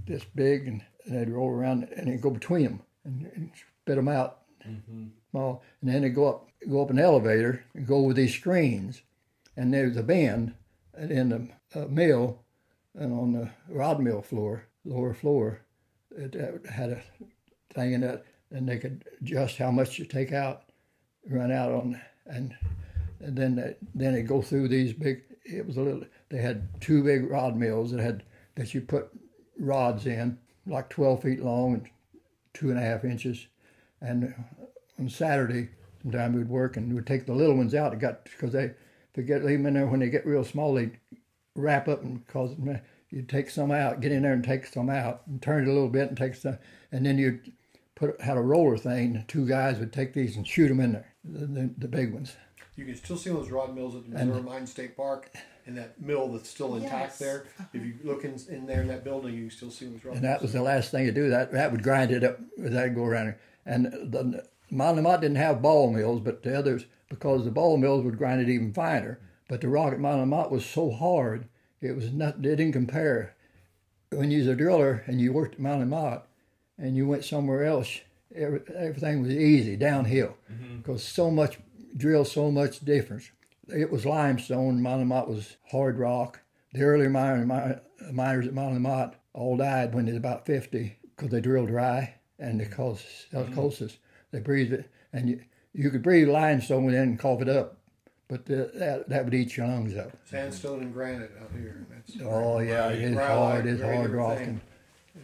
this 0.05 0.23
big, 0.35 0.67
and, 0.67 0.83
and 1.05 1.15
they'd 1.15 1.31
roll 1.31 1.49
around 1.49 1.87
and 1.95 2.07
they'd 2.07 2.21
go 2.21 2.29
between 2.29 2.63
them 2.63 2.81
and, 3.03 3.31
and 3.35 3.51
spit 3.83 3.95
them 3.95 4.07
out 4.07 4.41
mm-hmm. 4.67 5.07
And 5.33 5.59
then 5.81 6.01
they 6.01 6.09
go 6.09 6.27
up 6.27 6.47
go 6.69 6.81
up 6.83 6.89
an 6.89 6.99
elevator 6.99 7.63
and 7.73 7.87
go 7.87 8.01
with 8.01 8.15
these 8.15 8.33
screens, 8.33 9.01
and 9.57 9.73
there's 9.73 9.97
a 9.97 10.03
bend 10.03 10.53
in 10.97 11.29
the 11.29 11.79
uh, 11.79 11.87
mill 11.87 12.39
and 12.95 13.13
on 13.13 13.31
the 13.33 13.49
rod 13.69 13.99
mill 13.99 14.21
floor, 14.21 14.65
lower 14.83 15.13
floor, 15.13 15.61
it, 16.15 16.35
it 16.35 16.65
had 16.65 16.89
a 16.89 17.01
thing 17.73 17.93
in 17.93 18.03
it, 18.03 18.25
and 18.51 18.67
they 18.67 18.77
could 18.77 19.05
adjust 19.21 19.57
how 19.57 19.71
much 19.71 19.97
you 19.97 20.05
take 20.05 20.33
out, 20.33 20.63
run 21.29 21.51
out 21.51 21.71
on, 21.71 22.01
and 22.25 22.55
and 23.19 23.37
then 23.37 23.55
they, 23.55 23.75
then 23.93 24.13
they 24.13 24.23
go 24.23 24.41
through 24.41 24.67
these 24.67 24.93
big. 24.93 25.23
It 25.45 25.65
was 25.65 25.77
a 25.77 25.81
little. 25.81 26.03
They 26.29 26.39
had 26.39 26.67
two 26.81 27.03
big 27.03 27.29
rod 27.29 27.55
mills 27.55 27.91
that 27.91 28.01
had 28.01 28.23
that 28.55 28.73
you 28.73 28.81
put 28.81 29.09
rods 29.57 30.05
in, 30.05 30.37
like 30.65 30.89
twelve 30.89 31.21
feet 31.21 31.41
long 31.41 31.75
and 31.75 31.89
two 32.53 32.69
and 32.69 32.79
a 32.79 32.81
half 32.81 33.05
inches, 33.05 33.47
and 34.01 34.33
on 34.99 35.09
Saturday, 35.09 35.69
sometime 36.01 36.33
we'd 36.33 36.49
work 36.49 36.77
and 36.77 36.93
we'd 36.93 37.05
take 37.07 37.25
the 37.25 37.33
little 37.33 37.55
ones 37.55 37.75
out. 37.75 37.93
It 37.93 37.99
got 37.99 38.25
because 38.25 38.51
they 38.53 38.71
they 39.13 39.23
get 39.23 39.43
leave 39.43 39.57
them 39.59 39.67
in 39.67 39.73
there 39.75 39.87
when 39.87 39.99
they 39.99 40.09
get 40.09 40.25
real 40.25 40.43
small. 40.43 40.73
They 40.73 40.91
wrap 41.55 41.87
up 41.87 42.01
and 42.03 42.25
cause 42.27 42.55
you'd 43.09 43.29
take 43.29 43.49
some 43.49 43.71
out, 43.71 43.99
get 44.01 44.11
in 44.11 44.23
there 44.23 44.33
and 44.33 44.43
take 44.43 44.65
some 44.65 44.89
out, 44.89 45.21
and 45.27 45.41
turn 45.41 45.63
it 45.63 45.69
a 45.69 45.73
little 45.73 45.89
bit 45.89 46.07
and 46.09 46.17
take 46.17 46.35
some, 46.35 46.57
and 46.91 47.05
then 47.05 47.17
you'd 47.17 47.51
put 47.95 48.19
had 48.21 48.37
a 48.37 48.41
roller 48.41 48.77
thing. 48.77 49.23
Two 49.27 49.47
guys 49.47 49.79
would 49.79 49.91
take 49.93 50.13
these 50.13 50.37
and 50.37 50.47
shoot 50.47 50.67
them 50.69 50.79
in 50.79 50.93
there, 50.93 51.13
the, 51.23 51.45
the, 51.45 51.69
the 51.79 51.87
big 51.87 52.13
ones. 52.13 52.35
You 52.77 52.85
can 52.85 52.95
still 52.95 53.17
see 53.17 53.29
those 53.29 53.51
rod 53.51 53.75
mills 53.75 53.95
at 53.95 54.03
the 54.03 54.09
Missouri 54.09 54.41
Mine 54.43 54.65
State 54.65 54.95
Park, 54.95 55.29
and 55.67 55.77
that 55.77 56.01
mill 56.01 56.29
that's 56.29 56.49
still 56.49 56.75
intact 56.75 56.93
Yes. 57.11 57.19
there. 57.19 57.45
Uh-huh. 57.59 57.67
If 57.73 57.85
you 57.85 57.93
look 58.03 58.23
in, 58.23 58.39
in 58.49 58.65
there 58.65 58.81
in 58.81 58.87
that 58.87 59.03
building, 59.03 59.35
you 59.35 59.41
can 59.41 59.51
still 59.51 59.71
see 59.71 59.85
those 59.87 60.03
rod 60.05 60.13
And 60.13 60.21
mills. 60.23 60.33
that 60.37 60.41
was 60.41 60.53
the 60.53 60.61
last 60.61 60.89
thing 60.89 61.05
to 61.05 61.11
do. 61.11 61.29
That 61.29 61.51
that 61.51 61.71
would 61.71 61.83
grind 61.83 62.11
it 62.11 62.23
up. 62.23 62.39
That'd 62.57 62.95
go 62.95 63.03
around. 63.03 63.35
And 63.65 63.85
the 63.87 64.47
Monument 64.71 65.21
didn't 65.21 65.37
have 65.37 65.61
ball 65.61 65.91
mills, 65.91 66.21
but 66.21 66.43
the 66.43 66.57
others, 66.57 66.85
because 67.09 67.43
the 67.43 67.51
ball 67.51 67.77
mills 67.77 68.03
would 68.05 68.17
grind 68.17 68.41
it 68.41 68.49
even 68.49 68.73
finer. 68.73 69.19
But 69.49 69.59
the 69.59 69.67
rock 69.67 69.91
at 69.91 69.99
Monument 69.99 70.49
was 70.49 70.65
so 70.65 70.91
hard, 70.91 71.49
it 71.81 71.95
was 71.95 72.11
not. 72.13 72.35
It 72.37 72.41
didn't 72.41 72.71
compare. 72.71 73.35
When 74.09 74.31
you 74.31 74.39
was 74.39 74.47
a 74.47 74.55
driller 74.55 75.03
and 75.07 75.19
you 75.19 75.33
worked 75.33 75.55
at 75.55 75.59
Monument, 75.59 76.21
and 76.77 76.95
you 76.95 77.07
went 77.07 77.25
somewhere 77.25 77.65
else, 77.65 77.99
every, 78.33 78.61
everything 78.75 79.21
was 79.21 79.31
easy 79.31 79.75
downhill, 79.75 80.35
mm-hmm. 80.51 80.77
because 80.77 81.03
so 81.03 81.29
much 81.29 81.59
drill, 81.95 82.25
so 82.25 82.49
much 82.49 82.79
difference. 82.79 83.29
It 83.67 83.91
was 83.91 84.05
limestone. 84.05 84.81
Monument 84.81 85.27
was 85.27 85.57
hard 85.69 85.99
rock. 85.99 86.39
The 86.73 86.83
early 86.83 87.07
miner, 87.07 87.45
mi- 87.45 88.11
miners 88.11 88.47
at 88.47 88.53
Monument 88.53 89.13
all 89.33 89.57
died 89.57 89.93
when 89.93 90.05
they 90.05 90.11
was 90.11 90.17
about 90.17 90.45
50 90.45 90.97
because 91.15 91.29
they 91.29 91.41
drilled 91.41 91.67
dry 91.67 92.15
and 92.39 92.59
they 92.59 92.65
caused 92.65 93.05
mm-hmm. 93.31 93.53
silicosis. 93.53 93.97
They 94.31 94.39
breathed 94.39 94.73
it, 94.73 94.89
and 95.13 95.29
you, 95.29 95.41
you 95.73 95.89
could 95.89 96.01
breathe 96.03 96.29
limestone 96.29 96.89
in 96.89 96.95
and 96.95 97.19
cough 97.19 97.41
it 97.41 97.49
up, 97.49 97.77
but 98.27 98.45
the, 98.45 98.71
that, 98.75 99.09
that 99.09 99.25
would 99.25 99.33
eat 99.33 99.57
your 99.57 99.67
lungs 99.67 99.95
up. 99.95 100.11
Sandstone 100.25 100.81
and 100.81 100.93
granite 100.93 101.31
out 101.41 101.51
here. 101.53 101.85
That's 101.89 102.21
Oh 102.21 102.59
yeah, 102.59 102.87
it's 102.89 103.15
Rhyolite, 103.15 103.53
hard. 103.53 103.65
It's 103.67 103.81
hard 103.81 104.11
rock 104.11 104.39
and 104.39 104.61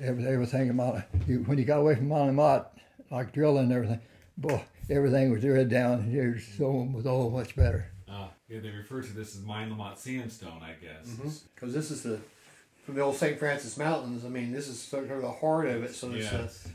every, 0.01 0.25
everything 0.27 0.69
about 0.69 1.03
you. 1.25 1.39
When 1.39 1.57
you 1.57 1.65
got 1.65 1.79
away 1.79 1.95
from 1.95 2.09
Monument, 2.09 2.65
like 3.09 3.31
drilling 3.31 3.63
and 3.65 3.73
everything, 3.73 4.01
boy, 4.37 4.63
everything 4.89 5.31
was 5.31 5.43
red 5.43 5.69
down 5.69 5.99
and 5.99 6.11
here. 6.11 6.39
So 6.57 6.69
was 6.93 7.05
all 7.05 7.29
much 7.29 7.55
better. 7.55 7.91
Ah, 8.09 8.31
yeah, 8.49 8.59
they 8.59 8.69
refer 8.69 9.01
to 9.01 9.13
this 9.13 9.35
as 9.35 9.41
Mine 9.43 9.69
La 9.69 9.75
Motte 9.75 9.99
sandstone, 9.99 10.61
I 10.61 10.73
guess. 10.81 11.41
because 11.55 11.73
this 11.73 11.91
is 11.91 12.03
the 12.03 12.19
from 12.85 12.95
the 12.95 13.01
old 13.01 13.17
St. 13.17 13.37
Francois 13.37 13.83
Mountains. 13.83 14.23
I 14.23 14.29
mean, 14.29 14.53
this 14.53 14.69
is 14.69 14.81
sort 14.81 15.11
of 15.11 15.21
the 15.21 15.31
heart 15.31 15.67
of 15.67 15.83
it. 15.83 15.93
So 15.93 16.11
it's 16.11 16.31
uh, 16.31 16.39
Yes. 16.43 16.67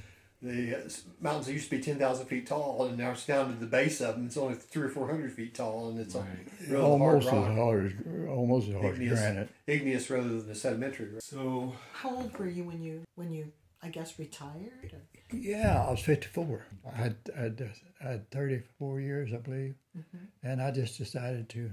The 0.43 0.77
uh, 0.77 0.89
mountains 1.21 1.47
that 1.47 1.53
used 1.53 1.71
to 1.71 1.77
be 1.77 1.83
ten 1.83 1.99
thousand 1.99 2.27
feet 2.27 2.47
tall, 2.47 2.85
and 2.87 2.99
now 2.99 3.13
it's 3.13 3.25
down 3.27 3.49
to 3.53 3.59
the 3.61 3.67
base 3.67 4.01
of 4.01 4.17
them. 4.17 4.27
It's 4.27 4.37
only 4.37 4.55
three 4.55 4.85
or 4.85 4.89
four 4.89 5.07
hundred 5.09 5.33
feet 5.33 5.55
tall, 5.55 5.91
and 5.91 6.01
it's 6.01 6.15
Right. 6.15 6.27
a 6.69 6.73
real 6.73 6.83
almost 6.83 7.29
hard 7.29 7.51
as 7.53 7.57
hard 7.59 7.87
as 7.87 8.29
almost 8.29 8.69
as 8.69 8.75
hard 8.75 8.87
as 8.87 8.93
Igneous. 8.95 9.21
granite. 9.21 9.49
igneous 9.67 10.11
rather 10.11 10.29
than 10.29 10.49
the 10.49 10.55
sedimentary. 10.55 11.11
rock. 11.13 11.23
So, 11.23 11.75
How 11.93 12.11
old 12.17 12.37
were 12.38 12.49
you 12.49 12.65
when 12.65 12.83
you 12.83 13.03
when 13.15 13.31
you 13.33 13.53
I 13.83 13.88
guess 13.88 14.19
retired? 14.19 14.93
Or- 14.93 15.37
Yeah, 15.37 15.85
I 15.87 15.90
was 15.90 16.01
54. 16.01 16.67
I 16.87 16.97
had, 16.97 17.17
I 17.37 17.40
had, 17.40 17.73
I 18.01 18.09
had 18.11 18.31
34 18.31 19.01
years, 19.01 19.33
I 19.33 19.38
believe. 19.38 19.75
And 20.43 20.61
I 20.63 20.71
just 20.71 20.99
decided 20.99 21.49
to. 21.51 21.71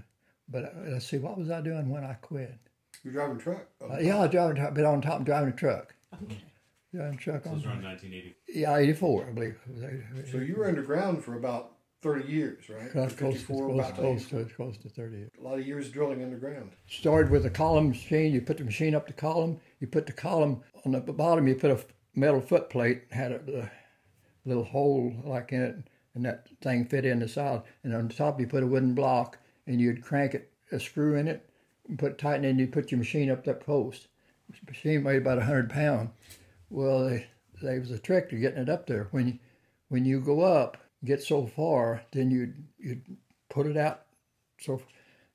But 0.48 0.66
uh, 0.66 0.70
let's 0.90 1.06
see, 1.08 1.18
what 1.20 1.38
was 1.38 1.52
I 1.52 1.62
doing 1.62 1.90
when 1.90 2.04
I 2.04 2.14
quit? 2.16 2.58
You're 3.04 3.14
driving 3.14 3.38
a 3.38 3.40
truck. 3.40 3.68
Uh, 3.82 3.98
yeah, 4.00 4.18
I 4.18 4.22
was 4.22 4.32
driving, 4.32 4.58
a- 4.58 4.60
truck, 4.62 4.74
been 4.74 4.86
on 4.86 5.02
top 5.02 5.24
driving 5.24 5.50
a 5.54 5.56
truck. 5.56 5.94
Okay. 6.24 6.38
Driving 6.94 7.14
a 7.14 7.18
truck 7.18 7.44
this 7.44 7.54
was 7.54 7.66
around 7.66 7.84
1980. 7.84 8.36
Yeah, 8.48 8.76
84, 8.76 9.28
I 9.28 9.32
believe. 9.32 9.60
So 10.32 10.38
you 10.38 10.56
were 10.56 10.68
underground 10.68 11.24
for 11.24 11.36
about 11.36 11.74
thirty 12.02 12.32
years, 12.32 12.68
right? 12.70 12.92
Close, 12.92 13.14
close, 13.14 13.44
close, 13.44 13.92
close, 13.92 14.26
to, 14.30 14.46
close 14.56 14.78
to 14.78 14.90
30. 14.90 15.28
a 15.40 15.44
lot 15.44 15.60
of 15.60 15.68
years 15.68 15.90
drilling 15.90 16.24
underground. 16.24 16.72
Started 16.88 17.32
with 17.32 17.46
a 17.46 17.50
column 17.50 17.90
machine. 17.90 18.34
You 18.34 18.42
put 18.42 18.58
the 18.58 18.64
machine 18.64 18.96
up 18.96 19.06
the 19.06 19.14
column. 19.14 19.60
You 19.80 19.88
put 19.88 20.06
the 20.06 20.14
column 20.14 20.64
on 20.86 20.94
the 20.94 21.00
bottom. 21.02 21.48
You 21.48 21.56
put 21.56 21.72
a 21.72 21.80
metal 22.16 22.42
foot 22.42 22.70
plate. 22.70 23.04
Had 23.12 23.34
a, 23.34 23.64
a 23.64 23.72
little 24.46 24.64
hole 24.64 25.14
like 25.26 25.52
in 25.52 25.62
it, 25.62 25.76
and 26.16 26.26
that 26.26 26.48
thing 26.62 26.86
fit 26.86 27.06
in 27.06 27.20
the 27.20 27.28
side. 27.28 27.62
And 27.84 27.94
on 27.94 28.08
the 28.08 28.14
top, 28.14 28.40
you 28.40 28.48
put 28.48 28.64
a 28.64 28.68
wooden 28.68 28.96
block, 28.96 29.38
and 29.68 29.80
you'd 29.80 30.04
crank 30.04 30.34
it, 30.34 30.52
a 30.72 30.80
screw 30.80 31.16
in 31.16 31.28
it, 31.28 31.48
and 31.88 32.00
put 32.00 32.18
tighten 32.18 32.46
it. 32.46 32.50
And 32.50 32.60
you 32.60 32.68
put 32.68 32.92
your 32.92 32.98
machine 32.98 33.30
up 33.30 33.44
that 33.44 33.60
post. 33.60 34.08
The 34.50 34.72
machine 34.72 35.04
weighed 35.04 35.22
about 35.22 35.40
hundred 35.44 35.70
pound. 35.70 36.10
Well, 36.70 37.10
they, 37.10 37.28
there 37.62 37.80
was 37.80 37.92
a 37.92 38.00
trick 38.00 38.30
to 38.30 38.36
getting 38.38 38.62
it 38.62 38.70
up 38.70 38.88
there. 38.88 39.08
When 39.12 39.28
you, 39.28 39.40
when 39.90 40.06
you 40.06 40.22
go 40.22 40.42
up, 40.42 40.78
get 41.04 41.24
so 41.24 41.46
far, 41.48 42.04
then 42.12 42.32
you 42.32 42.54
you 42.78 43.02
put 43.50 43.66
it 43.66 43.78
out 43.78 44.02
so, 44.60 44.82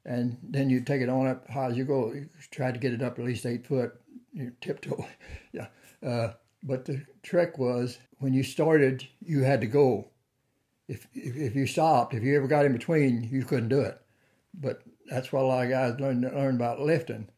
and 0.05 0.37
then 0.43 0.70
you 0.70 0.80
take 0.80 1.01
it 1.01 1.09
on 1.09 1.26
up 1.26 1.49
high 1.49 1.66
as 1.70 1.76
you 1.76 1.85
go. 1.85 2.12
You 2.12 2.28
try 2.51 2.70
to 2.70 2.78
get 2.78 2.93
it 2.93 3.03
up 3.03 3.18
at 3.18 3.24
least 3.24 3.47
eight 3.47 3.66
foot. 3.66 3.95
You 4.32 4.53
tiptoe, 4.61 5.07
yeah. 5.53 5.68
Uh, 6.05 6.32
but 6.62 6.85
the 6.85 7.05
trick 7.22 7.59
was 7.59 7.99
when 8.18 8.32
you 8.32 8.43
started, 8.43 9.07
you 9.24 9.43
had 9.43 9.61
to 9.61 9.66
go. 9.66 10.09
If, 10.87 11.07
if 11.14 11.37
if 11.37 11.57
you 11.57 11.66
stopped, 11.66 12.14
if 12.14 12.22
you 12.22 12.37
ever 12.37 12.47
got 12.47 12.66
in 12.66 12.72
between, 12.72 13.24
you 13.30 13.45
couldn't 13.45 13.70
do 13.70 13.80
it. 13.80 13.99
But 14.53 14.82
that's 15.07 15.32
what 15.32 15.43
a 15.43 15.47
lot 15.47 15.64
of 15.64 15.70
guys 15.70 15.99
learned 15.99 16.22
learn 16.22 16.57
about 16.57 16.80
lifting. 16.80 17.28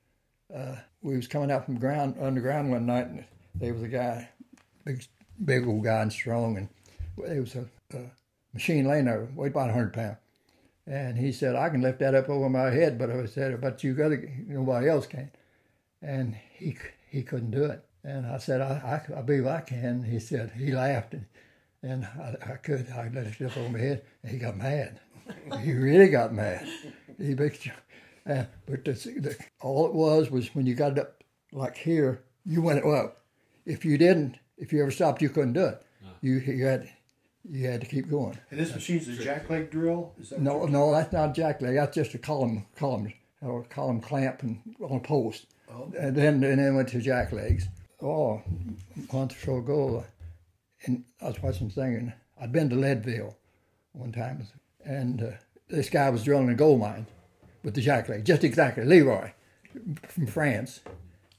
Uh, 0.55 0.77
we 1.03 1.17
was 1.17 1.29
coming 1.29 1.51
out 1.51 1.65
from 1.65 1.79
ground 1.79 2.17
underground 2.21 2.71
one 2.71 2.87
night, 2.87 3.07
and 3.07 3.25
there 3.59 3.75
was 3.75 3.83
a 3.83 3.89
guy, 3.89 4.29
big 4.85 5.05
big 5.45 5.67
old 5.67 5.85
guy 5.85 6.03
and 6.03 6.13
strong, 6.13 6.57
and 6.57 6.69
there 7.17 7.41
was 7.41 7.55
a, 7.55 7.67
a 7.95 8.11
machine 8.53 8.85
there, 8.85 9.29
weighed 9.35 9.53
about 9.53 9.71
hundred 9.71 9.93
pounds. 9.93 10.19
And 10.87 11.19
he 11.19 11.33
said, 11.33 11.57
I 11.57 11.69
can 11.69 11.81
lift 11.81 11.99
that 11.99 12.15
up 12.15 12.29
over 12.29 12.49
my 12.49 12.71
head, 12.71 12.97
but 12.97 13.11
I 13.11 13.27
said, 13.27 13.61
but 13.61 13.83
you 13.83 13.93
got 13.93 14.11
to, 14.11 14.29
nobody 14.47 14.89
else 14.89 15.07
can. 15.07 15.31
And 16.01 16.37
he 16.55 16.77
he 17.11 17.23
couldn't 17.23 17.51
do 17.51 17.65
it. 17.65 17.85
And 18.05 18.25
I 18.25 18.39
said, 18.39 18.61
I, 18.61 19.03
I, 19.15 19.19
I 19.19 19.23
believe 19.23 19.47
I 19.47 19.63
can. 19.63 20.05
He 20.05 20.21
said, 20.21 20.53
he 20.57 20.73
laughed, 20.73 21.15
and, 21.15 21.27
and 21.83 22.05
I, 22.05 22.53
I 22.53 22.57
could. 22.57 22.89
I 22.91 23.11
let 23.13 23.27
it 23.27 23.43
up 23.43 23.57
over 23.57 23.69
my 23.69 23.81
head, 23.81 24.03
and 24.23 24.31
he 24.31 24.39
got 24.39 24.57
mad. 24.57 25.01
he 25.63 25.73
really 25.73 26.09
got 26.09 26.33
mad. 26.33 26.69
He 27.19 27.35
big, 27.35 27.59
uh, 28.31 28.45
but 28.67 28.85
the, 28.85 28.93
the, 28.93 29.37
all 29.61 29.87
it 29.87 29.95
was 29.95 30.31
was 30.31 30.55
when 30.55 30.67
you 30.67 30.75
got 30.75 30.93
it 30.93 30.99
up 31.01 31.25
like 31.51 31.77
here, 31.77 32.23
you 32.45 32.63
went 32.63 32.85
up. 32.85 33.26
If 33.67 33.85
you 33.85 33.99
didn't, 33.99 34.39
if 34.57 34.73
you 34.73 34.81
ever 34.81 34.91
stopped, 34.91 35.21
you 35.21 35.29
couldn't 35.29 35.53
do 35.53 35.67
it. 35.67 35.83
You 36.23 36.35
you 36.39 36.65
had 36.65 36.89
you 37.49 37.67
had 37.69 37.81
to 37.81 37.87
keep 37.87 38.09
going. 38.09 38.39
And 38.51 38.59
this 38.59 38.75
machine's 38.75 39.09
a 39.09 39.13
jackleg 39.13 39.71
drill? 39.71 40.15
Is 40.19 40.31
that 40.31 40.41
No, 40.41 40.67
no, 40.67 40.93
that's 40.93 41.13
not 41.13 41.35
jackleg. 41.35 41.75
That's 41.75 41.95
just 41.95 42.15
a 42.15 42.19
column, 42.19 42.67
column, 42.77 43.13
or 43.43 43.65
column 43.65 44.01
clamp 44.01 44.43
and 44.43 44.61
on 44.81 44.97
a 44.97 45.01
post. 45.01 45.47
Oh. 45.71 45.93
And 45.99 46.17
then 46.17 46.43
and 46.45 46.59
then 46.59 46.77
went 46.77 46.89
to 46.89 47.01
jack 47.01 47.33
legs. 47.33 47.69
Oh, 48.03 48.43
a 48.95 49.15
month 49.15 49.33
or 49.33 49.47
so 49.47 49.57
ago, 49.57 50.05
and 50.85 51.05
I 51.21 51.29
was 51.29 51.43
watching 51.43 51.71
thing, 51.71 52.13
I'd 52.41 52.53
been 52.53 52.69
to 52.69 52.77
Leadville 52.77 53.37
one 53.93 54.13
time, 54.13 54.47
and 54.85 55.23
uh, 55.23 55.31
this 55.69 55.89
guy 55.89 56.11
was 56.11 56.23
drilling 56.23 56.51
a 56.51 56.55
gold 56.55 56.81
mine 56.81 57.07
with 57.63 57.75
the 57.75 57.81
jack 57.81 58.09
leg, 58.11 58.25
just 58.27 58.45
exactly 58.45 58.85
Leroy 58.85 59.31
from 60.09 60.27
France, 60.27 60.81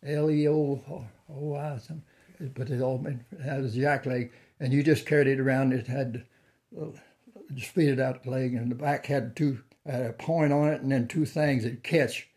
L 0.03 0.31
E 0.31 0.47
O 0.47 1.05
O 1.29 1.55
I 1.55 1.77
something, 1.77 2.03
but 2.55 2.69
it 2.69 2.81
all 2.81 3.05
had 3.43 3.63
a 3.63 3.69
jack 3.69 4.05
leg, 4.05 4.31
and 4.59 4.73
you 4.73 4.83
just 4.83 5.05
carried 5.05 5.27
it 5.27 5.39
around. 5.39 5.73
It 5.73 5.87
had 5.87 6.25
uh, 6.79 6.87
just 7.53 7.71
feed 7.71 7.89
it 7.89 7.99
out 7.99 8.23
the 8.23 8.31
leg, 8.31 8.53
and 8.53 8.71
the 8.71 8.75
back 8.75 9.05
had 9.05 9.35
two 9.35 9.59
had 9.85 10.05
a 10.05 10.13
point 10.13 10.51
on 10.51 10.69
it, 10.69 10.81
and 10.81 10.91
then 10.91 11.07
two 11.07 11.25
things 11.25 11.63
that 11.63 11.83
catch. 11.83 12.27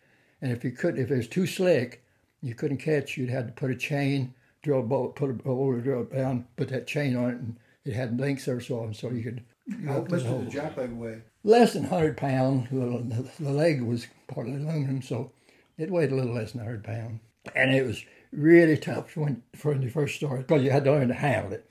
And 0.40 0.52
if 0.52 0.64
you 0.64 0.70
could, 0.70 0.98
if 0.98 1.10
it 1.10 1.16
was 1.16 1.28
too 1.28 1.46
slick, 1.46 2.04
you 2.42 2.54
couldn't 2.54 2.78
catch. 2.78 3.16
You'd 3.16 3.30
have 3.30 3.46
to 3.46 3.52
put 3.52 3.70
a 3.70 3.76
chain, 3.76 4.34
drill 4.62 4.80
a 4.80 4.82
bolt, 4.82 5.16
put 5.16 5.30
a 5.30 5.34
bolt, 5.34 5.82
drill 5.82 6.02
it 6.02 6.14
down, 6.14 6.46
put 6.56 6.68
that 6.68 6.86
chain 6.86 7.16
on 7.16 7.30
it, 7.30 7.36
and 7.36 7.56
it 7.84 7.94
had 7.94 8.18
links 8.20 8.46
or 8.48 8.60
so, 8.60 8.90
so 8.92 9.10
you 9.10 9.22
could. 9.22 9.44
You 9.66 9.86
How 9.86 10.00
much 10.00 10.22
the 10.22 10.28
hole. 10.28 10.38
the 10.40 10.50
jackleg 10.50 10.96
weigh? 10.96 11.22
Less 11.44 11.74
than 11.74 11.84
hundred 11.84 12.16
pounds. 12.16 12.68
The, 12.70 13.50
leg 13.50 13.82
was 13.82 14.06
partly 14.28 14.54
aluminum, 14.54 15.02
so 15.02 15.32
it 15.78 15.90
weighed 15.90 16.12
a 16.12 16.14
little 16.16 16.34
less 16.34 16.52
than 16.52 16.62
hundred 16.62 16.84
pounds. 16.84 17.20
And 17.54 17.74
it 17.74 17.86
was 17.86 18.04
really 18.32 18.76
tough 18.76 19.16
when, 19.16 19.42
when 19.62 19.82
you 19.82 19.90
first 19.90 20.16
started 20.16 20.46
because 20.46 20.62
you 20.62 20.70
had 20.70 20.84
to 20.84 20.92
learn 20.92 21.08
to 21.08 21.14
handle 21.14 21.52
it. 21.52 21.68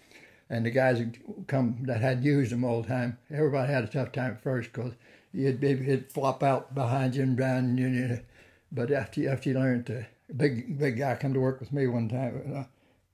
And 0.49 0.66
the 0.66 0.72
guys 0.72 0.97
that 0.97 1.47
come 1.47 1.78
that 1.84 2.01
had 2.01 2.24
used 2.24 2.51
them 2.51 2.64
all 2.64 2.82
the 2.82 2.88
time, 2.88 3.18
everybody 3.32 3.72
had 3.72 3.84
a 3.84 3.88
tough 3.88 4.12
time 4.12 4.32
at 4.32 4.43
first 4.43 4.74
because 4.74 4.93
you'd 5.32 5.60
be, 5.60 5.72
it'd 5.72 6.12
flop 6.12 6.41
out 6.41 6.74
behind 6.74 7.16
you 7.16 7.24
and 7.24 7.38
down 7.38 7.78
you. 7.78 7.89
know. 7.89 8.20
But 8.72 8.91
after 8.91 9.22
you, 9.22 9.30
after 9.30 9.49
you 9.49 9.55
learned 9.55 9.86
to, 9.88 10.07
big 10.36 10.78
big 10.80 10.97
guy 10.97 11.16
come 11.16 11.34
to 11.34 11.39
work 11.39 11.60
with 11.60 11.72
me 11.72 11.88
one 11.88 12.10
time, 12.10 12.41
and, 12.43 12.57
uh, 12.57 12.64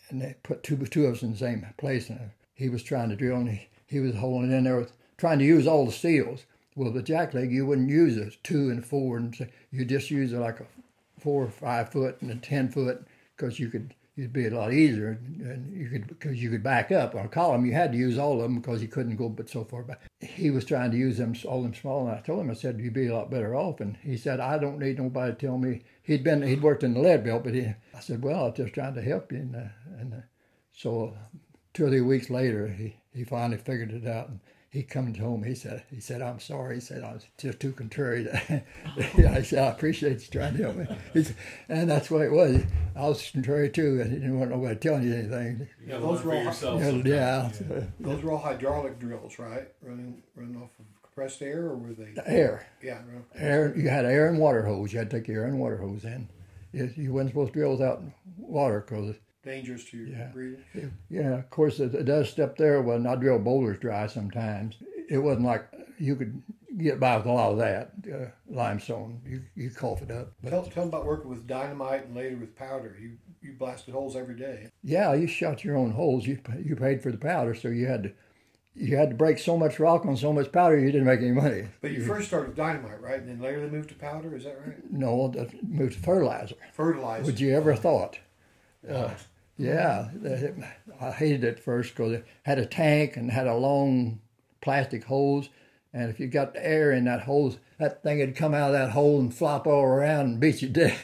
and 0.10 0.22
they 0.22 0.36
put 0.44 0.64
two 0.64 0.78
two 0.86 1.06
of 1.06 1.16
us 1.16 1.24
in 1.24 1.32
the 1.32 1.38
same 1.38 1.66
place, 1.78 2.10
and 2.10 2.32
he 2.54 2.70
was 2.70 2.84
trying 2.84 3.10
to 3.10 3.16
drill, 3.16 3.38
and 3.38 3.50
he, 3.50 3.68
he 3.86 4.00
was 4.00 4.16
holding 4.16 4.52
it 4.52 4.56
in 4.56 4.64
there 4.64 4.78
with 4.78 4.94
trying 5.18 5.40
to 5.40 5.46
use 5.46 5.68
all 5.68 5.86
the 5.86 5.92
steels. 5.92 6.46
Well, 6.76 6.92
the 6.92 7.04
jackleg 7.04 7.52
you 7.52 7.66
wouldn't 7.66 7.90
use 7.90 8.18
a 8.18 8.32
two 8.44 8.70
and 8.70 8.86
four, 8.86 9.18
and 9.18 9.50
you 9.72 9.86
just 9.86 10.12
use 10.12 10.34
it 10.34 10.38
like 10.38 10.60
a 10.60 10.66
four 11.20 11.46
or 11.46 11.50
five 11.50 11.92
foot 11.92 12.22
and 12.22 12.32
a 12.32 12.36
ten 12.36 12.70
foot 12.70 13.06
because 13.36 13.60
you 13.60 13.70
could 13.70 13.94
it'd 14.18 14.32
be 14.32 14.48
a 14.48 14.50
lot 14.50 14.72
easier 14.72 15.20
and 15.40 15.76
you 15.76 15.90
could 15.90 16.08
because 16.08 16.42
you 16.42 16.50
could 16.50 16.64
back 16.64 16.92
up. 16.92 17.16
On 17.16 17.26
a 17.26 17.30
column 17.30 17.66
you 17.66 17.74
had 17.74 17.92
to 17.92 17.98
use 17.98 18.18
all 18.18 18.34
of 18.34 18.42
them 18.42 18.56
because 18.56 18.82
you 18.82 18.88
couldn't 18.88 19.18
go 19.18 19.30
but 19.30 19.50
so 19.50 19.64
far 19.64 19.84
back. 19.84 20.02
He 20.22 20.50
was 20.50 20.66
trying 20.66 20.92
to 20.92 20.98
use 20.98 21.18
them 21.18 21.36
all 21.46 21.62
them 21.64 21.74
small 21.74 22.08
and 22.08 22.18
i 22.18 22.22
told 22.22 22.42
him 22.42 22.52
i 22.52 22.54
said 22.54 22.80
you'd 22.80 22.94
be 22.94 23.08
a 23.08 23.16
lot 23.16 23.32
better 23.32 23.56
off 23.56 23.82
and 23.82 23.98
he 23.98 24.18
said 24.18 24.40
i 24.40 24.58
don't 24.58 24.80
need 24.80 25.00
nobody 25.00 25.34
to 25.34 25.38
tell 25.38 25.58
me. 25.58 25.82
He'd 26.04 26.24
been 26.24 26.42
he'd 26.42 26.62
worked 26.62 26.84
in 26.84 26.94
the 26.94 27.02
lead 27.02 27.24
belt 27.24 27.44
but 27.44 27.54
he 27.54 27.74
i 27.94 28.00
said 28.00 28.24
well 28.24 28.46
i 28.46 28.48
was 28.48 28.58
just 28.58 28.74
trying 28.74 28.96
to 28.96 29.02
help 29.02 29.32
you 29.32 29.40
and, 29.40 29.56
uh, 29.56 30.00
and 30.00 30.14
uh, 30.14 30.18
so 30.72 31.18
two 31.74 31.86
or 31.86 31.90
three 31.90 32.02
weeks 32.02 32.30
later 32.30 32.68
he, 32.68 32.96
he 33.14 33.24
finally 33.24 33.58
figured 33.58 33.92
it 33.92 34.08
out 34.08 34.30
and 34.30 34.40
he 34.76 34.84
come 34.84 35.14
to 35.14 35.22
home. 35.22 35.44
He 35.44 35.56
said, 35.56 35.84
"He 35.90 36.00
said 36.00 36.22
I'm 36.22 36.40
sorry." 36.40 36.76
He 36.76 36.82
said 36.82 37.04
I 37.04 37.14
was 37.14 37.26
just 37.38 37.60
too 37.60 37.72
contrary. 37.72 38.26
To, 38.26 38.64
yeah, 39.18 39.32
I 39.34 39.42
said 39.42 39.64
I 39.64 39.68
appreciate 39.72 40.22
you 40.22 40.28
trying 40.40 40.58
to 40.58 40.64
help 40.64 40.76
me. 40.76 40.86
He 41.14 41.24
said, 41.24 41.36
and 41.70 41.90
that's 41.90 42.12
what 42.12 42.22
it 42.22 42.32
was. 42.32 42.62
I 42.96 43.08
was 43.08 43.30
contrary 43.32 43.70
too. 43.70 44.02
I 44.04 44.08
didn't 44.08 44.38
want 44.38 44.52
nobody 44.52 44.76
telling 44.76 45.04
you 45.04 45.14
anything. 45.14 45.68
You 45.82 45.88
gotta 45.88 46.02
Those 46.02 46.24
were 46.24 46.34
all- 46.36 46.44
yourself. 46.44 46.82
Yeah, 46.82 46.90
sometimes. 46.90 47.62
yeah, 47.70 47.84
Those 48.00 48.22
were 48.24 48.32
all 48.34 48.38
hydraulic 48.40 49.00
drills, 49.00 49.40
right? 49.40 49.68
Running 49.82 50.22
running 50.36 50.58
off 50.58 50.70
of 50.80 50.86
compressed 51.04 51.42
air, 51.42 51.62
or 51.68 51.78
were 51.78 51.94
they? 51.94 52.14
air, 52.26 52.68
Yeah. 52.84 53.00
air. 53.36 53.74
You 53.78 53.88
had 53.90 54.06
air 54.06 54.28
and 54.28 54.38
water 54.40 54.66
hose. 54.66 54.92
You 54.92 55.00
had 55.00 55.10
to 55.10 55.18
take 55.20 55.28
your 55.30 55.44
air 55.44 55.48
and 55.48 55.60
water 55.60 55.78
hose 55.78 56.04
in. 56.04 56.28
You, 56.74 56.92
you 56.98 57.14
wasn't 57.14 57.30
supposed 57.32 57.54
to 57.54 57.60
drill 57.60 57.72
without 57.72 58.04
water 58.38 58.82
because 58.86 59.16
Dangerous 59.46 59.86
to 59.92 59.98
your 59.98 60.08
Yeah. 60.08 60.32
breathing. 60.34 60.94
Yeah, 61.10 61.36
of 61.36 61.50
course, 61.52 61.78
the, 61.78 61.86
the 61.88 62.04
dust 62.04 62.40
up 62.40 62.58
there, 62.58 62.82
when 62.82 63.06
I 63.06 63.16
drill 63.16 63.40
boulders 63.40 63.78
dry 63.80 64.08
sometimes, 64.08 64.76
it 65.08 65.20
wasn't 65.20 65.46
like 65.46 65.66
you 66.00 66.16
could 66.16 66.42
get 66.78 67.00
by 67.00 67.16
with 67.18 67.26
a 67.28 67.32
lot 67.32 67.52
of 67.52 67.58
that 67.60 67.92
uh, 68.12 68.26
limestone. 68.50 69.22
You 69.26 69.44
you 69.56 69.70
cough 69.70 70.02
it 70.02 70.12
up. 70.12 70.34
But 70.44 70.50
Tell, 70.50 70.64
tell 70.64 70.84
them 70.84 70.88
about 70.90 71.06
working 71.06 71.30
with 71.30 71.48
dynamite 71.48 72.06
and 72.08 72.16
later 72.16 72.36
with 72.38 72.56
powder. 72.56 72.98
You 73.00 73.18
you 73.42 73.54
blasted 73.54 73.94
holes 73.94 74.16
every 74.16 74.36
day. 74.36 74.70
yeah, 74.84 75.14
you 75.14 75.28
shot 75.28 75.64
your 75.64 75.78
own 75.78 75.92
holes. 75.92 76.26
You 76.26 76.40
you 76.64 76.76
paid 76.76 77.02
for 77.04 77.12
the 77.12 77.18
powder, 77.18 77.54
so 77.54 77.68
you 77.70 77.86
had 77.86 78.04
to 78.04 78.12
you 78.74 78.98
had 78.98 79.10
to 79.12 79.16
break 79.16 79.38
so 79.38 79.56
much 79.58 79.80
rock 79.80 80.06
on 80.06 80.18
so 80.18 80.34
much 80.34 80.52
powder, 80.52 80.78
you 80.78 80.88
didn't 80.92 81.06
make 81.06 81.22
any 81.22 81.32
money. 81.32 81.68
But 81.82 81.92
you 81.92 82.04
first 82.04 82.28
started 82.28 82.48
with 82.50 82.58
dynamite, 82.58 83.00
right? 83.02 83.20
And 83.20 83.30
then 83.30 83.40
later 83.40 83.62
they 83.62 83.70
moved 83.70 83.88
to 83.90 83.96
powder. 83.96 84.36
Is 84.36 84.44
that 84.44 84.60
right? 84.66 84.92
No, 84.92 85.32
moved 85.64 85.94
to 85.94 86.00
fertilizer. 86.00 86.56
Fertilizer. 86.74 87.24
Would 87.26 87.40
you 87.40 87.56
ever 87.56 87.74
thought? 87.76 88.18
Uh, 88.90 89.12
yeah, 89.58 90.10
I 91.00 91.12
hated 91.12 91.44
it 91.44 91.60
first 91.60 91.96
because 91.96 92.14
it 92.14 92.26
had 92.44 92.60
a 92.60 92.66
tank 92.66 93.16
and 93.18 93.32
had 93.32 93.48
a 93.48 93.56
long 93.56 94.20
plastic 94.62 95.06
hose, 95.06 95.50
and 95.94 96.10
if 96.10 96.20
you 96.20 96.28
got 96.28 96.54
the 96.54 96.66
air 96.66 96.92
in 96.92 97.06
that 97.06 97.22
hose, 97.22 97.58
that 97.80 98.04
thing 98.04 98.20
would 98.20 98.36
come 98.36 98.54
out 98.54 98.68
of 98.68 98.74
that 98.74 98.92
hole 98.92 99.20
and 99.20 99.34
flop 99.34 99.68
all 99.68 99.84
around 99.84 100.26
and 100.26 100.40
beat 100.40 100.62
you 100.62 100.70
dead. 100.70 100.98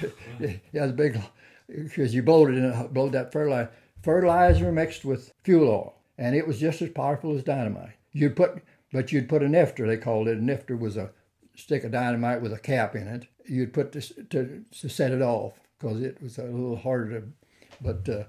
yeah, 0.40 0.56
it's 0.72 0.92
big 0.92 1.20
because 1.68 2.14
you 2.14 2.22
blowed 2.22 2.50
it 2.50 2.58
and 2.58 2.92
blowed 2.92 3.12
that 3.12 3.32
fertilizer. 3.32 3.70
Fertilizer 4.02 4.72
mixed 4.72 5.04
with 5.04 5.32
fuel 5.44 5.68
oil, 5.68 5.94
and 6.18 6.34
it 6.34 6.46
was 6.46 6.58
just 6.58 6.82
as 6.82 6.90
powerful 6.90 7.36
as 7.36 7.42
dynamite. 7.42 7.94
You'd 8.12 8.36
put, 8.36 8.62
but 8.92 9.12
you'd 9.12 9.28
put 9.28 9.42
a 9.42 9.46
nifter. 9.46 9.86
They 9.86 9.96
called 9.96 10.28
it. 10.28 10.38
A 10.38 10.40
nifter 10.40 10.78
was 10.78 10.96
a 10.96 11.10
stick 11.56 11.84
of 11.84 11.92
dynamite 11.92 12.42
with 12.42 12.52
a 12.52 12.58
cap 12.58 12.94
in 12.96 13.06
it. 13.08 13.28
You'd 13.46 13.72
put 13.72 13.92
this 13.92 14.12
to, 14.30 14.64
to 14.80 14.88
set 14.88 15.12
it 15.12 15.22
off 15.22 15.54
because 15.78 16.02
it 16.02 16.22
was 16.22 16.38
a 16.38 16.44
little 16.44 16.76
harder 16.76 17.20
to, 17.20 17.26
but 17.82 18.08
uh, 18.08 18.24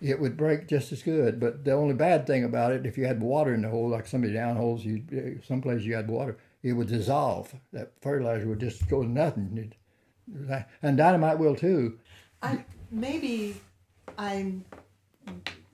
it 0.00 0.20
would 0.20 0.36
break 0.36 0.68
just 0.68 0.92
as 0.92 1.02
good. 1.02 1.40
But 1.40 1.64
the 1.64 1.72
only 1.72 1.94
bad 1.94 2.26
thing 2.26 2.44
about 2.44 2.72
it, 2.72 2.86
if 2.86 2.96
you 2.96 3.06
had 3.06 3.20
water 3.20 3.54
in 3.54 3.62
the 3.62 3.68
hole, 3.68 3.88
like 3.88 4.06
some 4.06 4.22
of 4.22 4.28
the 4.28 4.34
down 4.34 4.56
holes, 4.56 4.84
you 4.84 5.40
someplace 5.46 5.82
you 5.82 5.94
had 5.94 6.08
water, 6.08 6.36
it 6.62 6.72
would 6.72 6.88
dissolve. 6.88 7.54
That 7.72 7.92
fertilizer 8.00 8.46
would 8.46 8.60
just 8.60 8.88
go 8.88 9.02
to 9.02 9.08
nothing. 9.08 9.56
It, 9.56 10.64
and 10.82 10.96
dynamite 10.96 11.38
will 11.38 11.56
too. 11.56 11.98
I 12.42 12.64
maybe 12.90 13.56
I'm 14.16 14.64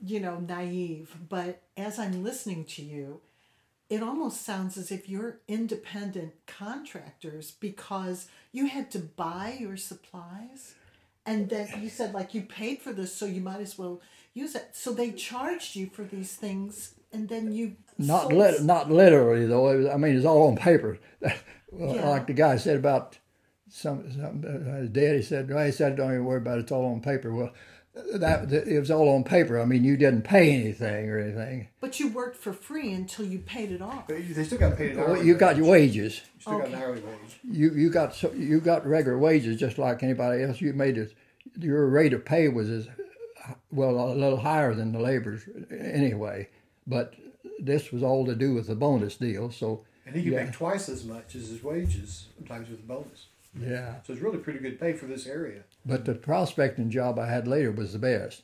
you 0.05 0.20
know 0.20 0.39
naive, 0.39 1.16
but 1.28 1.62
as 1.76 1.99
I'm 1.99 2.22
listening 2.22 2.64
to 2.66 2.82
you, 2.82 3.20
it 3.91 4.03
almost 4.03 4.45
sounds 4.45 4.76
as 4.76 4.91
if 4.91 5.09
you're 5.09 5.41
independent 5.49 6.32
contractors 6.47 7.53
because 7.53 8.28
you 8.53 8.66
had 8.66 8.91
to 8.93 8.99
buy 8.99 9.57
your 9.59 9.76
supplies 9.76 10.74
and 11.27 11.49
then 11.49 11.68
you 11.81 11.89
said 11.89 12.12
like 12.14 12.35
you 12.35 12.43
paid 12.43 12.81
for 12.83 12.93
this 12.93 13.14
so 13.14 13.27
you 13.27 13.41
might 13.41 13.61
as 13.61 13.79
well 13.79 14.01
use 14.35 14.55
it. 14.55 14.70
So 14.72 14.93
they 14.93 15.12
charged 15.12 15.77
you 15.77 15.89
for 15.89 16.05
these 16.05 16.35
things 16.35 16.95
and 17.12 17.29
then 17.29 17.53
you 17.53 17.77
Not 17.99 18.33
lit, 18.33 18.62
not 18.62 18.91
literally 18.91 19.47
though. 19.47 19.68
It 19.70 19.77
was, 19.79 19.87
I 19.87 19.97
mean, 19.97 20.16
it's 20.16 20.27
all 20.27 20.49
on 20.49 20.57
paper. 20.57 20.99
Well, 21.77 21.97
Yeah. 21.97 22.09
Like 22.09 22.29
the 22.29 22.35
guy 22.35 22.57
said 22.57 22.77
about 22.77 23.18
some, 23.68 24.09
some 24.12 24.45
uh, 24.47 24.77
his 24.77 24.91
daddy 24.91 25.22
said, 25.22 25.51
well, 25.51 25.66
he 25.66 25.72
said, 25.72 25.97
don't 25.97 26.12
even 26.12 26.25
worry 26.25 26.39
about 26.39 26.59
it. 26.59 26.62
It's 26.62 26.72
all 26.72 26.87
on 26.87 27.01
paper. 27.01 27.35
Well, 27.35 27.53
that, 28.15 28.49
that 28.51 28.67
it 28.67 28.81
was 28.81 28.91
all 28.91 29.09
on 29.15 29.25
paper. 29.25 29.61
I 29.61 29.65
mean, 29.65 29.85
you 29.85 29.97
didn't 29.97 30.23
pay 30.23 30.53
anything 30.53 31.09
or 31.09 31.19
anything. 31.19 31.69
But 31.81 32.01
you 32.01 32.09
worked 32.09 32.37
for 32.37 32.53
free 32.53 32.93
until 32.93 33.25
you 33.27 33.39
paid 33.39 33.71
it 33.71 33.81
off. 33.81 34.09
But 34.09 34.17
they 34.35 34.45
still 34.45 34.59
got 34.59 34.77
paid 34.77 34.93
an 34.93 34.99
Well, 34.99 35.11
hourly 35.11 35.27
you 35.27 35.35
got 35.35 35.57
your 35.57 35.67
wages. 35.67 36.21
You 36.35 36.41
still 36.41 36.59
got 36.59 36.69
an 36.69 36.75
Okay. 36.75 36.83
hourly 36.85 37.01
wage. 37.03 37.39
You 37.45 37.71
you 37.75 37.91
got 37.91 38.15
so 38.15 38.33
you 38.33 38.61
got 38.61 38.87
regular 38.87 39.19
wages 39.19 39.59
just 39.61 39.79
like 39.79 40.03
anybody 40.03 40.43
else. 40.43 40.61
You 40.61 40.73
made 40.73 40.99
it. 40.99 41.15
Your 41.59 41.87
rate 41.89 42.13
of 42.13 42.25
pay 42.25 42.49
was 42.49 42.69
as 42.71 42.89
well 43.71 44.13
a 44.13 44.15
little 44.15 44.39
higher 44.39 44.75
than 44.75 44.93
the 44.93 44.99
laborers 44.99 45.43
anyway, 45.71 46.49
but 46.87 47.15
this 47.61 47.93
was 47.93 48.03
all 48.03 48.25
to 48.27 48.35
do 48.35 48.55
with 48.55 48.67
the 48.67 48.75
bonus 48.75 49.17
deal. 49.17 49.51
So 49.51 49.85
And 50.07 50.17
he 50.17 50.23
could 50.25 50.33
Yeah. 50.33 50.45
make 50.45 50.53
twice 50.53 50.89
as 50.89 51.05
much 51.05 51.35
as 51.35 51.49
his 51.49 51.63
wages, 51.63 52.27
sometimes 52.37 52.69
with 52.69 52.81
a 52.81 52.83
bonus. 52.83 53.29
Yeah. 53.61 53.97
So 54.07 54.13
it's 54.13 54.23
really 54.23 54.39
pretty 54.39 54.59
good 54.59 54.79
pay 54.81 54.93
for 54.93 55.07
this 55.07 55.27
area. 55.27 55.63
But 55.87 56.05
the 56.05 56.15
prospecting 56.15 56.91
job 56.91 57.19
I 57.19 57.27
had 57.29 57.47
later 57.49 57.71
was 57.73 57.93
the 57.93 57.99
best 57.99 58.43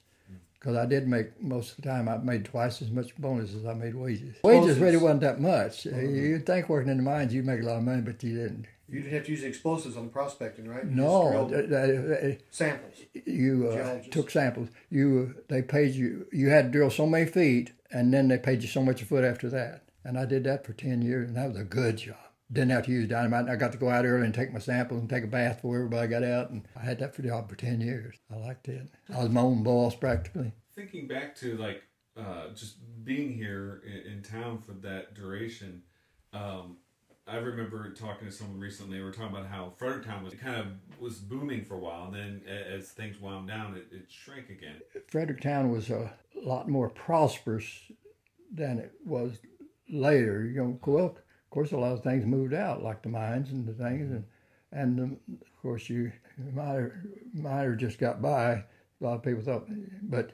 because 0.55 0.77
I 0.77 0.85
did 0.87 1.09
make 1.09 1.41
most 1.43 1.71
of 1.71 1.77
the 1.77 1.83
time 1.83 2.09
I 2.09 2.19
made 2.19 2.45
twice 2.45 2.83
as 2.83 2.91
much 2.91 3.17
bonus 3.17 3.55
as 3.55 3.65
I 3.65 3.73
made 3.75 3.95
wages. 3.95 4.37
Wages 4.45 4.79
really 4.79 4.99
wasn't 4.99 5.23
that 5.23 5.41
much. 5.41 5.87
You'd 5.87 6.45
think 6.47 6.69
working 6.69 6.91
in 6.91 6.99
the 6.99 7.03
mines 7.03 7.33
you'd 7.33 7.47
make 7.47 7.63
a 7.63 7.65
lot 7.65 7.77
of 7.79 7.85
money, 7.85 8.03
but 8.03 8.23
you 8.23 8.37
didn't. 8.37 8.67
You 8.89 9.03
didn't 9.03 9.15
have 9.15 9.25
to 9.27 9.31
use 9.31 9.45
explosives 9.45 9.97
on 9.97 10.07
the 10.07 10.11
prospecting, 10.11 10.67
right? 10.69 10.85
You 10.85 10.91
No, 10.91 11.29
drilled 11.31 11.51
th- 11.51 11.69
th- 11.69 12.41
samples. 12.51 12.95
you 13.25 13.69
uh, 13.69 14.01
took 14.11 14.31
samples. 14.31 14.69
You 14.91 15.37
they 15.49 15.63
paid 15.63 15.95
you. 15.95 16.27
You 16.33 16.51
had 16.51 16.67
to 16.67 16.71
drill 16.73 16.91
so 16.91 17.07
many 17.07 17.27
feet, 17.27 17.71
and 17.93 18.13
then 18.13 18.27
they 18.29 18.37
paid 18.39 18.63
you 18.63 18.69
so 18.69 18.83
much 18.83 19.01
a 19.01 19.05
foot 19.07 19.25
after 19.25 19.49
that. 19.51 19.85
And 20.05 20.19
I 20.19 20.25
did 20.25 20.43
that 20.45 20.67
for 20.67 20.73
ten 20.73 21.03
years, 21.03 21.29
and 21.29 21.37
that 21.37 21.49
was 21.51 21.59
a 21.59 21.65
good 21.65 21.99
job. 21.99 22.17
Didn't 22.53 22.71
have 22.71 22.87
to 22.87 22.93
use 22.93 23.09
dynamite. 23.09 23.43
And 23.43 23.51
I 23.51 23.57
got 23.57 23.73
to 23.73 23.79
go 23.79 23.89
out 23.89 24.05
early 24.05 24.25
and 24.25 24.35
take 24.35 24.53
my 24.53 24.59
samples 24.59 25.01
and 25.01 25.09
take 25.09 25.25
a 25.25 25.29
bath 25.29 25.57
before 25.57 25.77
everybody 25.77 26.09
got 26.09 26.25
out. 26.25 26.51
And 26.51 26.67
I 26.77 26.81
had 26.81 26.99
that 26.99 27.15
for 27.15 27.23
the 27.23 27.29
job 27.29 27.49
for 27.49 27.57
ten 27.57 27.81
years. 27.81 28.17
I 28.33 28.37
liked 28.37 28.69
it. 28.69 28.89
I 29.15 29.23
was 29.23 29.29
my 29.29 29.41
own 29.41 29.63
boss 29.63 29.95
practically. 29.95 30.53
Thinking 30.75 31.07
back 31.07 31.37
to 31.37 31.57
like 31.57 31.83
uh, 32.17 32.49
just 32.55 32.77
being 33.05 33.33
here 33.33 33.83
in, 33.87 34.13
in 34.13 34.23
town 34.23 34.59
for 34.59 34.73
that 34.73 35.15
duration, 35.15 35.83
um, 36.33 36.79
I 37.27 37.37
remember 37.37 37.93
talking 37.93 38.27
to 38.27 38.33
someone 38.33 38.59
recently. 38.59 38.99
We 38.99 39.05
were 39.05 39.13
talking 39.13 39.37
about 39.37 39.47
how 39.47 39.73
Fredericktown 39.77 40.25
was 40.25 40.35
kind 40.35 40.57
of 40.57 40.67
was 40.99 41.19
booming 41.19 41.65
for 41.65 41.75
a 41.75 41.79
while, 41.79 42.07
and 42.07 42.15
then 42.15 42.43
as 42.49 42.89
things 42.89 43.21
wound 43.21 43.47
down, 43.47 43.77
it, 43.77 43.87
it 43.93 44.07
shrank 44.09 44.51
again. 44.51 44.81
Fredericktown 45.07 45.71
was 45.71 45.91
a 45.91 46.13
lot 46.43 46.69
more 46.69 46.89
prosperous 46.89 47.69
than 48.53 48.79
it 48.79 48.93
was 49.05 49.39
later. 49.89 50.45
You 50.45 50.65
know, 50.65 50.79
of 51.51 51.55
course, 51.55 51.73
a 51.73 51.77
lot 51.77 51.93
of 51.93 52.03
things 52.03 52.25
moved 52.25 52.55
out, 52.55 52.83
like 52.83 53.03
the 53.03 53.09
mines 53.09 53.51
and 53.51 53.67
the 53.67 53.73
things, 53.73 54.11
and 54.11 54.25
and 54.73 55.01
um, 55.01 55.17
of 55.33 55.63
course, 55.63 55.89
you 55.89 56.13
miner 56.53 57.05
miner 57.35 57.75
just 57.75 57.99
got 57.99 58.23
by. 58.23 58.53
A 58.53 58.65
lot 59.01 59.15
of 59.15 59.23
people 59.23 59.43
thought, 59.43 59.67
but 60.03 60.33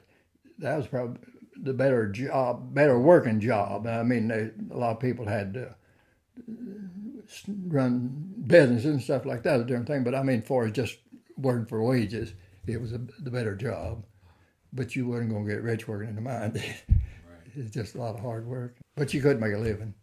that 0.59 0.77
was 0.77 0.87
probably 0.87 1.19
the 1.55 1.73
better 1.73 2.07
job, 2.07 2.73
better 2.73 2.99
working 2.99 3.39
job. 3.39 3.87
I 3.87 4.03
mean, 4.03 4.27
they, 4.27 4.51
a 4.71 4.77
lot 4.77 4.91
of 4.91 4.99
people 4.99 5.25
had 5.25 5.53
to 5.53 5.75
run 7.67 8.33
businesses 8.45 8.85
and 8.85 9.01
stuff 9.01 9.25
like 9.25 9.43
that, 9.43 9.61
a 9.61 9.63
different 9.63 9.87
thing. 9.87 10.03
But 10.03 10.15
I 10.15 10.23
mean, 10.23 10.41
for 10.41 10.69
just 10.69 10.97
working 11.37 11.65
for 11.65 11.81
wages, 11.81 12.33
it 12.67 12.81
was 12.81 12.91
a, 12.91 12.99
the 13.19 13.31
better 13.31 13.55
job 13.55 14.03
but 14.73 14.95
you 14.95 15.07
wasn't 15.07 15.31
going 15.31 15.45
to 15.45 15.51
get 15.51 15.63
rich 15.63 15.87
working 15.87 16.09
in 16.09 16.15
the 16.15 16.21
mine. 16.21 16.53
it's 17.55 17.71
just 17.71 17.95
a 17.95 17.97
lot 17.97 18.15
of 18.15 18.21
hard 18.21 18.45
work. 18.47 18.77
But 18.95 19.13
you 19.13 19.21
could 19.21 19.39
make 19.39 19.53
a 19.53 19.57
living. 19.57 19.93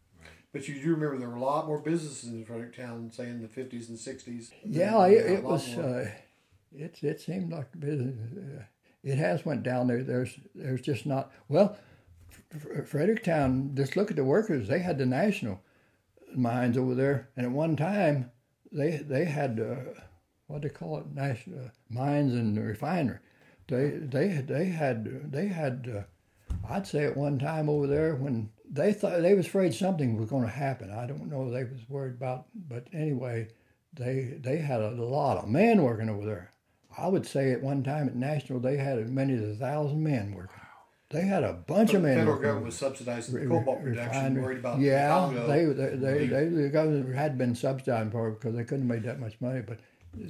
But 0.54 0.68
you 0.68 0.80
do 0.80 0.92
remember 0.94 1.18
there 1.18 1.28
were 1.28 1.34
a 1.34 1.40
lot 1.40 1.66
more 1.66 1.80
businesses 1.80 2.30
in 2.30 2.44
Fredericktown, 2.44 3.10
say 3.10 3.24
in 3.24 3.42
the 3.42 3.48
50s 3.48 3.88
and 3.88 3.98
60s. 3.98 4.52
Yeah, 4.64 5.04
it, 5.06 5.26
it 5.32 5.42
was. 5.42 5.76
Uh, 5.76 6.08
it 6.72 7.00
it 7.02 7.20
seemed 7.20 7.50
like 7.50 7.68
business. 7.78 8.16
Uh, 8.38 8.62
it 9.02 9.18
has 9.18 9.44
went 9.44 9.64
down 9.64 9.88
there. 9.88 10.04
There's 10.04 10.38
there's 10.54 10.80
just 10.80 11.06
not 11.06 11.32
well. 11.48 11.76
F- 12.54 12.86
Fredericktown. 12.86 13.72
Just 13.74 13.96
look 13.96 14.10
at 14.10 14.16
the 14.16 14.24
workers. 14.24 14.68
They 14.68 14.78
had 14.78 14.96
the 14.96 15.06
national 15.06 15.60
mines 16.36 16.78
over 16.78 16.94
there, 16.94 17.30
and 17.36 17.46
at 17.46 17.52
one 17.52 17.74
time 17.74 18.30
they 18.70 18.98
they 18.98 19.24
had 19.24 19.58
uh, 19.58 20.00
what 20.46 20.62
they 20.62 20.68
call 20.68 20.98
it 20.98 21.12
national 21.12 21.64
uh, 21.64 21.68
mines 21.90 22.32
and 22.32 22.64
refinery. 22.64 23.18
They 23.66 23.90
they 23.90 24.28
they 24.28 24.66
had 24.66 25.32
they 25.32 25.48
had. 25.48 25.92
Uh, 25.92 26.02
I'd 26.72 26.86
say 26.86 27.04
at 27.06 27.16
one 27.16 27.40
time 27.40 27.68
over 27.68 27.88
there 27.88 28.14
when 28.14 28.50
they 28.70 28.92
thought 28.92 29.20
they 29.22 29.34
was 29.34 29.46
afraid 29.46 29.74
something 29.74 30.16
was 30.16 30.30
going 30.30 30.44
to 30.44 30.50
happen. 30.50 30.90
I 30.90 31.06
don't 31.06 31.28
know. 31.30 31.50
They 31.50 31.64
was 31.64 31.80
worried 31.88 32.14
about, 32.14 32.46
but 32.54 32.86
anyway, 32.92 33.48
they 33.92 34.36
they 34.40 34.58
had 34.58 34.80
a 34.80 34.90
lot 34.90 35.38
of 35.38 35.48
men 35.48 35.82
working 35.82 36.08
over 36.08 36.24
there. 36.26 36.50
I 36.96 37.08
would 37.08 37.26
say 37.26 37.52
at 37.52 37.62
one 37.62 37.82
time 37.82 38.06
at 38.08 38.16
National 38.16 38.60
they 38.60 38.76
had 38.76 38.98
as 38.98 39.10
many 39.10 39.34
as 39.34 39.42
a 39.42 39.54
thousand 39.56 40.02
men 40.02 40.32
working. 40.34 40.50
They 41.10 41.22
had 41.22 41.44
a 41.44 41.52
bunch 41.52 41.88
But 41.90 41.96
of 41.96 42.02
the 42.02 42.08
men. 42.08 42.16
federal 42.18 42.32
working. 42.34 42.42
government 42.42 42.66
was 42.66 42.74
subsidizing 42.76 43.34
the 43.34 43.40
Re- 43.42 43.46
cobalt 43.46 43.82
production, 43.82 44.42
worried 44.42 44.58
about 44.58 44.80
yeah, 44.80 45.08
Congo. 45.08 45.46
they 45.46 45.64
they 45.66 45.96
they, 45.96 46.26
they 46.26 46.44
the 46.48 46.68
government 46.70 47.14
had 47.14 47.36
been 47.38 47.54
subsidizing 47.54 48.10
for 48.10 48.28
it 48.30 48.40
because 48.40 48.56
they 48.56 48.64
couldn't 48.64 48.88
make 48.88 49.02
that 49.02 49.20
much 49.20 49.40
money. 49.40 49.60
But 49.60 49.78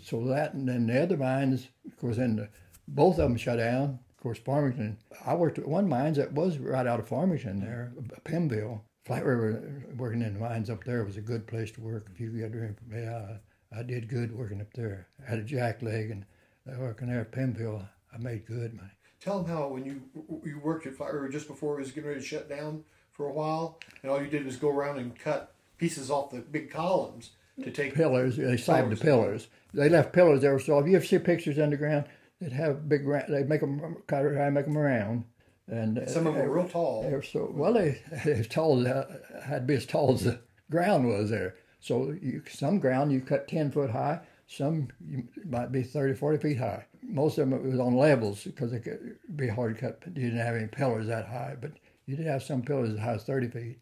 so 0.02 0.24
that 0.26 0.52
and 0.54 0.68
then 0.68 0.86
the 0.86 1.02
other 1.02 1.16
mines, 1.16 1.68
of 1.86 1.96
course, 1.98 2.16
then 2.16 2.36
the, 2.36 2.48
both 2.88 3.18
of 3.18 3.28
them 3.28 3.36
shut 3.36 3.58
down. 3.58 4.00
Course, 4.24 4.38
Farmington. 4.38 4.96
I 5.26 5.34
worked 5.34 5.58
at 5.58 5.68
one 5.68 5.86
mines 5.86 6.16
that 6.16 6.32
was 6.32 6.56
right 6.56 6.86
out 6.86 6.98
of 6.98 7.06
Farmington 7.06 7.60
there, 7.60 7.92
Pimville. 8.24 8.80
Flat 9.04 9.22
River, 9.22 9.84
working 9.98 10.22
in 10.22 10.32
the 10.32 10.40
mines 10.40 10.70
up 10.70 10.82
there 10.82 11.04
was 11.04 11.18
a 11.18 11.20
good 11.20 11.46
place 11.46 11.70
to 11.72 11.82
work. 11.82 12.06
If 12.14 12.20
you 12.20 12.30
got 12.40 12.52
to, 12.52 12.74
yeah, 12.90 13.36
I, 13.70 13.80
I 13.80 13.82
did 13.82 14.08
good 14.08 14.34
working 14.34 14.62
up 14.62 14.72
there. 14.72 15.08
I 15.22 15.28
had 15.28 15.40
a 15.40 15.42
jack 15.42 15.82
leg 15.82 16.10
and 16.10 16.24
uh, 16.66 16.80
working 16.80 17.08
there 17.08 17.20
at 17.20 17.32
Pimville, 17.32 17.86
I 18.14 18.16
made 18.16 18.46
good 18.46 18.72
money. 18.72 18.88
Tell 19.20 19.42
them 19.42 19.54
how 19.54 19.68
when 19.68 19.84
you 19.84 20.00
you 20.42 20.58
worked 20.58 20.86
at 20.86 20.94
Flat 20.96 21.12
River 21.12 21.28
just 21.28 21.46
before 21.46 21.74
it 21.74 21.80
was 21.80 21.92
getting 21.92 22.08
ready 22.08 22.20
to 22.22 22.26
shut 22.26 22.48
down 22.48 22.82
for 23.12 23.26
a 23.26 23.32
while, 23.32 23.78
and 24.02 24.10
all 24.10 24.22
you 24.22 24.28
did 24.28 24.46
was 24.46 24.56
go 24.56 24.70
around 24.70 24.96
and 24.98 25.18
cut 25.18 25.52
pieces 25.76 26.10
off 26.10 26.30
the 26.30 26.38
big 26.40 26.70
columns 26.70 27.32
to 27.62 27.70
take. 27.70 27.94
pillars. 27.94 28.38
They 28.38 28.56
saved 28.56 28.90
the 28.90 28.96
Pillars. 28.96 29.00
pillars. 29.00 29.48
They 29.74 29.90
left 29.90 30.14
pillars 30.14 30.40
there. 30.40 30.58
So 30.58 30.78
if 30.78 30.86
you 30.88 30.96
ever 30.96 31.04
see 31.04 31.18
pictures 31.18 31.58
underground, 31.58 32.06
they'd 32.44 32.52
have 32.52 32.88
big. 32.88 33.06
They 33.28 33.42
make 33.44 33.60
them 33.60 33.96
cut 34.06 34.24
it, 34.24 34.52
make 34.52 34.66
them 34.66 34.78
around, 34.78 35.24
and 35.66 35.98
uh, 35.98 36.06
Some 36.06 36.26
of 36.26 36.34
them 36.34 36.46
were 36.46 36.56
real 36.56 36.68
tall. 36.68 37.02
They 37.02 37.12
were 37.12 37.22
so 37.22 37.50
well. 37.52 37.72
They 37.72 38.00
as 38.26 38.46
tall 38.46 38.80
as 38.80 38.86
uh, 38.86 39.42
had 39.44 39.62
to 39.62 39.66
be 39.66 39.74
as 39.74 39.86
tall 39.86 40.12
as 40.12 40.24
the 40.24 40.40
ground 40.70 41.08
was 41.08 41.30
there. 41.30 41.56
So 41.80 42.14
you, 42.20 42.42
some 42.50 42.78
ground 42.78 43.12
you 43.12 43.20
cut 43.20 43.48
ten 43.48 43.70
foot 43.70 43.90
high. 43.90 44.20
Some 44.46 44.88
you 45.00 45.26
might 45.46 45.72
be 45.72 45.82
30, 45.82 46.14
40 46.14 46.38
feet 46.38 46.58
high. 46.58 46.84
Most 47.02 47.38
of 47.38 47.48
them 47.48 47.58
it 47.58 47.70
was 47.70 47.80
on 47.80 47.96
levels 47.96 48.44
because 48.44 48.74
it 48.74 48.80
could 48.80 49.16
be 49.36 49.48
hard 49.48 49.74
to 49.74 49.80
cut. 49.80 50.02
You 50.06 50.12
didn't 50.12 50.38
have 50.38 50.54
any 50.54 50.66
pillars 50.66 51.06
that 51.06 51.26
high, 51.26 51.56
but 51.58 51.72
you 52.04 52.16
did 52.16 52.26
have 52.26 52.42
some 52.42 52.60
pillars 52.60 52.90
as 52.90 52.98
high 52.98 53.14
as 53.14 53.24
thirty 53.24 53.48
feet. 53.48 53.78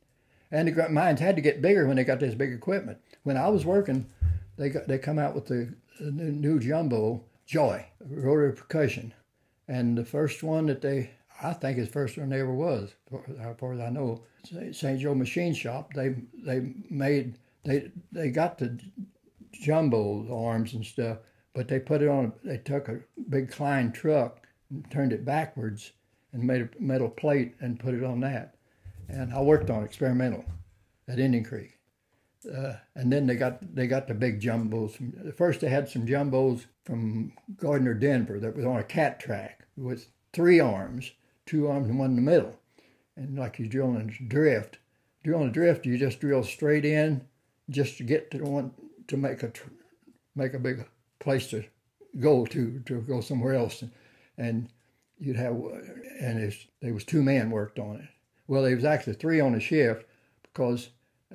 And 0.52 0.68
the 0.68 0.88
mines 0.88 1.18
had 1.18 1.34
to 1.36 1.42
get 1.42 1.62
bigger 1.62 1.86
when 1.86 1.96
they 1.96 2.04
got 2.04 2.20
this 2.20 2.34
big 2.34 2.52
equipment. 2.52 2.98
When 3.22 3.36
I 3.36 3.48
was 3.48 3.64
working, 3.64 4.06
they 4.56 4.68
got 4.68 4.86
they 4.86 4.98
come 4.98 5.18
out 5.18 5.34
with 5.34 5.46
the, 5.46 5.74
the 5.98 6.12
new, 6.12 6.30
new 6.30 6.60
jumbo 6.60 7.24
Joy 7.52 7.84
rotary 8.00 8.54
percussion, 8.54 9.12
and 9.68 9.98
the 9.98 10.06
first 10.06 10.42
one 10.42 10.64
that 10.68 10.80
they 10.80 11.10
I 11.42 11.52
think 11.52 11.76
is 11.76 11.88
the 11.88 11.92
first 11.92 12.16
one 12.16 12.30
there 12.30 12.40
ever 12.40 12.54
was, 12.54 12.94
as 13.12 13.56
far 13.58 13.74
as 13.74 13.80
I 13.80 13.90
know. 13.90 14.22
St. 14.72 14.98
Joe 14.98 15.14
Machine 15.14 15.52
Shop. 15.52 15.92
They 15.92 16.14
they 16.42 16.72
made 16.88 17.36
they 17.62 17.90
they 18.10 18.30
got 18.30 18.56
the 18.56 18.80
jumbo 19.52 20.46
arms 20.46 20.72
and 20.72 20.82
stuff, 20.82 21.18
but 21.52 21.68
they 21.68 21.78
put 21.78 22.00
it 22.00 22.08
on. 22.08 22.32
They 22.42 22.56
took 22.56 22.88
a 22.88 23.00
big 23.28 23.50
Klein 23.50 23.92
truck 23.92 24.46
and 24.70 24.90
turned 24.90 25.12
it 25.12 25.26
backwards 25.26 25.92
and 26.32 26.42
made 26.44 26.62
a 26.62 26.70
metal 26.78 27.10
plate 27.10 27.54
and 27.60 27.78
put 27.78 27.92
it 27.92 28.02
on 28.02 28.20
that. 28.20 28.54
And 29.10 29.30
I 29.34 29.42
worked 29.42 29.68
on 29.68 29.84
experimental 29.84 30.46
at 31.06 31.18
Indian 31.18 31.44
Creek. 31.44 31.71
Uh, 32.46 32.74
and 32.94 33.12
then 33.12 33.26
they 33.26 33.36
got 33.36 33.74
they 33.74 33.86
got 33.86 34.08
the 34.08 34.14
big 34.14 34.40
jumbos. 34.40 35.36
First, 35.36 35.60
they 35.60 35.68
had 35.68 35.88
some 35.88 36.06
jumbos 36.06 36.66
from 36.84 37.32
Gardner, 37.56 37.94
Denver, 37.94 38.40
that 38.40 38.56
was 38.56 38.64
on 38.64 38.78
a 38.78 38.84
cat 38.84 39.20
track 39.20 39.66
with 39.76 40.08
three 40.32 40.60
arms, 40.60 41.12
two 41.46 41.68
arms 41.68 41.88
and 41.88 41.98
one 41.98 42.10
in 42.10 42.16
the 42.16 42.22
middle. 42.22 42.58
And 43.16 43.38
like 43.38 43.58
you 43.58 43.68
drill 43.68 43.94
in 43.94 44.08
a 44.08 44.24
drift, 44.28 44.78
drill 45.22 45.42
in 45.42 45.48
a 45.48 45.52
drift, 45.52 45.86
you 45.86 45.98
just 45.98 46.20
drill 46.20 46.42
straight 46.42 46.84
in, 46.84 47.26
just 47.70 47.98
to 47.98 48.04
get 48.04 48.30
to 48.30 48.38
the 48.38 48.44
one 48.44 48.72
to 49.08 49.16
make 49.16 49.42
a 49.42 49.52
make 50.34 50.54
a 50.54 50.58
big 50.58 50.86
place 51.20 51.48
to 51.50 51.64
go 52.18 52.46
to 52.46 52.80
to 52.86 53.00
go 53.02 53.20
somewhere 53.20 53.54
else, 53.54 53.84
and 54.36 54.68
you'd 55.18 55.36
have 55.36 55.54
and 56.20 56.38
it's, 56.40 56.66
there 56.80 56.94
was 56.94 57.04
two 57.04 57.22
men 57.22 57.50
worked 57.50 57.78
on 57.78 57.96
it. 57.96 58.08
Well, 58.48 58.62
there 58.62 58.74
was 58.74 58.84
actually 58.84 59.14
three 59.14 59.40
on 59.40 59.52
the 59.52 59.60
shift 59.60 60.04
because 60.42 60.88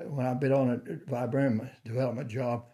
when 0.05 0.25
I've 0.25 0.39
been 0.39 0.53
on 0.53 0.69
a 0.69 0.77
vibram 1.09 1.69
development 1.85 2.29
job, 2.29 2.65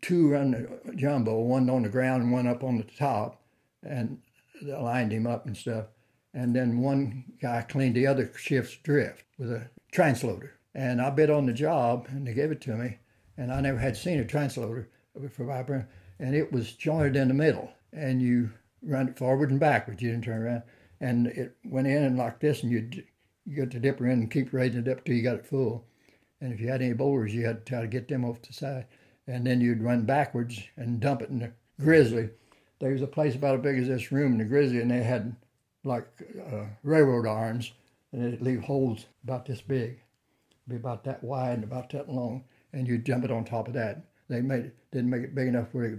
two 0.00 0.30
run 0.30 0.80
the 0.84 0.94
jumbo, 0.94 1.40
one 1.40 1.68
on 1.70 1.82
the 1.82 1.88
ground 1.88 2.22
and 2.22 2.32
one 2.32 2.46
up 2.46 2.62
on 2.62 2.78
the 2.78 2.84
top, 2.84 3.42
and 3.82 4.18
lined 4.62 5.12
him 5.12 5.26
up 5.26 5.46
and 5.46 5.56
stuff. 5.56 5.86
And 6.34 6.54
then 6.54 6.80
one 6.80 7.24
guy 7.40 7.62
cleaned 7.62 7.96
the 7.96 8.06
other 8.06 8.30
shift's 8.36 8.76
drift 8.76 9.24
with 9.38 9.50
a 9.50 9.68
transloader. 9.92 10.50
And 10.74 11.00
I 11.00 11.10
bid 11.10 11.30
on 11.30 11.46
the 11.46 11.52
job, 11.52 12.06
and 12.10 12.26
they 12.26 12.34
gave 12.34 12.50
it 12.52 12.60
to 12.62 12.76
me, 12.76 12.98
and 13.36 13.52
I 13.52 13.60
never 13.60 13.78
had 13.78 13.96
seen 13.96 14.20
a 14.20 14.24
transloader 14.24 14.86
for 15.30 15.44
vibram, 15.44 15.86
and 16.18 16.34
it 16.34 16.52
was 16.52 16.74
jointed 16.74 17.16
in 17.16 17.28
the 17.28 17.34
middle. 17.34 17.72
And 17.92 18.22
you 18.22 18.50
run 18.82 19.08
it 19.08 19.18
forward 19.18 19.50
and 19.50 19.58
backwards. 19.58 20.02
You 20.02 20.10
didn't 20.10 20.24
turn 20.24 20.42
around, 20.42 20.62
and 21.00 21.26
it 21.28 21.56
went 21.64 21.86
in 21.86 22.04
and 22.04 22.18
like 22.18 22.38
this, 22.38 22.62
and 22.62 22.70
you'd 22.70 23.04
you 23.46 23.56
get 23.56 23.70
the 23.70 23.80
dipper 23.80 24.06
in 24.06 24.20
and 24.20 24.30
keep 24.30 24.52
raising 24.52 24.82
it 24.82 24.88
up 24.88 25.04
till 25.04 25.14
you 25.14 25.22
got 25.22 25.36
it 25.36 25.46
full. 25.46 25.86
And 26.40 26.52
if 26.52 26.60
you 26.60 26.68
had 26.68 26.82
any 26.82 26.92
boulders, 26.92 27.34
you 27.34 27.46
had 27.46 27.64
to 27.64 27.70
try 27.70 27.80
to 27.80 27.88
get 27.88 28.08
them 28.08 28.24
off 28.24 28.42
the 28.42 28.52
side, 28.52 28.86
and 29.26 29.46
then 29.46 29.60
you'd 29.60 29.82
run 29.82 30.02
backwards 30.02 30.62
and 30.76 31.00
dump 31.00 31.22
it 31.22 31.30
in 31.30 31.40
the 31.40 31.52
grizzly. 31.80 32.30
There 32.80 32.92
was 32.92 33.02
a 33.02 33.08
place 33.08 33.34
about 33.34 33.56
as 33.56 33.62
big 33.62 33.78
as 33.78 33.88
this 33.88 34.12
room 34.12 34.32
in 34.32 34.38
the 34.38 34.44
grizzly, 34.44 34.80
and 34.80 34.90
they 34.90 35.02
had 35.02 35.34
like 35.84 36.06
uh, 36.52 36.64
railroad 36.82 37.26
arms, 37.26 37.72
and 38.12 38.22
they'd 38.22 38.40
leave 38.40 38.62
holes 38.62 39.06
about 39.24 39.46
this 39.46 39.60
big, 39.60 40.00
be 40.68 40.76
about 40.76 41.04
that 41.04 41.24
wide 41.24 41.54
and 41.54 41.64
about 41.64 41.90
that 41.90 42.08
long, 42.08 42.44
and 42.72 42.86
you'd 42.86 43.04
jump 43.04 43.24
it 43.24 43.30
on 43.30 43.44
top 43.44 43.66
of 43.66 43.74
that. 43.74 44.04
They 44.28 44.40
made 44.40 44.66
it, 44.66 44.76
didn't 44.92 45.10
make 45.10 45.22
it 45.22 45.34
big 45.34 45.48
enough 45.48 45.68
where 45.72 45.86
it 45.86 45.98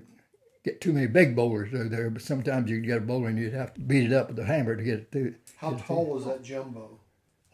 get 0.64 0.82
too 0.82 0.94
many 0.94 1.08
big 1.08 1.36
boulders 1.36 1.70
through 1.70 1.90
there, 1.90 2.10
but 2.10 2.22
sometimes 2.22 2.70
you'd 2.70 2.86
get 2.86 2.98
a 2.98 3.02
boulder 3.02 3.28
and 3.28 3.40
you'd 3.40 3.54
have 3.54 3.74
to 3.74 3.82
beat 3.82 4.06
it 4.06 4.14
up 4.14 4.30
with 4.30 4.40
a 4.40 4.46
hammer 4.46 4.76
to 4.76 4.84
get 4.84 5.00
it 5.00 5.12
through. 5.12 5.36
How 5.58 5.72
tall 5.72 6.06
was 6.06 6.26
that 6.26 6.44
jumbo? 6.44 7.00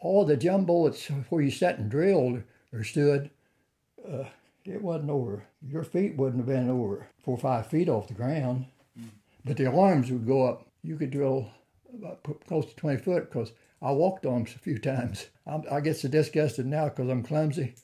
All 0.00 0.24
the 0.24 0.36
jumbo, 0.36 0.86
it's 0.86 1.06
where 1.06 1.42
you 1.42 1.50
sat 1.50 1.78
and 1.78 1.90
drilled 1.90 2.42
or 2.72 2.84
stood, 2.84 3.30
uh, 4.06 4.24
it 4.64 4.82
wasn't 4.82 5.10
over, 5.10 5.44
your 5.62 5.84
feet 5.84 6.16
wouldn't 6.16 6.38
have 6.38 6.46
been 6.46 6.68
over 6.68 7.08
four 7.22 7.34
or 7.34 7.38
five 7.38 7.66
feet 7.68 7.88
off 7.88 8.08
the 8.08 8.14
ground, 8.14 8.66
but 9.44 9.56
the 9.56 9.70
arms 9.70 10.10
would 10.10 10.26
go 10.26 10.44
up. 10.44 10.66
You 10.82 10.96
could 10.96 11.10
drill 11.10 11.50
about 11.94 12.22
close 12.46 12.66
to 12.66 12.76
20 12.76 12.98
foot 12.98 13.30
because 13.30 13.52
I 13.80 13.92
walked 13.92 14.26
on 14.26 14.44
them 14.44 14.52
a 14.54 14.58
few 14.58 14.78
times. 14.78 15.26
I'm, 15.46 15.62
I 15.70 15.80
get 15.80 15.96
so 15.96 16.08
disgusted 16.08 16.66
now 16.66 16.86
because 16.88 17.08
I'm 17.08 17.22
clumsy. 17.22 17.74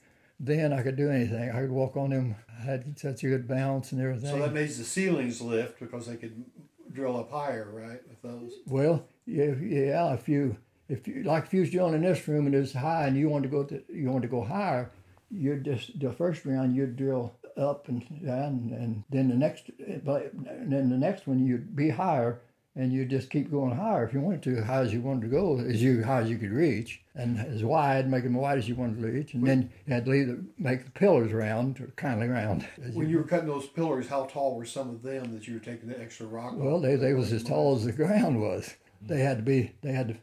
Then 0.40 0.72
I 0.72 0.82
could 0.82 0.96
do 0.96 1.10
anything. 1.10 1.50
I 1.50 1.60
could 1.60 1.70
walk 1.70 1.96
on 1.96 2.10
them. 2.10 2.34
I 2.50 2.64
had 2.64 2.98
such 2.98 3.22
a 3.22 3.28
good 3.28 3.46
balance 3.46 3.92
and 3.92 4.00
everything. 4.00 4.30
So 4.30 4.38
that 4.40 4.52
makes 4.52 4.76
the 4.76 4.84
ceilings 4.84 5.40
lift 5.40 5.78
because 5.78 6.06
they 6.06 6.16
could 6.16 6.44
drill 6.92 7.16
up 7.16 7.30
higher, 7.30 7.68
right? 7.72 8.00
With 8.08 8.22
those. 8.22 8.52
Well, 8.66 9.04
yeah, 9.24 9.54
yeah. 9.60 10.12
If 10.14 10.28
you, 10.28 10.56
if 10.92 11.08
you 11.08 11.22
like, 11.22 11.44
if 11.44 11.54
you 11.54 11.60
was 11.60 11.70
drilling 11.70 11.94
in 11.94 12.02
this 12.02 12.26
room 12.28 12.46
and 12.46 12.54
it's 12.54 12.74
high, 12.74 13.06
and 13.06 13.16
you 13.16 13.28
want 13.28 13.42
to 13.44 13.48
go 13.48 13.64
to, 13.64 13.82
you 13.88 14.10
want 14.10 14.22
to 14.22 14.28
go 14.28 14.42
higher, 14.42 14.90
you'd 15.30 15.64
just 15.64 15.98
the 15.98 16.12
first 16.12 16.44
round 16.44 16.76
you'd 16.76 16.96
drill 16.96 17.34
up 17.56 17.88
and 17.88 18.02
down, 18.24 18.72
and 18.78 19.02
then 19.10 19.28
the 19.28 19.34
next, 19.34 19.70
but 20.04 20.30
then 20.34 20.90
the 20.90 20.98
next 20.98 21.26
one 21.26 21.44
you'd 21.46 21.74
be 21.74 21.88
higher, 21.88 22.40
and 22.76 22.92
you 22.92 23.04
just 23.04 23.30
keep 23.30 23.50
going 23.50 23.74
higher 23.74 24.06
if 24.06 24.12
you 24.12 24.20
wanted 24.20 24.42
to, 24.42 24.56
as 24.58 24.64
high 24.64 24.80
as 24.80 24.92
you 24.92 25.00
wanted 25.00 25.22
to 25.22 25.28
go, 25.28 25.58
as 25.58 25.82
you 25.82 26.04
high 26.04 26.20
as 26.20 26.30
you 26.30 26.38
could 26.38 26.52
reach, 26.52 27.00
and 27.14 27.38
as 27.38 27.64
wide, 27.64 28.10
make 28.10 28.24
them 28.24 28.34
wide 28.34 28.58
as 28.58 28.68
you 28.68 28.74
wanted 28.74 29.00
to 29.00 29.06
reach, 29.06 29.34
and 29.34 29.46
then 29.46 29.70
you 29.86 29.94
had 29.94 30.04
to 30.04 30.10
leave 30.10 30.26
the, 30.28 30.44
make 30.58 30.84
the 30.84 30.90
pillars 30.90 31.32
round, 31.32 31.80
or 31.80 31.92
kindly 31.96 32.28
round. 32.28 32.66
When 32.92 33.08
you 33.08 33.18
were 33.18 33.24
cutting 33.24 33.48
those 33.48 33.66
pillars, 33.66 34.08
how 34.08 34.24
tall 34.24 34.56
were 34.56 34.66
some 34.66 34.90
of 34.90 35.02
them 35.02 35.32
that 35.32 35.46
you 35.48 35.54
were 35.54 35.60
taking 35.60 35.88
the 35.88 36.00
extra 36.00 36.26
rock? 36.26 36.52
Well, 36.54 36.80
they, 36.80 36.96
they 36.96 37.14
was 37.14 37.32
as 37.32 37.42
tall 37.42 37.76
as 37.76 37.84
the 37.84 37.92
ground 37.92 38.40
was. 38.40 38.74
They 39.00 39.20
had 39.20 39.38
to 39.38 39.42
be. 39.42 39.72
They 39.82 39.92
had 39.92 40.08
to. 40.08 40.16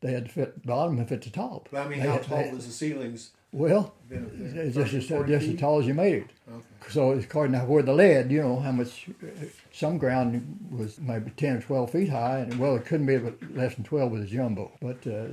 They 0.00 0.12
had 0.12 0.26
to 0.26 0.30
fit 0.30 0.64
bottom 0.66 0.98
and 0.98 1.08
fit 1.08 1.22
the 1.22 1.30
top. 1.30 1.68
But 1.70 1.86
I 1.86 1.88
mean, 1.88 2.00
They 2.00 2.06
how 2.06 2.12
had- 2.14 2.22
tall 2.22 2.42
they- 2.42 2.52
was 2.52 2.66
the 2.66 2.72
ceilings? 2.72 3.30
Well, 3.52 3.94
Been 4.08 4.26
up 4.26 4.30
it's 4.32 4.76
just, 4.76 5.08
30, 5.08 5.34
as, 5.34 5.40
just 5.40 5.54
as 5.54 5.60
tall 5.60 5.80
as 5.80 5.86
you 5.86 5.92
made 5.92 6.14
it. 6.14 6.26
Okay. 6.48 6.64
So 6.88 7.10
it's 7.10 7.24
according 7.24 7.58
to 7.58 7.66
where 7.66 7.82
the 7.82 7.92
lead, 7.92 8.30
you 8.30 8.40
know, 8.42 8.60
how 8.60 8.70
much. 8.70 9.08
Some 9.72 9.98
ground 9.98 10.68
was 10.70 11.00
maybe 11.00 11.32
ten 11.32 11.56
or 11.56 11.60
twelve 11.60 11.90
feet 11.90 12.10
high, 12.10 12.38
and 12.40 12.56
well, 12.60 12.76
it 12.76 12.84
couldn't 12.86 13.06
be 13.06 13.18
less 13.52 13.74
than 13.74 13.82
twelve 13.82 14.12
with 14.12 14.22
a 14.22 14.26
jumbo. 14.26 14.70
But 14.80 15.04
uh, 15.04 15.26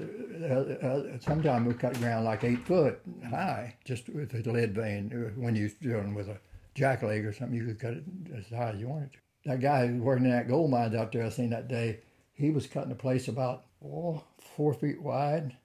uh, 0.44 0.88
uh, 0.88 1.20
sometimes 1.20 1.68
we 1.68 1.76
cut 1.76 1.94
ground 2.00 2.26
like 2.26 2.44
eight 2.44 2.66
foot 2.66 3.00
high, 3.30 3.76
just 3.86 4.10
with 4.10 4.32
the 4.44 4.52
lead 4.52 4.74
vein. 4.74 5.12
Uh, 5.14 5.40
When 5.40 5.56
you're 5.56 5.70
drilling 5.80 6.16
with 6.16 6.28
a 6.28 6.38
jack 6.74 7.04
leg 7.04 7.24
or 7.24 7.34
something, 7.34 7.56
you 7.56 7.66
could 7.68 7.80
cut 7.80 7.94
it 7.94 8.04
as 8.36 8.48
high 8.50 8.72
as 8.72 8.80
you 8.80 8.88
wanted 8.88 9.12
to. 9.14 9.20
That 9.46 9.60
guy 9.62 9.86
who 9.86 9.94
was 9.94 10.02
working 10.02 10.26
in 10.26 10.32
that 10.32 10.48
gold 10.48 10.72
mines 10.72 10.96
out 10.96 11.12
there, 11.12 11.24
I 11.24 11.30
seen 11.30 11.52
that 11.52 11.68
day, 11.68 12.00
he 12.34 12.50
was 12.50 12.66
cutting 12.66 12.92
a 12.92 12.96
place 12.96 13.28
about 13.28 13.66
oh, 13.86 14.24
four 14.58 14.74
feet 14.74 15.02
wide 15.02 15.56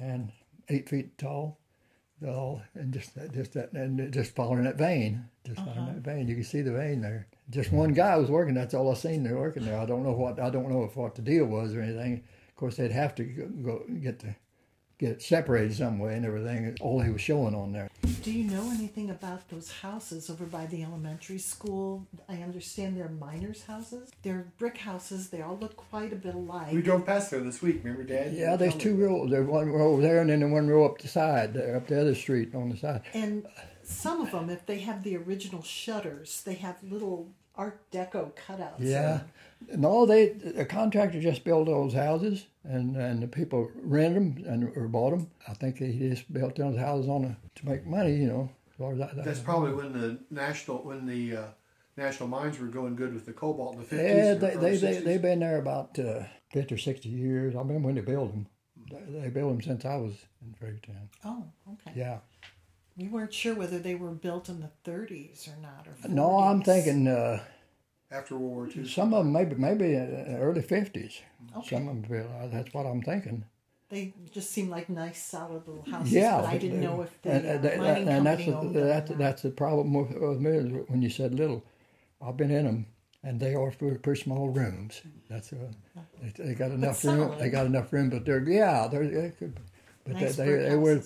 and 0.00 0.30
eight 0.68 0.88
feet 0.88 1.18
tall. 1.18 1.58
all 2.26 2.62
and 2.74 2.94
just 2.94 3.14
that, 3.16 3.34
just 3.34 3.52
that, 3.54 3.72
and 3.72 4.12
just 4.12 4.34
following 4.34 4.62
that 4.62 4.78
vein, 4.78 5.28
just 5.44 5.58
following 5.58 5.78
uh-huh. 5.78 5.92
that 5.94 6.02
vein. 6.04 6.28
You 6.28 6.36
can 6.36 6.44
see 6.44 6.62
the 6.62 6.72
vein 6.72 7.02
there. 7.02 7.26
Just 7.50 7.72
one 7.72 7.92
guy 7.92 8.16
was 8.16 8.30
working. 8.30 8.54
That's 8.54 8.72
all 8.72 8.90
I 8.90 8.94
seen 8.94 9.24
there 9.24 9.36
working 9.36 9.64
there. 9.64 9.78
I 9.78 9.84
don't 9.84 10.04
know 10.04 10.12
what 10.12 10.40
I 10.40 10.48
don't 10.48 10.70
know 10.70 10.84
if 10.84 10.96
what 10.96 11.16
the 11.16 11.22
deal 11.22 11.44
was 11.44 11.74
or 11.74 11.82
anything. 11.82 12.22
Of 12.48 12.56
course, 12.56 12.76
they'd 12.76 12.92
have 12.92 13.16
to 13.16 13.24
go, 13.24 13.46
go 13.46 13.84
get 14.00 14.20
the 14.20 14.34
get 14.98 15.10
it 15.10 15.22
separated 15.22 15.76
some 15.76 15.98
way 15.98 16.14
and 16.14 16.24
everything. 16.24 16.76
All 16.80 17.00
he 17.00 17.10
was 17.10 17.20
showing 17.20 17.54
on 17.54 17.72
there. 17.72 17.88
Do 18.22 18.32
you 18.32 18.50
know 18.50 18.70
anything 18.70 19.10
about 19.10 19.48
those 19.50 19.70
houses 19.70 20.30
over 20.30 20.44
by 20.44 20.66
the 20.66 20.82
elementary 20.82 21.38
school? 21.38 22.06
I 22.28 22.36
understand 22.36 22.96
they're 22.96 23.08
miners' 23.08 23.64
houses. 23.64 24.10
They're 24.22 24.46
brick 24.58 24.78
houses. 24.78 25.28
They 25.28 25.42
all 25.42 25.58
look 25.60 25.76
quite 25.76 26.12
a 26.12 26.16
bit 26.16 26.34
alike. 26.34 26.72
We 26.72 26.82
drove 26.82 27.06
past 27.06 27.30
there 27.30 27.40
this 27.40 27.62
week. 27.62 27.80
Remember, 27.84 28.04
Dad? 28.04 28.32
Yeah, 28.32 28.56
there's 28.56 28.74
two 28.74 28.96
rows. 28.96 29.30
There's 29.30 29.46
one 29.46 29.70
row 29.70 29.92
over 29.92 30.02
there, 30.02 30.20
and 30.20 30.30
then 30.30 30.40
the 30.40 30.48
one 30.48 30.66
row 30.66 30.86
up 30.86 30.98
the 30.98 31.08
side, 31.08 31.54
there, 31.54 31.76
up 31.76 31.86
the 31.86 32.00
other 32.00 32.14
street 32.14 32.54
on 32.54 32.70
the 32.70 32.76
side. 32.76 33.02
And 33.14 33.46
some 33.82 34.22
of 34.22 34.32
them, 34.32 34.50
if 34.50 34.66
they 34.66 34.78
have 34.80 35.02
the 35.04 35.16
original 35.16 35.62
shutters, 35.62 36.42
they 36.42 36.54
have 36.54 36.82
little 36.82 37.28
Art 37.54 37.80
Deco 37.92 38.32
cutouts. 38.32 38.80
Yeah. 38.80 39.20
No, 39.74 40.06
they 40.06 40.28
the 40.28 40.64
contractor 40.64 41.20
just 41.20 41.42
built 41.44 41.66
those 41.66 41.92
houses, 41.92 42.46
and, 42.64 42.96
and 42.96 43.22
the 43.22 43.26
people 43.26 43.70
rented 43.76 44.16
them 44.36 44.44
and 44.46 44.76
or 44.76 44.86
bought 44.88 45.10
them. 45.10 45.30
I 45.48 45.54
think 45.54 45.78
they 45.78 45.92
just 45.92 46.32
built 46.32 46.56
those 46.56 46.78
houses 46.78 47.08
on 47.08 47.24
a, 47.24 47.36
to 47.56 47.66
make 47.66 47.84
money, 47.86 48.14
you 48.14 48.28
know. 48.28 48.50
as 48.70 48.76
far 48.78 48.92
as 48.92 48.98
that- 48.98 49.16
that- 49.16 49.24
That's 49.24 49.40
probably 49.40 49.72
when 49.74 49.92
the 49.92 50.18
national 50.30 50.78
when 50.84 51.06
the 51.06 51.36
uh, 51.36 51.44
national 51.96 52.28
mines 52.28 52.58
were 52.58 52.66
going 52.68 52.94
good 52.96 53.12
with 53.14 53.26
the 53.26 53.32
cobalt 53.32 53.74
in 53.74 53.80
the 53.80 53.86
fifties. 53.86 54.16
yeah, 54.16 54.34
they 54.34 54.54
they 54.56 54.76
they 54.76 54.98
they've 55.00 55.22
been 55.22 55.40
there 55.40 55.58
about 55.58 55.98
uh, 55.98 56.24
fifty 56.52 56.74
or 56.74 56.78
sixty 56.78 57.08
years. 57.08 57.54
I 57.56 57.58
remember 57.58 57.86
when 57.86 57.94
they 57.96 58.02
built 58.02 58.30
them. 58.32 58.46
They, 58.90 59.20
they 59.20 59.28
built 59.30 59.50
them 59.50 59.62
since 59.62 59.84
I 59.84 59.96
was 59.96 60.14
in 60.42 60.54
Fredericktown. 60.54 61.08
Oh, 61.24 61.44
okay. 61.72 61.92
Yeah. 61.98 62.18
We 62.96 63.08
weren't 63.08 63.34
sure 63.34 63.54
whether 63.54 63.78
they 63.78 63.94
were 63.94 64.12
built 64.12 64.48
in 64.48 64.60
the 64.60 64.70
30s 64.90 65.48
or 65.48 65.60
not. 65.60 65.86
Or 65.86 66.08
40s. 66.08 66.12
No, 66.14 66.38
I'm 66.38 66.62
thinking 66.62 67.06
uh, 67.08 67.40
after 68.10 68.36
World 68.36 68.68
War 68.74 68.82
II. 68.84 68.88
some 68.88 69.12
of 69.14 69.24
them 69.24 69.32
maybe 69.32 69.54
maybe 69.56 69.96
uh, 69.96 70.36
early 70.38 70.62
fifties. 70.62 71.20
Okay. 71.56 71.76
Some 71.76 71.88
of 71.88 72.02
them 72.02 72.02
built. 72.02 72.30
uh, 72.40 72.46
That's 72.48 72.72
what 72.74 72.86
I'm 72.86 73.02
thinking. 73.02 73.44
They 73.88 74.12
just 74.32 74.50
seem 74.50 74.68
like 74.68 74.88
nice, 74.88 75.22
solid 75.22 75.62
little 75.68 75.84
houses. 75.88 76.12
Yeah, 76.12 76.40
but 76.40 76.46
I 76.50 76.58
didn't 76.58 76.80
know 76.80 77.02
if 77.02 77.22
the 77.22 77.30
and, 77.30 77.46
uh, 77.64 77.68
and, 77.68 77.80
mining 77.80 78.08
and 78.08 78.26
that's 78.26 78.44
company 78.44 78.50
the, 78.50 78.56
owned 78.58 78.74
them 78.74 78.86
that's 78.88 79.10
not. 79.10 79.18
that's 79.18 79.42
the 79.42 79.50
problem 79.50 79.92
with, 79.94 80.10
with 80.18 80.40
me 80.40 80.80
when 80.88 81.02
you 81.02 81.10
said 81.10 81.34
little. 81.34 81.62
I've 82.20 82.36
been 82.36 82.50
in 82.50 82.64
them, 82.64 82.86
and 83.22 83.38
they 83.38 83.54
are 83.54 83.70
pretty, 83.70 83.98
pretty 83.98 84.22
small 84.22 84.48
rooms. 84.48 85.02
That's 85.28 85.52
uh, 85.52 85.56
they, 86.20 86.44
they 86.44 86.54
got 86.54 86.72
enough 86.72 87.04
room. 87.04 87.38
They 87.38 87.48
got 87.48 87.66
enough 87.66 87.92
room, 87.92 88.10
but 88.10 88.24
they're 88.24 88.42
yeah, 88.48 88.88
they're 88.88 89.06
they 89.06 89.30
could, 89.38 89.60
but 90.06 90.20
Nice 90.20 90.36
they, 90.36 90.44
they, 90.44 90.68
they 90.68 90.76
were 90.76 90.98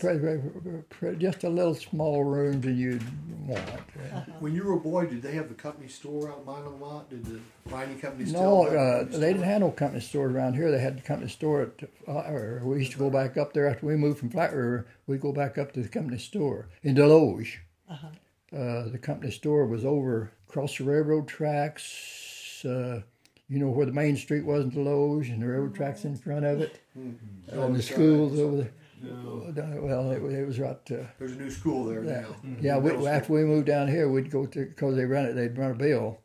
just 1.19 1.45
a 1.45 1.49
little 1.49 1.75
small 1.75 2.23
rooms 2.23 2.65
than 2.65 2.79
you'd 2.79 3.03
want. 3.47 3.63
yeah. 3.97 4.25
When 4.41 4.55
you 4.55 4.63
were 4.63 4.75
a 4.75 4.81
boy, 4.81 5.07
did 5.07 5.23
they 5.23 5.33
have 5.33 5.49
the 5.49 5.55
company 5.55 5.89
store 5.89 6.31
out 6.31 6.41
in 6.41 6.45
Mine 6.45 6.65
La 6.65 6.71
Motte? 6.73 7.09
Did 7.09 7.25
the 7.25 7.41
mining 7.71 7.99
company 7.99 8.29
store? 8.29 8.43
No, 8.43 8.69
still? 8.69 8.73
have 8.73 8.73
a 8.73 8.91
uh, 8.91 8.99
company 8.99 9.19
they 9.19 9.33
didn't 9.33 9.45
have 9.45 9.61
no 9.61 9.71
company 9.71 10.01
stores 10.01 10.35
around 10.35 10.55
here. 10.55 10.71
They 10.71 10.81
had 10.81 10.99
the 10.99 11.03
company 11.03 11.31
store 11.31 11.63
at. 11.63 11.89
Uh, 12.07 12.13
or 12.13 12.61
we 12.65 12.81
used 12.81 12.93
to 12.93 12.99
go 12.99 13.09
back 13.09 13.39
up 13.39 13.55
there 13.55 13.67
after 13.69 13.87
we 13.87 13.97
moved 13.97 14.19
from 14.19 14.31
Flat 14.31 14.53
River. 14.53 14.87
We'd 15.07 15.23
go 15.23 15.33
back 15.33 15.57
up 15.57 15.73
to 15.73 15.83
the 15.83 15.89
company 15.89 16.19
store 16.19 16.69
in 16.83 16.95
Desloge. 16.95 17.57
Uh, 17.91 18.89
the 18.89 18.99
company 19.01 19.31
store 19.31 19.65
was 19.67 19.85
over 19.85 20.33
across 20.49 20.77
the 20.77 20.85
railroad 20.85 21.27
tracks. 21.27 22.65
Uh, 22.65 23.01
you 23.49 23.59
know 23.59 23.69
where 23.69 23.87
the 23.87 23.93
main 23.93 24.17
street 24.17 24.45
was 24.45 24.65
in 24.65 24.71
Desloge, 24.71 25.31
and 25.31 25.43
the 25.43 25.47
railroad 25.47 25.75
tracks 25.75 26.05
in 26.05 26.17
front 26.17 26.45
of 26.45 26.61
it, 26.61 26.81
and 26.95 27.75
the 27.75 27.83
schools 27.83 28.39
over 28.39 28.57
there. 28.59 28.73
Well, 29.03 30.11
it, 30.11 30.23
it 30.35 30.47
was 30.47 30.59
right. 30.59 30.77
Uh, 30.91 30.97
There's 31.19 31.33
a 31.33 31.37
new 31.37 31.51
school 31.51 31.85
there 31.87 32.05
yeah, 32.05 32.21
now. 32.21 32.37
yeah. 32.61 32.79
We, 32.79 33.07
after 33.07 33.33
we 33.33 33.43
moved 33.45 33.67
down 33.67 33.89
here, 33.89 34.09
we'd 34.11 34.31
go 34.31 34.47
to 34.47 34.67
because 34.67 34.97
they 34.97 35.05
run 35.05 35.27
it. 35.27 35.35
They'd 35.35 35.57
run 35.57 35.71
a 35.73 35.75
bill, 35.75 36.19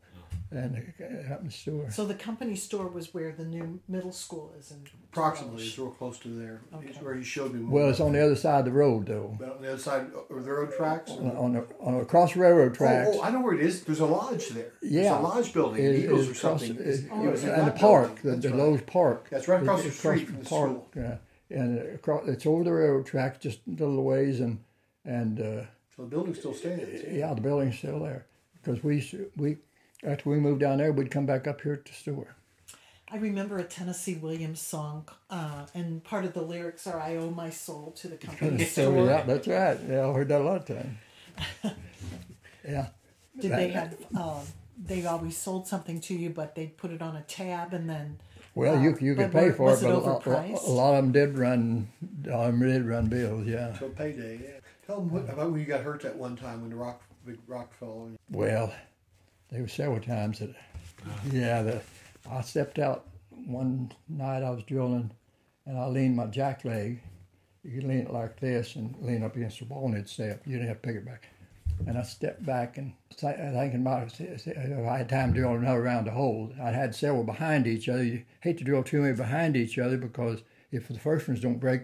and 0.52 0.76
it 0.76 1.26
happened 1.26 1.52
to 1.52 1.58
store. 1.58 1.90
So 1.92 2.06
the 2.06 2.14
company 2.16 2.56
store 2.56 2.88
was 2.88 3.14
where 3.14 3.32
the 3.32 3.46
new 3.46 3.80
middle 3.88 4.12
school 4.12 4.54
is 4.60 4.72
in 4.72 4.86
Approximately, 5.16 5.64
Desloge. 5.64 5.68
it's 5.70 5.80
real 5.80 5.92
close 5.92 6.20
to 6.20 6.28
there. 6.28 6.60
Okay. 6.74 6.88
It's 6.90 7.02
where 7.02 7.16
he 7.16 7.24
showed 7.24 7.54
me. 7.54 7.64
Well, 7.64 7.90
it's 7.90 8.02
on 8.02 8.12
the 8.12 8.22
other 8.22 8.36
side 8.36 8.60
of 8.60 8.66
the 8.66 8.72
road, 8.74 9.06
though. 9.06 9.34
But 9.40 9.56
on 9.56 9.62
the 9.62 9.70
other 9.70 9.78
side 9.78 10.08
of 10.30 10.44
the 10.44 10.52
road 10.52 10.74
tracks. 10.76 11.10
On, 11.12 11.32
on 11.38 11.54
the 11.54 11.66
on 11.80 11.96
across 12.02 12.36
railroad 12.36 12.76
tracks. 12.76 13.12
Oh, 13.14 13.20
oh, 13.22 13.24
I 13.24 13.30
know 13.30 13.40
where 13.40 13.54
it 13.54 13.62
is. 13.62 13.86
There's 13.86 14.02
a 14.02 14.06
lodge 14.06 14.50
there. 14.50 14.74
Yeah. 14.82 15.04
There's 15.04 15.16
a 15.16 15.20
lodge 15.22 15.54
building, 15.54 15.82
is- 15.86 16.04
Eagles 16.04 16.28
or 16.28 16.32
across- 16.32 16.42
something. 16.68 16.78
is- 16.86 17.06
It 17.06 17.12
was 17.14 17.44
and 17.46 17.66
the 17.68 17.72
park, 17.72 18.16
the, 18.18 18.22
building. 18.24 18.42
the 18.42 18.48
That's 18.50 18.54
right. 18.54 18.56
Lowe's 18.58 18.82
Park. 18.82 19.28
That's 19.30 19.48
right 19.48 19.62
across 19.62 19.82
the 19.84 19.88
It's 19.88 19.98
street 20.00 20.26
from 20.28 20.40
the 20.44 20.50
park, 20.50 20.70
school. 20.70 20.90
Yeah, 20.98 21.16
and 21.50 21.80
across, 21.96 22.28
it's 22.28 22.46
over 22.46 22.64
the 22.64 22.74
railroad 22.74 23.06
tracks, 23.06 23.40
just 23.40 23.60
a 23.68 23.72
little 23.72 24.04
ways, 24.04 24.40
and 24.40 24.60
and 25.04 25.40
uh, 25.40 25.64
So 25.96 26.04
the 26.04 26.08
building 26.08 26.34
still 26.36 26.54
stands. 26.54 26.84
yeah, 27.10 27.34
the 27.34 27.42
building's 27.42 27.78
still 27.78 28.00
there 28.00 28.26
because 28.54 28.84
we 28.84 29.08
we 29.38 29.58
after 30.04 30.30
we 30.30 30.38
moved 30.40 30.62
down 30.62 30.78
there, 30.78 30.92
we'd 30.92 31.12
come 31.12 31.26
back 31.26 31.48
up 31.48 31.62
here 31.62 31.78
to 31.78 31.92
the 31.92 31.98
store. 31.98 32.36
I 33.12 33.18
remember 33.18 33.60
a 33.60 33.64
Tennessee 33.64 34.16
Williams 34.16 34.60
song, 34.60 35.08
uh, 35.30 35.68
and 35.76 36.04
part 36.04 36.26
of 36.26 36.34
the 36.34 36.42
lyrics 36.42 36.88
are 36.88 37.00
"I 37.00 37.18
owe 37.18 37.30
my 37.30 37.52
soul 37.52 37.92
to 37.98 38.08
the 38.08 38.18
company 38.18 38.64
store." 38.66 39.06
yeah, 39.06 39.22
that's 39.24 39.48
right. 39.48 39.80
Yeah, 39.88 40.08
I 40.08 40.14
heard 40.14 40.28
that 40.30 40.42
a 40.42 40.44
lot 40.44 40.58
of 40.58 40.66
times. 40.66 40.98
yeah. 42.68 42.88
Did 43.40 43.52
they 43.52 43.70
have 43.70 43.96
um, 44.18 44.42
they 44.84 45.06
always 45.06 45.38
sold 45.38 45.68
something 45.68 46.02
to 46.02 46.16
you, 46.16 46.30
but 46.32 46.56
they'd 46.56 46.78
put 46.78 46.92
it 46.92 47.02
on 47.02 47.16
a 47.16 47.22
tab 47.22 47.74
and 47.74 47.90
then. 47.90 48.18
Well, 48.56 48.78
uh, 48.78 48.82
you 48.82 48.98
you 49.02 49.16
could 49.16 49.32
but 49.32 49.40
pay 49.40 49.52
for 49.52 49.66
was 49.66 49.84
it, 49.84 49.90
it 49.90 49.92
but 49.92 50.26
a 50.26 50.30
lot, 50.30 50.64
a 50.64 50.72
lot 50.72 50.96
of 50.96 51.04
them 51.04 51.12
did 51.12 51.38
run. 51.38 51.88
A 52.26 52.30
lot 52.30 52.50
of 52.50 52.60
them 52.60 52.68
did 52.68 52.86
run 52.86 53.08
bills. 53.08 53.46
Yeah. 53.46 53.68
Until 53.68 53.90
payday, 53.90 54.40
yeah. 54.42 54.60
Tell 54.88 54.98
them 54.98 55.12
what, 55.12 55.30
about 55.30 55.52
when 55.52 55.60
you 55.60 55.66
got 55.66 55.82
hurt 55.82 56.02
that 56.04 56.16
one 56.16 56.36
time 56.36 56.62
when 56.62 56.70
the 56.70 56.76
rock, 56.76 57.02
big 57.26 57.38
rock 57.48 57.74
fell 57.78 58.04
on 58.06 58.12
you. 58.12 58.18
Well, 58.32 58.74
there 59.52 59.62
were 59.62 59.68
several 59.68 60.00
times 60.00 60.40
that, 60.40 60.56
yeah, 61.32 61.64
the, 61.64 61.82
I 62.32 62.42
stepped 62.42 62.80
out 62.80 63.08
one 63.30 63.92
night 64.08 64.44
I 64.44 64.52
was 64.52 64.64
drilling, 64.64 65.12
and 65.66 65.78
I 65.78 65.88
leaned 65.88 66.16
my 66.16 66.28
jack 66.28 66.64
leg. 66.66 67.02
You 67.64 67.72
could 67.80 67.90
lean 67.90 68.02
it 68.02 68.14
like 68.14 68.40
this 68.40 68.76
and 68.76 68.96
lean 69.02 69.24
up 69.24 69.36
against 69.36 69.60
the 69.60 69.66
wall 69.66 69.88
and 69.88 69.96
it'd 69.96 70.08
stay 70.08 70.30
up. 70.30 70.40
You 70.46 70.54
didn't 70.54 70.68
have 70.68 70.82
to 70.82 70.88
pick 70.88 70.98
it 70.98 71.06
back. 71.06 71.28
And 71.88 71.98
I 71.98 72.04
stepped 72.04 72.46
back 72.46 72.78
and 72.78 72.94
th- 73.16 73.36
thinking 73.36 73.82
about 73.82 74.20
if 74.20 74.88
I 74.88 74.98
had 74.98 75.10
time 75.10 75.34
to 75.34 75.40
drill 75.40 75.54
another 75.54 75.82
round 75.82 76.06
to 76.06 76.12
hold. 76.12 76.54
I 76.62 76.72
had 76.72 76.96
several 76.96 77.24
behind 77.24 77.68
each 77.68 77.88
other. 77.90 78.04
You 78.04 78.24
hate 78.42 78.58
to 78.58 78.64
drill 78.64 78.84
too 78.84 79.02
many 79.02 79.16
behind 79.16 79.56
each 79.56 79.78
other 79.78 79.98
because 79.98 80.42
if 80.72 80.88
the 80.88 81.00
first 81.00 81.28
ones 81.28 81.42
don't 81.42 81.60
break, 81.60 81.84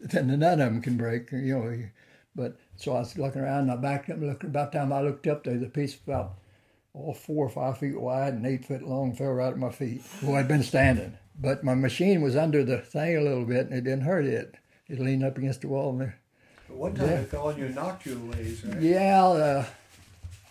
then 0.00 0.28
none 0.38 0.60
of 0.60 0.72
them 0.72 0.80
can 0.80 0.96
break. 0.96 1.30
You 1.32 1.58
know, 1.58 1.84
but 2.34 2.56
so 2.76 2.92
I 2.92 3.00
was 3.00 3.18
looking 3.18 3.42
around 3.42 3.62
and 3.62 3.72
I 3.72 3.76
backed 3.76 4.10
up 4.10 4.16
and. 4.16 4.30
About 4.30 4.72
the 4.72 4.78
time 4.78 4.92
I 4.92 5.02
looked 5.02 5.26
up, 5.26 5.44
there 5.44 5.54
was 5.54 5.62
a 5.62 5.66
piece 5.66 5.96
about 5.96 6.38
all 6.94 7.12
four 7.12 7.46
or 7.46 7.50
five 7.50 7.78
feet 7.78 8.00
wide 8.00 8.34
and 8.34 8.46
eight 8.46 8.64
foot 8.64 8.82
long 8.82 9.14
fell 9.14 9.32
right 9.32 9.52
at 9.52 9.58
my 9.58 9.70
feet. 9.70 10.02
Well, 10.22 10.36
I'd 10.36 10.48
been 10.48 10.62
standing, 10.62 11.18
but 11.38 11.64
my 11.64 11.74
machine 11.74 12.22
was 12.22 12.36
under 12.36 12.64
the 12.64 12.78
thing 12.78 13.16
a 13.16 13.20
little 13.20 13.44
bit 13.44 13.66
and 13.66 13.74
it 13.74 13.82
didn't 13.82 14.02
hurt 14.02 14.24
it. 14.24 14.54
It 14.88 15.00
leaned 15.00 15.24
up 15.24 15.38
against 15.38 15.62
the 15.62 15.68
wall 15.68 16.00
and. 16.00 16.12
But 16.68 16.76
one 16.76 16.94
time 16.94 17.08
Yeah. 17.08 17.20
it 17.20 17.28
fell 17.28 17.48
on 17.48 17.58
you 17.58 17.66
and 17.66 17.74
knocked 17.74 18.06
you 18.06 18.16
a 18.16 18.36
ways, 18.36 18.64
right? 18.64 18.80
Yeah, 18.82 19.24
uh, 19.24 19.66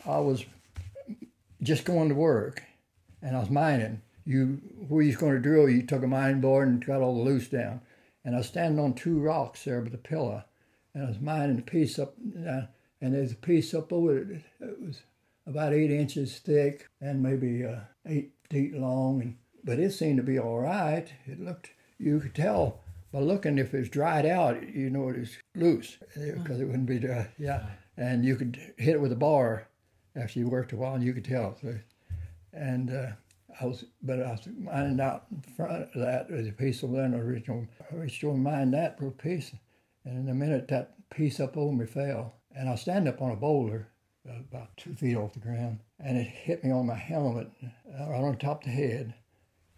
I 0.06 0.20
was 0.20 0.46
just 1.62 1.86
going 1.86 2.10
to 2.10 2.16
work, 2.16 2.64
and 3.22 3.36
I 3.36 3.40
was 3.40 3.50
mining. 3.50 4.02
You 4.26 4.62
where 4.88 5.02
you 5.02 5.10
was 5.10 5.18
going 5.18 5.34
to 5.34 5.40
drill? 5.40 5.70
You 5.70 5.84
took 5.84 6.04
a 6.04 6.08
mining 6.08 6.42
board 6.42 6.68
and 6.68 6.86
got 6.86 7.02
all 7.02 7.16
the 7.18 7.24
loose 7.24 7.48
down, 7.50 7.82
and 8.24 8.36
I 8.36 8.40
was 8.40 8.48
standing 8.48 8.84
on 8.84 8.94
two 8.94 9.20
rocks 9.20 9.64
there 9.66 9.82
with 9.82 9.94
a 9.94 9.98
pillar, 9.98 10.46
and 10.94 11.06
I 11.06 11.10
was 11.10 11.20
mining 11.20 11.60
a 11.60 11.62
piece 11.62 11.98
up, 12.00 12.16
uh, 12.48 12.64
and 13.02 13.14
there's 13.14 13.32
a 13.34 13.36
piece 13.36 13.74
up 13.74 13.92
over 13.92 14.18
it. 14.18 14.42
It 14.62 14.82
was 14.82 15.02
about 15.46 15.74
eight 15.74 15.92
inches 15.92 16.38
thick 16.40 16.88
and 17.02 17.22
maybe 17.22 17.66
uh, 17.66 17.80
eight 18.06 18.32
feet 18.50 18.74
long, 18.76 19.22
and 19.22 19.38
but 19.66 19.80
it 19.80 19.92
seemed 19.92 20.18
to 20.18 20.24
be 20.24 20.40
all 20.40 20.60
right. 20.60 21.08
It 21.26 21.40
looked, 21.42 21.72
you 21.98 22.20
could 22.20 22.36
tell 22.36 22.80
by 23.14 23.20
looking 23.20 23.60
if 23.60 23.76
it's 23.76 23.90
dried 23.90 24.26
out, 24.26 24.68
you 24.68 24.90
know 24.90 25.10
it 25.10 25.18
is 25.18 25.38
loose 25.56 26.00
because 26.16 26.60
it 26.60 26.66
wouldn't 26.66 26.88
be 26.88 26.98
dry. 26.98 27.30
Yeah, 27.38 27.64
and 27.96 28.26
you 28.26 28.36
could 28.36 28.58
hit 28.78 28.96
it 28.96 29.02
with 29.02 29.12
a 29.12 29.16
bar 29.16 29.68
after 30.16 30.40
you 30.40 30.48
worked 30.50 30.74
a 30.74 30.76
while, 30.76 30.96
and 30.96 31.04
you 31.04 31.14
could 31.14 31.24
tell. 31.24 31.56
So, 31.62 31.76
and 32.54 32.90
uh, 32.90 33.12
I 33.62 33.66
was, 33.66 33.86
but 34.02 34.20
I 34.20 34.32
was 34.32 34.48
mining 34.58 35.00
out 35.00 35.26
in 35.32 35.42
front 35.54 35.84
of 35.84 36.02
that 36.02 36.32
was 36.32 36.48
a 36.48 36.52
piece 36.52 36.82
of 36.82 36.90
land 36.90 37.14
original. 37.14 37.68
I 37.80 37.96
over 37.96 38.08
and 38.34 38.44
mined 38.44 38.74
that 38.74 39.00
little 39.00 39.12
piece, 39.12 39.54
and 40.06 40.18
in 40.18 40.30
a 40.30 40.34
minute 40.36 40.68
that 40.70 40.96
piece 41.12 41.40
up 41.40 41.56
over 41.56 41.72
me 41.72 41.86
fell, 41.86 42.34
and 42.56 42.68
I 42.68 42.76
stand 42.76 43.08
up 43.08 43.22
on 43.22 43.32
a 43.32 43.36
boulder 43.36 43.90
uh, 44.28 44.40
about 44.40 44.76
two 44.76 44.96
feet 44.96 45.16
off 45.16 45.34
the 45.34 45.40
ground, 45.40 45.82
and 46.00 46.18
it 46.18 46.28
hit 46.28 46.64
me 46.64 46.72
on 46.72 46.88
my 46.88 46.96
helmet, 46.96 47.52
uh, 47.64 48.10
right 48.10 48.24
on 48.24 48.38
top 48.38 48.62
of 48.62 48.66
the 48.66 48.72
head. 48.72 49.14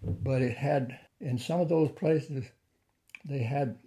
But 0.02 0.42
it 0.42 0.56
had 0.56 0.98
in 1.20 1.38
some 1.38 1.60
of 1.60 1.68
those 1.68 1.92
places, 1.92 2.46
they 3.26 3.39
had 3.39 3.78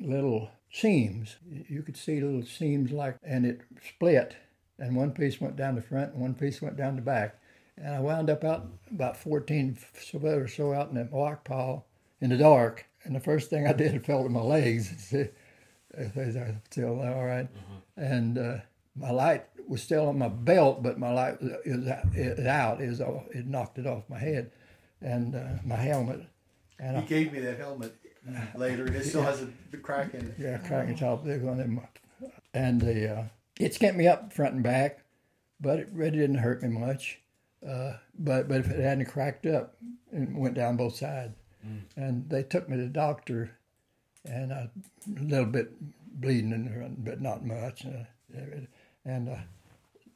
little 0.00 0.50
seams. 0.70 1.36
You 1.68 1.82
could 1.82 1.96
see 1.96 2.20
little 2.20 2.42
seams 2.42 2.92
like, 2.92 3.16
and 3.22 3.44
it 3.44 3.62
split, 3.86 4.36
and 4.78 4.96
one 4.96 5.10
piece 5.12 5.40
went 5.40 5.56
down 5.56 5.74
the 5.74 5.82
front, 5.82 6.12
and 6.12 6.22
one 6.22 6.34
piece 6.34 6.62
went 6.62 6.76
down 6.76 6.96
the 6.96 7.02
back, 7.02 7.40
and 7.76 7.94
I 7.94 8.00
wound 8.00 8.30
up 8.30 8.44
out 8.44 8.66
about 8.90 9.16
14 9.16 9.74
foot 9.74 10.24
or 10.24 10.48
so 10.48 10.72
out 10.72 10.88
in 10.88 10.94
that 10.94 11.12
rock 11.12 11.44
pile 11.44 11.86
in 12.20 12.30
the 12.30 12.36
dark. 12.36 12.86
And 13.04 13.14
the 13.14 13.20
first 13.20 13.50
thing 13.50 13.66
I 13.66 13.72
did, 13.72 13.94
I 13.94 13.98
felt 13.98 14.26
in 14.26 14.32
my 14.32 14.40
legs. 14.40 15.10
They're 15.94 16.60
still 16.70 17.00
all 17.00 17.24
right. 17.24 17.48
And 17.96 18.38
uh, 18.38 18.56
my 18.94 19.10
light 19.10 19.46
was 19.66 19.82
still 19.82 20.08
on 20.08 20.18
my 20.18 20.28
belt, 20.28 20.82
but 20.82 20.98
my 20.98 21.12
light 21.12 21.38
is 21.64 21.88
out. 21.88 22.14
Is 22.14 22.46
out. 22.46 22.80
Is 22.80 23.00
it 23.00 23.46
knocked 23.46 23.78
it 23.78 23.86
off 23.86 24.02
my 24.08 24.18
head, 24.18 24.50
and 25.00 25.34
uh, 25.34 25.44
my 25.64 25.76
helmet. 25.76 26.22
And 26.78 26.96
I, 26.96 27.00
He 27.00 27.06
gave 27.06 27.32
me 27.32 27.40
that 27.40 27.58
helmet 27.58 27.94
later. 28.56 28.86
It 28.86 29.04
still 29.04 29.22
has 29.22 29.42
a 29.72 29.76
crack 29.76 30.14
in 30.14 30.26
it. 30.26 30.34
yeah, 30.38 30.58
crack 30.58 30.68
cracking 30.68 30.96
top 30.96 31.24
big 31.24 31.44
on 31.44 31.58
them. 31.58 31.80
And 32.54 32.80
the 32.80 33.18
uh, 33.18 33.24
it's 33.58 33.78
kept 33.78 33.96
me 33.96 34.06
up 34.06 34.32
front 34.32 34.54
and 34.54 34.62
back, 34.62 35.00
but 35.60 35.78
it 35.78 35.88
really 35.92 36.18
didn't 36.18 36.36
hurt 36.38 36.62
me 36.62 36.68
much. 36.68 37.20
Uh, 37.66 37.94
but 38.18 38.48
but 38.48 38.60
if 38.60 38.70
it 38.70 38.80
hadn't 38.80 39.06
cracked 39.06 39.46
up, 39.46 39.76
it 40.12 40.28
went 40.32 40.54
down 40.54 40.76
both 40.76 40.96
sides. 40.96 41.34
And 41.96 42.30
they 42.30 42.44
took 42.44 42.66
me 42.68 42.76
to 42.78 42.84
the 42.84 42.88
doctor, 42.88 43.50
and 44.24 44.54
I, 44.54 44.70
a 45.06 45.22
little 45.22 45.44
bit 45.44 45.70
bleeding, 46.18 46.52
in 46.52 46.64
there, 46.64 46.88
but 46.96 47.20
not 47.20 47.44
much. 47.44 47.84
And, 47.84 48.06
Uh, 48.34 48.66
and 49.04 49.28
uh, 49.28 49.36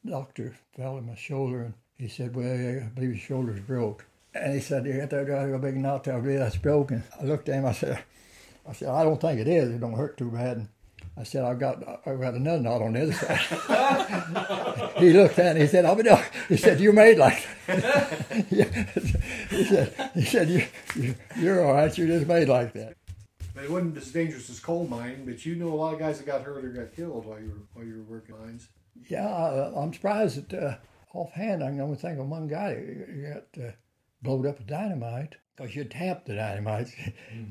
doctor 0.05 0.55
fell 0.75 0.97
in 0.97 1.05
my 1.05 1.15
shoulder, 1.15 1.63
and 1.63 1.73
he 1.97 2.07
said, 2.07 2.35
"Well, 2.35 2.45
I 2.45 2.87
believe 2.95 3.11
your 3.11 3.17
shoulder's 3.19 3.59
broke." 3.59 4.05
And 4.33 4.53
he 4.53 4.59
said, 4.59 4.85
"You 4.85 4.99
got 4.99 5.09
that 5.11 5.27
got 5.27 5.53
a 5.53 5.59
big 5.59 5.77
knot 5.77 6.03
there. 6.03 6.17
I 6.17 6.19
believe 6.19 6.39
that's 6.39 6.57
broken." 6.57 7.03
I 7.19 7.23
looked 7.23 7.49
at 7.49 7.55
him. 7.55 7.65
I 7.65 7.73
said, 7.73 8.03
"I 8.67 8.73
said 8.73 8.89
I 8.89 9.03
don't 9.03 9.21
think 9.21 9.39
it 9.39 9.47
is. 9.47 9.69
It 9.69 9.79
don't 9.79 9.93
hurt 9.93 10.17
too 10.17 10.31
bad." 10.31 10.57
And 10.57 10.69
I 11.17 11.23
said, 11.23 11.43
"I've 11.43 11.59
got 11.59 11.83
I've 12.07 12.19
got 12.19 12.33
another 12.33 12.61
knot 12.61 12.81
on 12.81 12.93
the 12.93 13.03
other 13.03 13.13
side." 13.13 14.93
he 14.97 15.13
looked 15.13 15.37
at 15.37 15.55
it. 15.55 15.61
He 15.61 15.67
said, 15.67 15.85
"I'll 15.85 15.95
be 15.95 16.03
done." 16.03 16.23
He 16.49 16.57
said, 16.57 16.79
"You're 16.79 16.93
made 16.93 17.17
like." 17.17 17.45
that." 17.67 18.25
He 19.49 19.63
said, 19.65 20.11
"He 20.15 20.25
said 20.25 20.49
you, 20.49 20.65
you 20.95 21.15
you're 21.37 21.63
all 21.63 21.73
right. 21.73 21.95
You're 21.95 22.07
just 22.07 22.27
made 22.27 22.49
like 22.49 22.73
that." 22.73 22.95
But 23.53 23.65
it 23.65 23.71
wasn't 23.71 23.97
as 23.97 24.11
dangerous 24.11 24.49
as 24.49 24.59
coal 24.59 24.87
mine, 24.87 25.25
But 25.25 25.45
you 25.45 25.55
know 25.55 25.71
a 25.71 25.75
lot 25.75 25.93
of 25.93 25.99
guys 25.99 26.17
that 26.17 26.25
got 26.25 26.41
hurt 26.41 26.65
or 26.65 26.69
got 26.69 26.95
killed 26.95 27.25
while 27.25 27.39
you 27.39 27.49
were 27.49 27.61
while 27.73 27.85
you 27.85 27.97
were 27.97 28.15
working 28.15 28.35
mines. 28.39 28.67
Yeah, 29.07 29.27
I, 29.27 29.79
I'm 29.79 29.93
surprised 29.93 30.49
that 30.49 30.63
uh, 30.63 30.75
offhand 31.13 31.63
I 31.63 31.69
can 31.69 31.81
only 31.81 31.97
think 31.97 32.19
of 32.19 32.27
one 32.27 32.47
guy 32.47 32.73
who 32.75 33.21
got 33.21 33.63
uh, 33.63 33.71
blowed 34.23 34.45
up 34.45 34.57
with 34.57 34.67
dynamite. 34.67 35.35
Because 35.55 35.75
you 35.75 35.83
tamp 35.83 36.25
the 36.25 36.33
dynamite, 36.33 36.87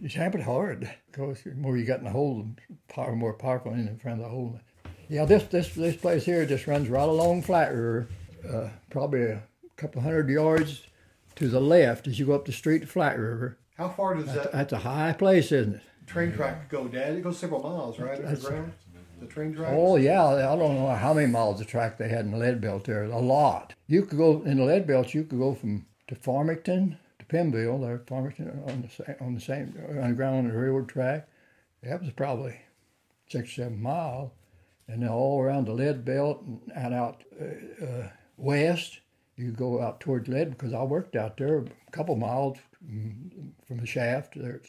you 0.01 0.09
tamp 0.09 0.35
it 0.35 0.43
hard. 0.43 0.91
Because 1.11 1.43
the 1.45 1.55
more 1.55 1.77
you 1.77 1.85
got 1.85 2.01
in 2.01 2.05
the 2.05 2.11
hole, 2.11 2.45
the 2.68 2.77
power 2.93 3.14
more 3.14 3.33
powerful 3.33 3.73
in 3.73 3.97
front 3.99 4.18
of 4.18 4.25
the 4.25 4.31
hole. 4.31 4.59
Yeah, 5.09 5.25
this 5.25 5.45
this 5.45 5.73
this 5.75 5.95
place 5.97 6.25
here 6.25 6.45
just 6.45 6.66
runs 6.66 6.89
right 6.89 7.09
along 7.09 7.43
Flat 7.43 7.70
River, 7.70 8.09
uh, 8.51 8.68
probably 8.91 9.23
a 9.23 9.43
couple 9.77 10.03
hundred 10.03 10.29
yards 10.29 10.83
to 11.37 11.49
the 11.49 11.61
left 11.61 12.09
as 12.09 12.18
you 12.18 12.27
go 12.27 12.33
up 12.33 12.45
the 12.45 12.53
street 12.53 12.81
to 12.81 12.87
Flat 12.87 13.18
River. 13.18 13.59
How 13.77 13.89
far 13.89 14.14
does 14.14 14.27
that 14.35 14.53
That's 14.53 14.73
a 14.73 14.79
high 14.79 15.12
place, 15.12 15.53
isn't 15.53 15.75
it? 15.77 15.83
train 16.07 16.33
track 16.33 16.68
go, 16.68 16.89
Dad? 16.89 17.14
It 17.14 17.23
goes 17.23 17.39
several 17.39 17.62
miles, 17.62 17.99
right? 17.99 18.18
Underground. 18.25 18.73
The 19.20 19.27
train 19.27 19.55
track. 19.55 19.70
Oh 19.73 19.97
yeah, 19.97 20.25
I 20.27 20.57
don't 20.57 20.75
know 20.75 20.89
how 20.89 21.14
many 21.14 21.29
miles 21.29 21.61
of 21.61 21.68
track 21.68 21.99
they 21.99 22.09
had 22.09 22.25
in 22.25 22.33
the 22.33 22.39
lead 22.39 22.61
belt 22.61 22.85
there. 22.85 23.05
A 23.05 23.18
lot. 23.20 23.75
You 23.87 24.05
could 24.05 24.18
go 24.18 24.43
in 24.43 24.57
the 24.59 24.64
lead 24.64 24.87
belt. 24.87 25.14
You 25.14 25.23
could 25.25 25.39
go 25.39 25.55
from 25.55 25.87
to 26.12 26.20
Farmington 26.20 26.98
to 27.18 27.24
Pimville. 27.26 27.80
There, 27.80 28.02
Farmington 28.06 28.62
on 28.66 28.82
the 28.82 28.88
same 28.88 29.16
on 29.20 29.34
the 29.34 29.40
same 29.40 29.74
underground 30.00 30.36
on 30.36 30.48
the 30.48 30.56
railroad 30.56 30.88
track. 30.88 31.28
That 31.82 32.00
was 32.00 32.10
probably 32.10 32.60
six 33.28 33.56
seven 33.56 33.80
miles, 33.80 34.30
and 34.88 35.02
then 35.02 35.08
all 35.08 35.40
around 35.40 35.66
the 35.66 35.72
lead 35.72 36.04
belt 36.04 36.44
and, 36.74 36.94
out 36.94 37.24
uh, 37.40 37.84
uh, 37.84 38.08
west. 38.36 39.00
You 39.36 39.50
go 39.50 39.80
out 39.80 40.00
towards 40.00 40.28
lead 40.28 40.50
because 40.50 40.74
I 40.74 40.82
worked 40.82 41.16
out 41.16 41.38
there 41.38 41.58
a 41.60 41.90
couple 41.90 42.14
miles 42.16 42.58
from 43.66 43.78
the 43.78 43.86
shaft. 43.86 44.34
There's 44.36 44.68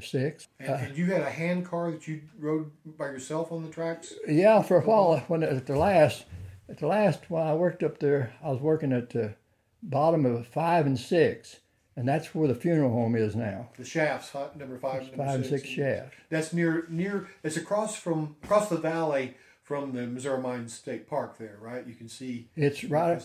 six. 0.00 0.46
And, 0.60 0.70
and 0.70 0.96
you 0.96 1.06
had 1.06 1.22
a 1.22 1.30
hand 1.30 1.66
car 1.66 1.90
that 1.90 2.06
you 2.06 2.22
rode 2.38 2.70
by 2.96 3.06
yourself 3.06 3.50
on 3.50 3.64
the 3.64 3.70
tracks. 3.70 4.14
Yeah, 4.28 4.62
for 4.62 4.78
a 4.78 4.80
while 4.82 5.18
when 5.26 5.42
at 5.42 5.66
the 5.66 5.76
last, 5.76 6.24
at 6.68 6.78
the 6.78 6.86
last 6.86 7.28
when 7.28 7.42
I 7.42 7.54
worked 7.54 7.82
up 7.82 7.98
there, 7.98 8.32
I 8.42 8.50
was 8.50 8.60
working 8.60 8.92
at 8.92 9.10
the 9.10 9.34
bottom 9.82 10.24
of 10.26 10.46
five 10.46 10.86
and 10.86 10.98
six, 10.98 11.60
and 11.96 12.08
that's 12.08 12.34
where 12.34 12.48
the 12.48 12.54
funeral 12.54 12.90
home 12.92 13.14
is 13.16 13.34
now. 13.36 13.70
The 13.76 13.84
shafts, 13.84 14.30
huh, 14.30 14.48
number 14.56 14.78
five, 14.78 15.02
and 15.02 15.10
number 15.10 15.24
Five 15.24 15.34
and 15.36 15.46
six. 15.46 15.62
six 15.62 15.74
shafts. 15.74 16.16
That's 16.30 16.52
near 16.52 16.86
near. 16.88 17.28
It's 17.42 17.56
across 17.56 17.96
from 17.96 18.36
across 18.42 18.68
the 18.68 18.76
valley 18.78 19.34
from 19.62 19.92
the 19.92 20.06
Missouri 20.06 20.40
Mines 20.42 20.72
State 20.74 21.08
Park. 21.08 21.38
There, 21.38 21.56
right? 21.60 21.86
You 21.86 21.94
can 21.94 22.08
see 22.08 22.48
It's 22.56 22.84
right 22.84 23.20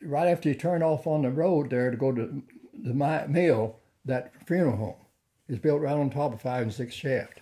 right 0.00 0.28
after 0.28 0.48
you 0.48 0.54
turn 0.54 0.82
off 0.82 1.06
on 1.06 1.22
the 1.22 1.30
road 1.30 1.70
there 1.70 1.90
to 1.90 1.96
go 1.96 2.12
to 2.12 2.42
the 2.74 2.94
mill. 3.28 3.76
That 4.04 4.32
funeral 4.46 4.76
home 4.76 4.94
is 5.48 5.58
built 5.60 5.80
right 5.80 5.92
on 5.96 6.10
top 6.10 6.32
of 6.34 6.40
five 6.42 6.62
and 6.62 6.74
six 6.74 6.92
shaft, 6.94 7.38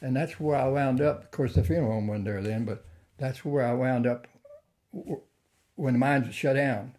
and 0.00 0.14
that's 0.14 0.38
where 0.38 0.56
I 0.56 0.68
wound 0.68 1.00
up. 1.00 1.24
Of 1.24 1.30
course, 1.32 1.54
the 1.54 1.64
funeral 1.64 1.92
home 1.92 2.06
wasn't 2.06 2.26
there 2.26 2.40
then, 2.42 2.64
but 2.64 2.84
that's 3.18 3.44
where 3.44 3.66
I 3.66 3.72
wound 3.74 4.06
up 4.06 4.28
when 5.74 5.94
the 5.94 5.98
mines 5.98 6.32
shut 6.34 6.54
down. 6.56 6.94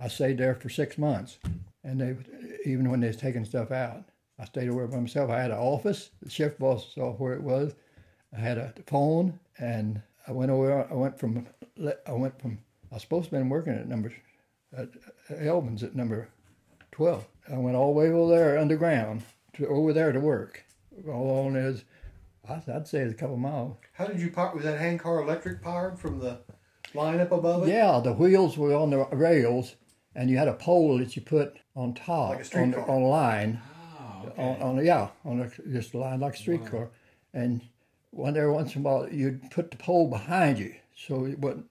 I 0.00 0.08
stayed 0.08 0.38
there 0.38 0.54
for 0.54 0.68
six 0.68 0.96
months, 0.96 1.38
and 1.82 2.00
they 2.00 2.16
even 2.64 2.90
when 2.90 3.00
they 3.00 3.08
was 3.08 3.16
taking 3.16 3.44
stuff 3.44 3.70
out, 3.70 4.04
I 4.38 4.44
stayed 4.44 4.68
away 4.68 4.86
by 4.86 4.98
myself. 5.00 5.30
I 5.30 5.40
had 5.40 5.50
an 5.50 5.58
office. 5.58 6.10
The 6.22 6.30
shift 6.30 6.58
boss 6.58 6.94
saw 6.94 7.12
where 7.14 7.34
it 7.34 7.42
was. 7.42 7.74
I 8.36 8.38
had 8.38 8.58
a 8.58 8.72
phone, 8.86 9.40
and 9.58 10.00
I 10.26 10.32
went 10.32 10.50
over. 10.50 10.86
I 10.88 10.94
went 10.94 11.18
from. 11.18 11.46
I 12.06 12.12
went 12.12 12.40
from. 12.40 12.58
I 12.90 12.94
was 12.94 13.02
supposed 13.02 13.30
to 13.30 13.36
have 13.36 13.42
been 13.42 13.48
working 13.48 13.74
at 13.74 13.88
number 13.88 14.12
at 14.76 14.88
Elvins 15.30 15.82
at 15.82 15.96
number 15.96 16.28
12. 16.92 17.26
I 17.52 17.58
went 17.58 17.76
all 17.76 17.92
the 17.92 17.98
way 17.98 18.10
over 18.10 18.34
there 18.34 18.58
underground 18.58 19.22
to 19.54 19.66
over 19.66 19.92
there 19.92 20.12
to 20.12 20.20
work. 20.20 20.64
All 21.06 21.46
on 21.46 21.56
is, 21.56 21.84
I'd 22.48 22.86
say 22.86 23.00
it's 23.00 23.12
a 23.12 23.16
couple 23.16 23.36
miles. 23.36 23.76
How 23.92 24.06
did 24.06 24.20
you 24.20 24.30
park? 24.30 24.54
Was 24.54 24.64
that 24.64 24.78
hand 24.78 25.00
car 25.00 25.22
electric 25.22 25.62
powered 25.62 25.98
from 25.98 26.18
the 26.18 26.40
line 26.94 27.20
up 27.20 27.32
above 27.32 27.66
it? 27.66 27.70
Yeah, 27.70 28.00
the 28.02 28.12
wheels 28.12 28.56
were 28.58 28.74
on 28.74 28.90
the 28.90 29.04
rails, 29.12 29.76
and 30.18 30.28
you 30.28 30.36
had 30.36 30.48
a 30.48 30.52
pole 30.54 30.98
that 30.98 31.14
you 31.14 31.22
put 31.22 31.56
on 31.76 31.94
top 31.94 32.30
Like 32.30 32.38
a 32.38 32.40
on, 32.40 32.44
streetcar. 32.44 32.90
on 32.90 33.02
a 33.02 33.06
line. 33.06 33.60
Oh, 34.00 34.26
okay. 34.26 34.42
On, 34.42 34.78
on 34.78 34.84
yeah, 34.84 35.08
on 35.24 35.40
a, 35.40 35.70
just 35.72 35.94
a 35.94 35.98
line 35.98 36.18
like 36.20 36.34
a 36.34 36.38
streetcar, 36.38 36.90
and 37.32 37.62
one 38.10 38.36
every 38.36 38.50
once 38.50 38.74
in 38.74 38.80
a 38.80 38.84
while 38.84 39.08
you'd 39.08 39.50
put 39.50 39.70
the 39.70 39.76
pole 39.76 40.08
behind 40.10 40.58
you 40.58 40.74
so 40.96 41.24
it 41.24 41.38
wouldn't 41.38 41.66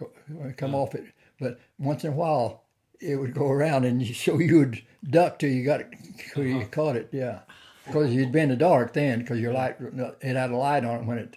go- 0.00 0.10
it 0.28 0.34
wouldn't 0.34 0.56
come 0.56 0.74
off 0.74 0.94
it. 0.96 1.04
But 1.38 1.60
once 1.78 2.02
in 2.04 2.12
a 2.12 2.16
while 2.16 2.64
it 3.00 3.16
would 3.16 3.34
go 3.34 3.48
around, 3.50 3.84
and 3.84 4.02
you, 4.06 4.14
so 4.14 4.38
you 4.38 4.58
would 4.58 4.82
duck 5.08 5.38
till 5.38 5.50
you 5.50 5.64
got 5.64 5.80
it, 5.80 5.88
till 6.34 6.44
you 6.44 6.66
caught 6.66 6.96
it. 6.96 7.08
Yeah, 7.12 7.40
because 7.86 8.12
you'd 8.12 8.32
be 8.32 8.40
in 8.40 8.48
the 8.48 8.56
dark 8.56 8.92
then, 8.94 9.20
because 9.20 9.38
your 9.40 9.52
light 9.52 9.76
it 10.20 10.36
had 10.36 10.50
a 10.50 10.56
light 10.56 10.84
on 10.84 11.00
it 11.02 11.06
when 11.06 11.18
it. 11.18 11.36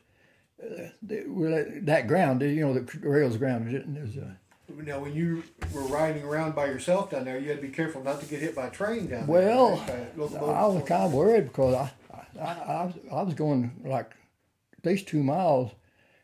Uh, 0.63 0.88
that 1.84 2.05
ground, 2.07 2.41
you 2.41 2.61
know, 2.66 2.74
the 2.74 2.88
rails 3.07 3.38
grounded 3.38 3.76
it, 3.76 3.86
and 3.86 3.97
it 3.97 4.01
was 4.01 4.18
a. 4.18 4.38
Now, 4.68 4.99
when 4.99 5.13
you 5.13 5.43
were 5.74 5.82
riding 5.82 6.24
around 6.24 6.55
by 6.55 6.66
yourself 6.66 7.11
down 7.11 7.26
there, 7.26 7.39
you 7.39 7.49
had 7.49 7.61
to 7.61 7.68
be 7.68 7.74
careful 7.74 8.03
not 8.03 8.20
to 8.22 8.26
get 8.26 8.41
hit 8.41 8.55
by 8.55 8.68
a 8.68 8.72
train 8.72 9.07
down 9.07 9.28
Well, 9.28 9.78
there. 9.86 9.97
right? 9.97 10.16
By 10.18 10.22
a 10.22 10.26
locomotive. 10.26 10.49
I 10.55 10.68
was 10.68 10.84
kind 10.88 11.03
of 11.03 11.13
worried 11.13 11.45
because 11.45 11.76
I, 11.76 11.91
I, 12.39 12.43
I, 12.43 12.86
was, 12.86 12.93
I 13.11 13.22
was 13.22 13.34
going 13.36 13.72
like 13.86 14.11
at 14.78 14.86
least 14.86 15.07
two 15.07 15.24
miles, 15.24 15.72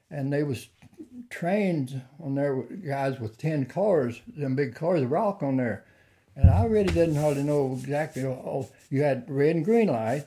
and 0.09 0.31
they 0.33 0.43
was 0.43 0.67
trains 1.29 1.93
on 2.19 2.35
there 2.35 2.55
with 2.55 2.85
guys 2.85 3.19
with 3.19 3.37
ten 3.37 3.65
cars, 3.65 4.21
them 4.35 4.55
big 4.55 4.75
cars 4.75 5.01
of 5.03 5.11
rock 5.11 5.41
on 5.43 5.57
there, 5.57 5.85
and 6.35 6.49
I 6.49 6.65
really 6.65 6.93
didn't 6.93 7.15
hardly 7.15 7.43
know 7.43 7.73
exactly. 7.79 8.25
All, 8.25 8.71
you 8.89 9.03
had 9.03 9.29
red 9.29 9.55
and 9.55 9.65
green 9.65 9.87
light, 9.87 10.25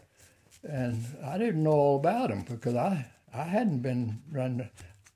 and 0.62 1.04
I 1.24 1.36
didn't 1.38 1.62
know 1.62 1.72
all 1.72 1.96
about 1.96 2.28
them 2.30 2.44
because 2.48 2.74
I 2.76 3.06
I 3.32 3.42
hadn't 3.44 3.80
been 3.80 4.22
running. 4.30 4.68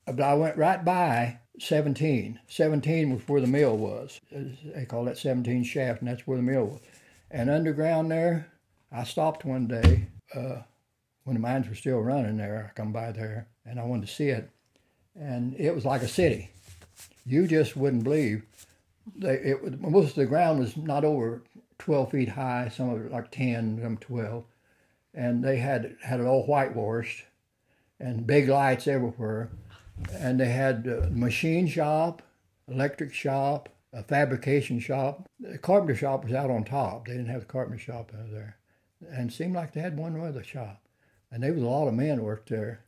But 0.05 0.21
I 0.21 0.35
went 0.35 0.57
right 0.57 0.85
by 0.85 1.39
17. 1.59 2.41
17 2.49 3.15
was 3.15 3.29
where 3.29 3.41
the 3.41 3.47
mill 3.47 3.77
was. 3.77 4.21
They 4.31 4.85
call 4.85 5.05
that 5.05 5.19
17 5.19 5.65
shaft, 5.65 6.01
and 6.01 6.11
that's 6.11 6.27
where 6.27 6.37
the 6.37 6.43
mill 6.43 6.67
was. 6.67 6.81
And 7.31 7.51
underground 7.51 8.11
there, 8.11 8.51
I 8.91 9.05
stopped 9.05 9.45
one 9.45 9.67
day 9.67 10.07
uh, 10.35 10.63
when 11.25 11.35
the 11.35 11.41
mines 11.41 11.69
were 11.69 11.75
still 11.75 12.01
running 12.01 12.37
there. 12.37 12.71
I 12.71 12.77
come 12.77 12.93
by 12.93 13.13
there, 13.13 13.49
and 13.67 13.79
I 13.79 13.85
wanted 13.85 14.07
to 14.07 14.15
see 14.15 14.29
it. 14.29 14.51
And 15.15 15.55
it 15.59 15.75
was 15.75 15.85
like 15.85 16.03
a 16.03 16.09
city. 16.09 16.51
You 17.27 17.47
just 17.47 17.77
wouldn't 17.77 18.05
believe. 18.05 18.45
They, 19.17 19.35
it, 19.35 19.81
most 19.81 20.11
of 20.11 20.15
the 20.15 20.27
ground 20.27 20.61
was 20.61 20.77
not 20.77 21.05
over 21.05 21.43
12 21.79 22.11
feet 22.11 22.29
high, 22.29 22.71
some 22.75 22.91
of 22.91 23.05
it 23.05 23.13
like 23.13 23.31
10, 23.31 23.81
some 23.83 23.97
12. 23.99 24.45
And 25.15 25.43
they 25.43 25.57
had, 25.57 25.97
had 26.03 26.21
it 26.21 26.27
all 26.27 26.45
whitewashed 26.45 27.25
and 28.01 28.27
big 28.27 28.49
lights 28.49 28.87
everywhere. 28.87 29.51
And 30.13 30.41
they 30.41 30.49
had 30.49 30.87
a 30.87 31.11
machine 31.11 31.67
shop, 31.67 32.23
electric 32.69 33.13
shop, 33.13 33.69
a 33.93 34.03
fabrication 34.03 34.79
shop. 34.81 35.29
The 35.41 35.59
carpenter 35.59 35.97
shop 35.97 36.25
was 36.25 36.33
out 36.33 36.51
on 36.51 36.65
top. 36.65 37.07
They 37.07 37.13
didn't 37.13 37.29
have 37.29 37.41
the 37.41 37.47
carpenter 37.47 37.79
shop 37.79 38.13
out 38.19 38.31
there. 38.31 38.57
And 39.11 39.31
it 39.31 39.35
seemed 39.35 39.55
like 39.55 39.73
they 39.73 39.81
had 39.81 39.97
one 39.97 40.21
other 40.21 40.43
shop. 40.43 40.83
And 41.31 41.43
there 41.43 41.53
was 41.53 41.63
a 41.63 41.67
lot 41.67 41.89
of 41.89 41.95
men 41.95 42.23
worked 42.23 42.49
there. 42.49 42.85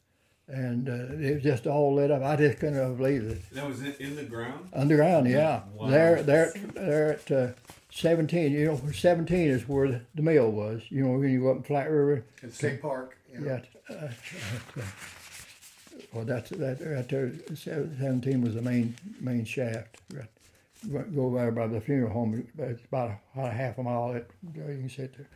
And 0.48 0.88
uh, 0.88 1.14
it 1.24 1.34
was 1.34 1.42
just 1.44 1.66
all 1.66 1.94
lit 1.94 2.10
up. 2.10 2.22
I 2.22 2.34
just 2.34 2.58
couldn't 2.58 2.74
have 2.76 2.96
believed 2.96 3.30
it. 3.30 3.50
That 3.52 3.68
was 3.68 3.80
in, 3.82 3.94
in 4.00 4.16
the 4.16 4.24
ground. 4.24 4.68
Underground, 4.72 5.28
yeah. 5.28 5.62
Wow. 5.74 5.88
There, 5.88 6.22
there, 6.24 6.52
there 6.74 7.12
at 7.12 7.30
uh, 7.30 7.48
17. 7.92 8.50
You 8.50 8.66
know, 8.66 8.80
17 8.92 9.48
is 9.48 9.68
where 9.68 9.88
the, 9.88 10.00
the 10.16 10.22
mill 10.22 10.50
was. 10.50 10.82
You 10.88 11.04
know, 11.04 11.18
when 11.18 11.30
you 11.30 11.42
go 11.42 11.52
up 11.52 11.56
in 11.58 11.62
Flat 11.62 11.88
River, 11.88 12.24
At 12.42 12.52
state 12.52 12.82
park. 12.82 13.16
Yeah. 13.32 13.60
yeah. 13.88 13.96
Uh, 13.96 14.08
well, 16.12 16.24
that's 16.24 16.50
that 16.50 16.78
right 16.80 17.08
there. 17.08 17.32
Seventeen 17.54 18.42
was 18.42 18.54
the 18.54 18.62
main 18.62 18.94
main 19.20 19.44
shaft. 19.44 19.96
Right. 20.12 20.24
Right- 20.88 21.14
Go 21.14 21.34
there 21.34 21.50
by 21.52 21.66
the 21.66 21.80
funeral 21.80 22.10
home. 22.12 22.46
It's 22.58 22.84
about 22.86 23.10
a, 23.10 23.18
about 23.38 23.50
a 23.52 23.54
half 23.54 23.78
a 23.78 23.82
mile. 23.82 24.12
It, 24.12 24.30
you 24.54 24.62
can 24.62 24.88
sit 24.88 25.14
there. 25.16 25.26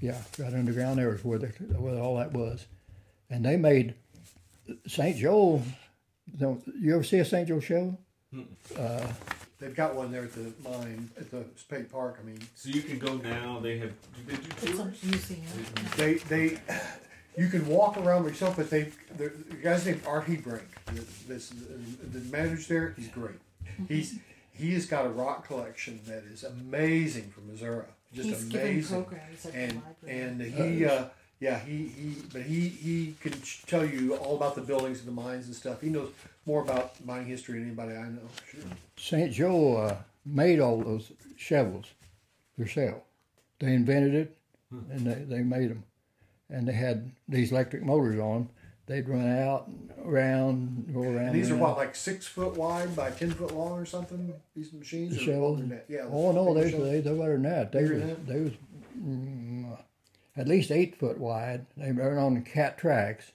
Yeah, 0.00 0.20
right 0.38 0.54
underground 0.54 0.98
there 0.98 1.14
is 1.14 1.24
where 1.24 1.38
the, 1.38 1.48
where 1.48 2.00
all 2.00 2.16
that 2.16 2.32
was, 2.32 2.66
and 3.30 3.44
they 3.44 3.56
made 3.56 3.94
St. 4.86 5.16
Joel. 5.16 5.62
Don't 6.38 6.62
you 6.80 6.94
ever 6.94 7.04
see 7.04 7.18
a 7.18 7.24
St. 7.24 7.46
Joel 7.46 7.60
show? 7.60 7.96
Uh, 8.76 9.06
They've 9.58 9.74
got 9.74 9.94
one 9.94 10.12
there 10.12 10.24
at 10.24 10.32
the 10.34 10.52
mine, 10.68 11.08
at 11.18 11.30
the 11.30 11.44
state 11.56 11.90
park. 11.90 12.18
I 12.20 12.26
mean, 12.26 12.38
So 12.54 12.68
you 12.68 12.82
can 12.82 12.98
go 12.98 13.14
now. 13.16 13.58
They 13.60 13.78
have. 13.78 13.90
Do 14.26 14.36
they 14.36 14.36
do 14.36 14.48
It's 14.62 14.78
a 15.02 15.06
museum. 15.06 15.42
they, 15.96 16.14
they, 16.14 16.58
you 17.36 17.48
can 17.48 17.66
walk 17.66 17.96
around 17.98 18.22
by 18.22 18.28
yourself, 18.30 18.56
but 18.56 18.70
they, 18.70 18.92
the 19.16 19.30
the 19.50 19.56
guy's 19.56 19.84
named 19.86 20.02
Art 20.06 20.26
Hebrink. 20.26 20.62
The, 20.86 21.04
this, 21.28 21.50
the 21.50 22.18
manager's 22.30 22.66
there. 22.66 22.94
He's 22.96 23.08
great. 23.08 23.36
He's, 23.88 24.18
he 24.52 24.72
has 24.72 24.86
got 24.86 25.04
a 25.04 25.10
rock 25.10 25.46
collection 25.46 26.00
that 26.06 26.24
is 26.32 26.44
amazing 26.44 27.30
from 27.30 27.48
Missouri. 27.48 27.84
Just 28.14 28.28
He's 28.28 28.54
amazing. 28.54 29.04
programs 29.04 29.46
and 29.46 29.82
and 30.08 30.40
he 30.40 30.86
uh, 30.86 31.06
yeah 31.40 31.58
he, 31.58 31.88
he 31.88 32.14
but 32.32 32.42
he 32.42 32.68
he 32.68 33.14
can 33.20 33.34
tell 33.66 33.84
you 33.84 34.14
all 34.16 34.36
about 34.36 34.54
the 34.54 34.62
buildings 34.62 35.00
and 35.00 35.08
the 35.08 35.12
mines 35.12 35.46
and 35.46 35.54
stuff. 35.54 35.82
He 35.82 35.90
knows 35.90 36.10
more 36.46 36.62
about 36.62 37.04
mining 37.04 37.26
history 37.26 37.58
than 37.58 37.66
anybody 37.68 37.94
I 37.96 38.08
know. 38.08 38.20
Sure. 38.50 38.60
St. 38.96 39.32
Joe 39.32 39.76
uh, 39.76 39.96
made 40.24 40.60
all 40.60 40.80
those 40.80 41.12
shovels 41.36 41.86
themselves. 42.56 43.04
They 43.58 43.74
invented 43.74 44.14
it, 44.14 44.36
and 44.70 45.06
they, 45.06 45.36
they 45.36 45.42
made 45.42 45.70
them. 45.70 45.84
And 46.50 46.66
they 46.68 46.72
had 46.72 47.10
these 47.28 47.50
electric 47.52 47.82
motors 47.82 48.18
on. 48.20 48.34
them. 48.34 48.48
They'd 48.86 49.08
run 49.08 49.26
out 49.40 49.66
and 49.66 49.90
around, 50.04 50.94
go 50.94 51.00
around. 51.02 51.16
And 51.26 51.34
these 51.34 51.50
are 51.50 51.54
and 51.54 51.60
what 51.62 51.76
like 51.76 51.96
six 51.96 52.24
foot 52.24 52.56
wide 52.56 52.94
by 52.94 53.10
ten 53.10 53.32
foot 53.32 53.52
long 53.52 53.72
or 53.72 53.84
something. 53.84 54.32
These 54.54 54.72
machines 54.72 55.16
The 55.16 55.22
are 55.22 55.24
shovels? 55.24 55.58
longer 55.58 55.60
than 55.62 55.68
that. 55.70 55.84
Yeah. 55.88 56.08
Oh 56.08 56.30
no, 56.30 56.54
they 56.54 56.70
they 56.70 57.00
they 57.00 57.10
better 57.12 57.32
than 57.32 57.42
that. 57.42 57.72
They 57.72 57.80
Bigger 57.82 57.94
was 57.94 58.02
than 58.04 58.08
that? 58.10 58.26
they 58.28 58.40
was 58.42 58.52
mm, 58.96 59.78
at 60.36 60.46
least 60.46 60.70
eight 60.70 60.96
foot 61.00 61.18
wide. 61.18 61.66
They 61.76 61.90
were 61.90 62.16
on 62.16 62.34
the 62.34 62.40
cat 62.42 62.78
tracks, 62.78 63.32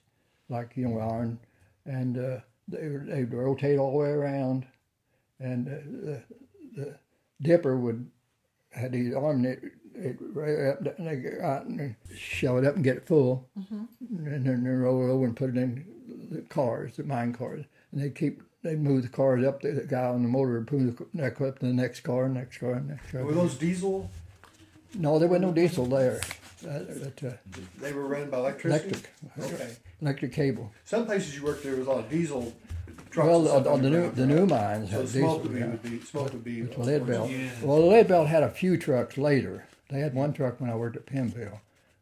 like 0.47 0.71
you 0.75 0.87
know 0.87 0.99
iron, 0.99 1.37
and 1.85 2.17
uh, 2.17 2.39
they 2.69 2.87
they 2.87 3.23
rotate 3.25 3.77
all 3.77 3.91
the 3.91 3.97
way 3.97 4.09
around, 4.09 4.65
and 5.41 5.67
uh, 5.67 5.71
the, 6.05 6.23
the 6.81 6.95
dipper 7.41 7.75
would 7.75 8.09
had 8.69 8.93
these 8.93 9.13
arm 9.13 9.41
it 9.95 10.01
it 10.05 10.17
right 10.33 10.69
up 10.69 10.97
and 10.97 11.07
they 11.07 11.15
go 11.17 11.43
out 11.43 11.65
and 11.65 11.79
they 11.79 11.95
shove 12.15 12.57
it 12.57 12.65
up 12.65 12.75
and 12.75 12.83
get 12.83 12.97
it 12.97 13.05
full, 13.07 13.47
and 13.59 14.45
then 14.45 14.63
they 14.63 14.69
roll 14.69 15.03
it 15.07 15.11
over 15.11 15.25
and 15.25 15.35
put 15.35 15.49
it 15.49 15.57
in 15.57 15.85
the 16.31 16.41
cars, 16.41 16.95
the 16.97 17.03
mine 17.03 17.33
cars, 17.33 17.65
and 17.91 18.01
they 18.01 18.09
keep. 18.09 18.41
They 18.63 18.75
move 18.75 19.01
the 19.01 19.09
cars 19.09 19.43
up. 19.43 19.61
The 19.61 19.87
guy 19.89 20.05
on 20.05 20.21
the 20.21 20.29
motor 20.29 20.59
would 20.59 20.71
move 20.71 20.95
the 20.97 21.05
neck 21.13 21.41
up 21.41 21.57
to 21.59 21.65
the 21.65 21.73
next 21.73 22.01
car, 22.01 22.29
next 22.29 22.59
car, 22.59 22.79
next 22.79 23.11
car. 23.11 23.23
Were 23.25 23.33
those 23.33 23.55
diesel? 23.55 24.07
No, 24.93 25.17
there 25.17 25.27
was 25.27 25.41
no 25.41 25.51
diesel 25.51 25.87
there. 25.87 26.21
Uh, 26.63 26.79
that, 26.87 27.23
uh, 27.23 27.31
They 27.79 27.91
were 27.91 28.05
run 28.05 28.29
by 28.29 28.37
electricity. 28.37 28.99
electric, 29.35 29.53
Okay. 29.55 29.71
electric 29.99 30.31
cable. 30.33 30.71
Some 30.85 31.07
places 31.07 31.35
you 31.35 31.43
worked 31.43 31.63
there 31.63 31.75
was 31.75 31.87
a 31.87 31.89
lot 31.89 31.99
of 32.01 32.09
diesel 32.11 32.53
trucks. 33.09 33.27
Well, 33.29 33.47
on, 33.49 33.63
stuff 33.63 33.81
the 33.81 33.89
new 33.89 34.11
the 34.11 34.27
new 34.27 34.45
mines 34.45 34.91
So 34.91 34.99
had 34.99 35.09
smoke 35.09 35.11
diesel. 35.11 35.39
would 35.39 35.53
be, 35.53 35.59
yeah. 35.59 35.65
would 35.67 35.81
be 35.81 35.99
smoke 36.01 36.31
would 36.33 36.43
be. 36.43 36.61
With 36.61 36.75
the 36.75 36.81
lead 36.83 37.07
belt. 37.07 37.31
Yeah. 37.31 37.49
Well, 37.63 37.79
the 37.79 37.85
lead 37.87 38.07
belt 38.09 38.27
had 38.27 38.43
a 38.43 38.49
few 38.51 38.77
trucks 38.77 39.17
later. 39.17 39.65
They 39.91 39.99
had 39.99 40.13
one 40.13 40.33
truck 40.33 40.59
when 40.61 40.69
I 40.69 40.75
worked 40.75 40.95
at 40.95 41.05
Pimville, 41.05 41.59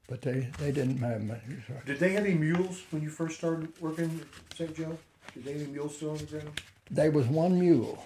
but 0.08 0.22
they, 0.22 0.50
they 0.60 0.72
didn't 0.72 0.98
have 1.00 1.22
many 1.24 1.42
trucks. 1.66 1.86
Did 1.86 2.00
they 2.00 2.12
have 2.14 2.26
any 2.26 2.36
mules 2.36 2.84
when 2.92 3.02
you 3.02 3.10
first 3.10 3.38
started 3.38 3.70
working 3.82 4.22
at 4.52 4.58
St. 4.58 4.76
Joe? 4.76 4.98
Did 5.34 5.44
they 5.46 5.54
have 5.54 5.62
any 5.62 5.72
mules 5.72 5.96
still 5.96 6.12
on 6.12 6.18
the 6.18 6.24
ground? 6.26 6.62
There 6.92 7.12
was 7.12 7.28
one 7.28 7.60
mule 7.60 8.04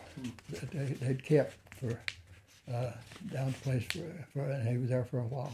that 0.51 0.71
they, 0.71 0.85
they'd 1.05 1.23
kept 1.23 1.55
for 1.79 1.99
uh, 2.73 2.91
down 3.31 3.47
the 3.51 3.57
place 3.61 3.83
for, 3.85 4.25
for, 4.33 4.49
and 4.49 4.67
he 4.67 4.77
was 4.77 4.89
there 4.89 5.05
for 5.05 5.19
a 5.19 5.23
while. 5.25 5.53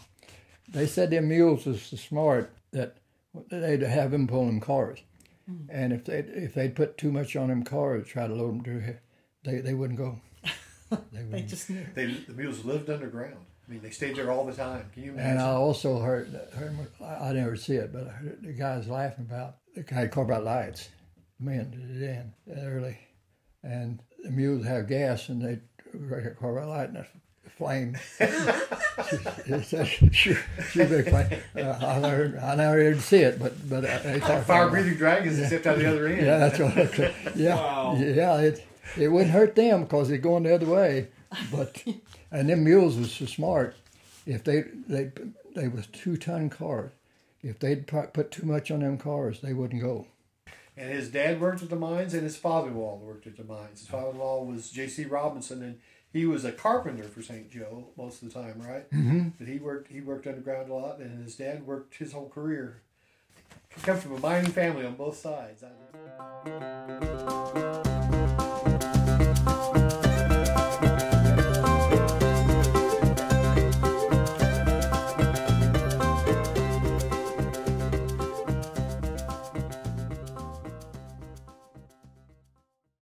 They 0.68 0.86
said 0.86 1.10
their 1.10 1.22
mules 1.24 1.66
was 1.66 1.82
so 1.82 1.98
smart 1.98 2.52
that 2.72 2.98
they'd 3.50 3.82
have 3.82 4.14
him 4.14 4.28
pull 4.28 4.46
them 4.46 4.60
cars, 4.60 5.00
and 5.70 5.92
if 5.94 6.06
they 6.06 6.20
if 6.20 6.54
they'd 6.54 6.76
put 6.76 6.98
too 6.98 7.12
much 7.12 7.36
on 7.36 7.48
them 7.50 7.64
cars, 7.64 8.08
try 8.08 8.28
to 8.28 8.34
load 8.36 8.64
them 8.64 8.82
to, 8.82 8.96
they 9.44 9.62
they 9.62 9.74
wouldn't 9.74 9.98
go. 9.98 10.20
They 10.92 10.98
They 11.20 11.24
wouldn't. 11.24 11.48
just 11.50 11.70
knew. 11.72 11.86
They 11.96 12.06
the 12.08 12.34
mules 12.34 12.66
lived 12.66 12.90
underground. 12.90 13.38
I 13.70 13.74
mean, 13.74 13.82
they 13.84 13.92
stayed 13.92 14.16
there 14.16 14.32
all 14.32 14.46
the 14.46 14.54
time. 14.54 14.90
Can 14.94 15.04
you 15.04 15.12
imagine? 15.12 15.32
And 15.32 15.40
I 15.40 15.50
also 15.52 16.00
heard, 16.00 16.28
heard 16.56 16.76
I 17.02 17.30
I 17.30 17.34
never 17.34 17.56
see 17.56 17.76
it, 17.76 17.94
but 17.94 18.08
I 18.08 18.12
heard 18.12 18.40
the 18.42 18.52
guys 18.54 18.88
laughing 18.88 19.28
about 19.30 19.58
the 19.76 19.84
guy 19.84 19.96
had 20.02 20.12
carbide 20.12 20.44
lights. 20.44 20.90
Men 21.40 21.70
did 21.72 22.02
it 22.02 22.26
in 22.48 22.68
early, 22.68 22.98
and 23.64 24.02
the 24.24 24.32
mules 24.32 24.66
have 24.66 24.88
gas, 24.88 25.30
and 25.30 25.42
they 25.42 25.60
break 25.94 26.26
a 26.26 26.32
carbide 26.32 26.68
light 26.68 26.90
and 26.90 26.98
a 26.98 27.06
flame. 27.58 27.96
it's 28.20 29.74
a 29.74 29.86
sure, 29.86 30.10
sure 30.64 30.86
big 30.88 31.10
flame. 31.10 31.40
Uh, 31.56 31.78
I 31.86 32.00
never, 32.00 32.40
I 32.42 32.56
never 32.56 32.84
did 32.92 33.02
see 33.02 33.20
it, 33.20 33.40
but 33.40 33.70
but 33.70 33.86
uh, 33.86 34.00
they 34.00 34.20
talk 34.20 34.46
fire 34.46 34.70
breathing 34.70 34.96
dragons 34.96 35.38
that 35.38 35.48
stepped 35.48 35.68
out 35.68 35.78
the 35.78 35.86
other 35.90 36.08
end. 36.08 36.26
Yeah, 36.26 36.38
that's 36.40 36.60
what. 36.60 37.00
I. 37.00 37.14
Yeah, 37.36 37.56
Wow. 37.56 37.96
yeah. 38.00 38.38
It 38.40 38.66
it 38.98 39.08
wouldn't 39.10 39.32
hurt 39.32 39.56
them 39.56 39.84
because 39.84 40.10
they're 40.10 40.18
going 40.18 40.44
the 40.44 40.56
other 40.56 40.66
way. 40.66 41.10
But 41.52 41.84
and 42.32 42.50
them 42.50 42.64
mules 42.64 42.98
was 42.98 43.12
so 43.12 43.26
smart. 43.26 43.76
If 44.26 44.44
they 44.44 44.62
they 44.88 45.12
they 45.56 45.68
was 45.68 45.88
two 45.88 46.18
ton 46.18 46.50
cars. 46.50 46.92
If 47.42 47.60
they'd 47.60 47.88
put 47.88 48.32
too 48.32 48.46
much 48.46 48.70
on 48.70 48.82
them 48.82 48.98
cars, 48.98 49.40
they 49.40 49.54
wouldn't 49.54 49.82
go. 49.82 50.08
And 50.76 50.92
his 50.92 51.10
dad 51.10 51.40
worked 51.40 51.62
at 51.62 51.70
the 51.70 51.76
mines, 51.76 52.14
and 52.14 52.24
his 52.24 52.38
father-in-law 52.38 53.00
worked 53.02 53.28
at 53.28 53.38
the 53.38 53.44
mines. 53.44 53.80
His 53.80 53.88
father-in-law 53.88 54.44
was 54.44 54.70
J.C. 54.70 55.06
Robinson, 55.06 55.62
and 55.64 55.80
he 56.12 56.26
was 56.26 56.46
a 56.46 56.52
carpenter 56.52 57.04
for 57.04 57.22
St. 57.22 57.50
Joe 57.50 57.88
most 57.98 58.22
of 58.22 58.34
the 58.34 58.40
time, 58.42 58.62
right? 58.62 58.90
Mm-hmm. 58.92 59.30
But 59.38 59.48
he 59.48 59.60
worked 59.60 59.92
he 59.92 60.02
worked 60.02 60.28
underground 60.28 60.70
a 60.70 60.74
lot, 60.74 61.00
and 61.00 61.24
his 61.24 61.36
dad 61.36 61.66
worked 61.66 61.96
his 61.96 62.14
whole 62.14 62.30
career. 62.30 62.82
He 63.76 63.82
comes 63.82 64.04
from 64.04 64.16
a 64.16 64.20
mining 64.20 64.52
family 64.52 64.86
on 64.86 64.96
both 64.96 65.18
sides. 65.18 65.64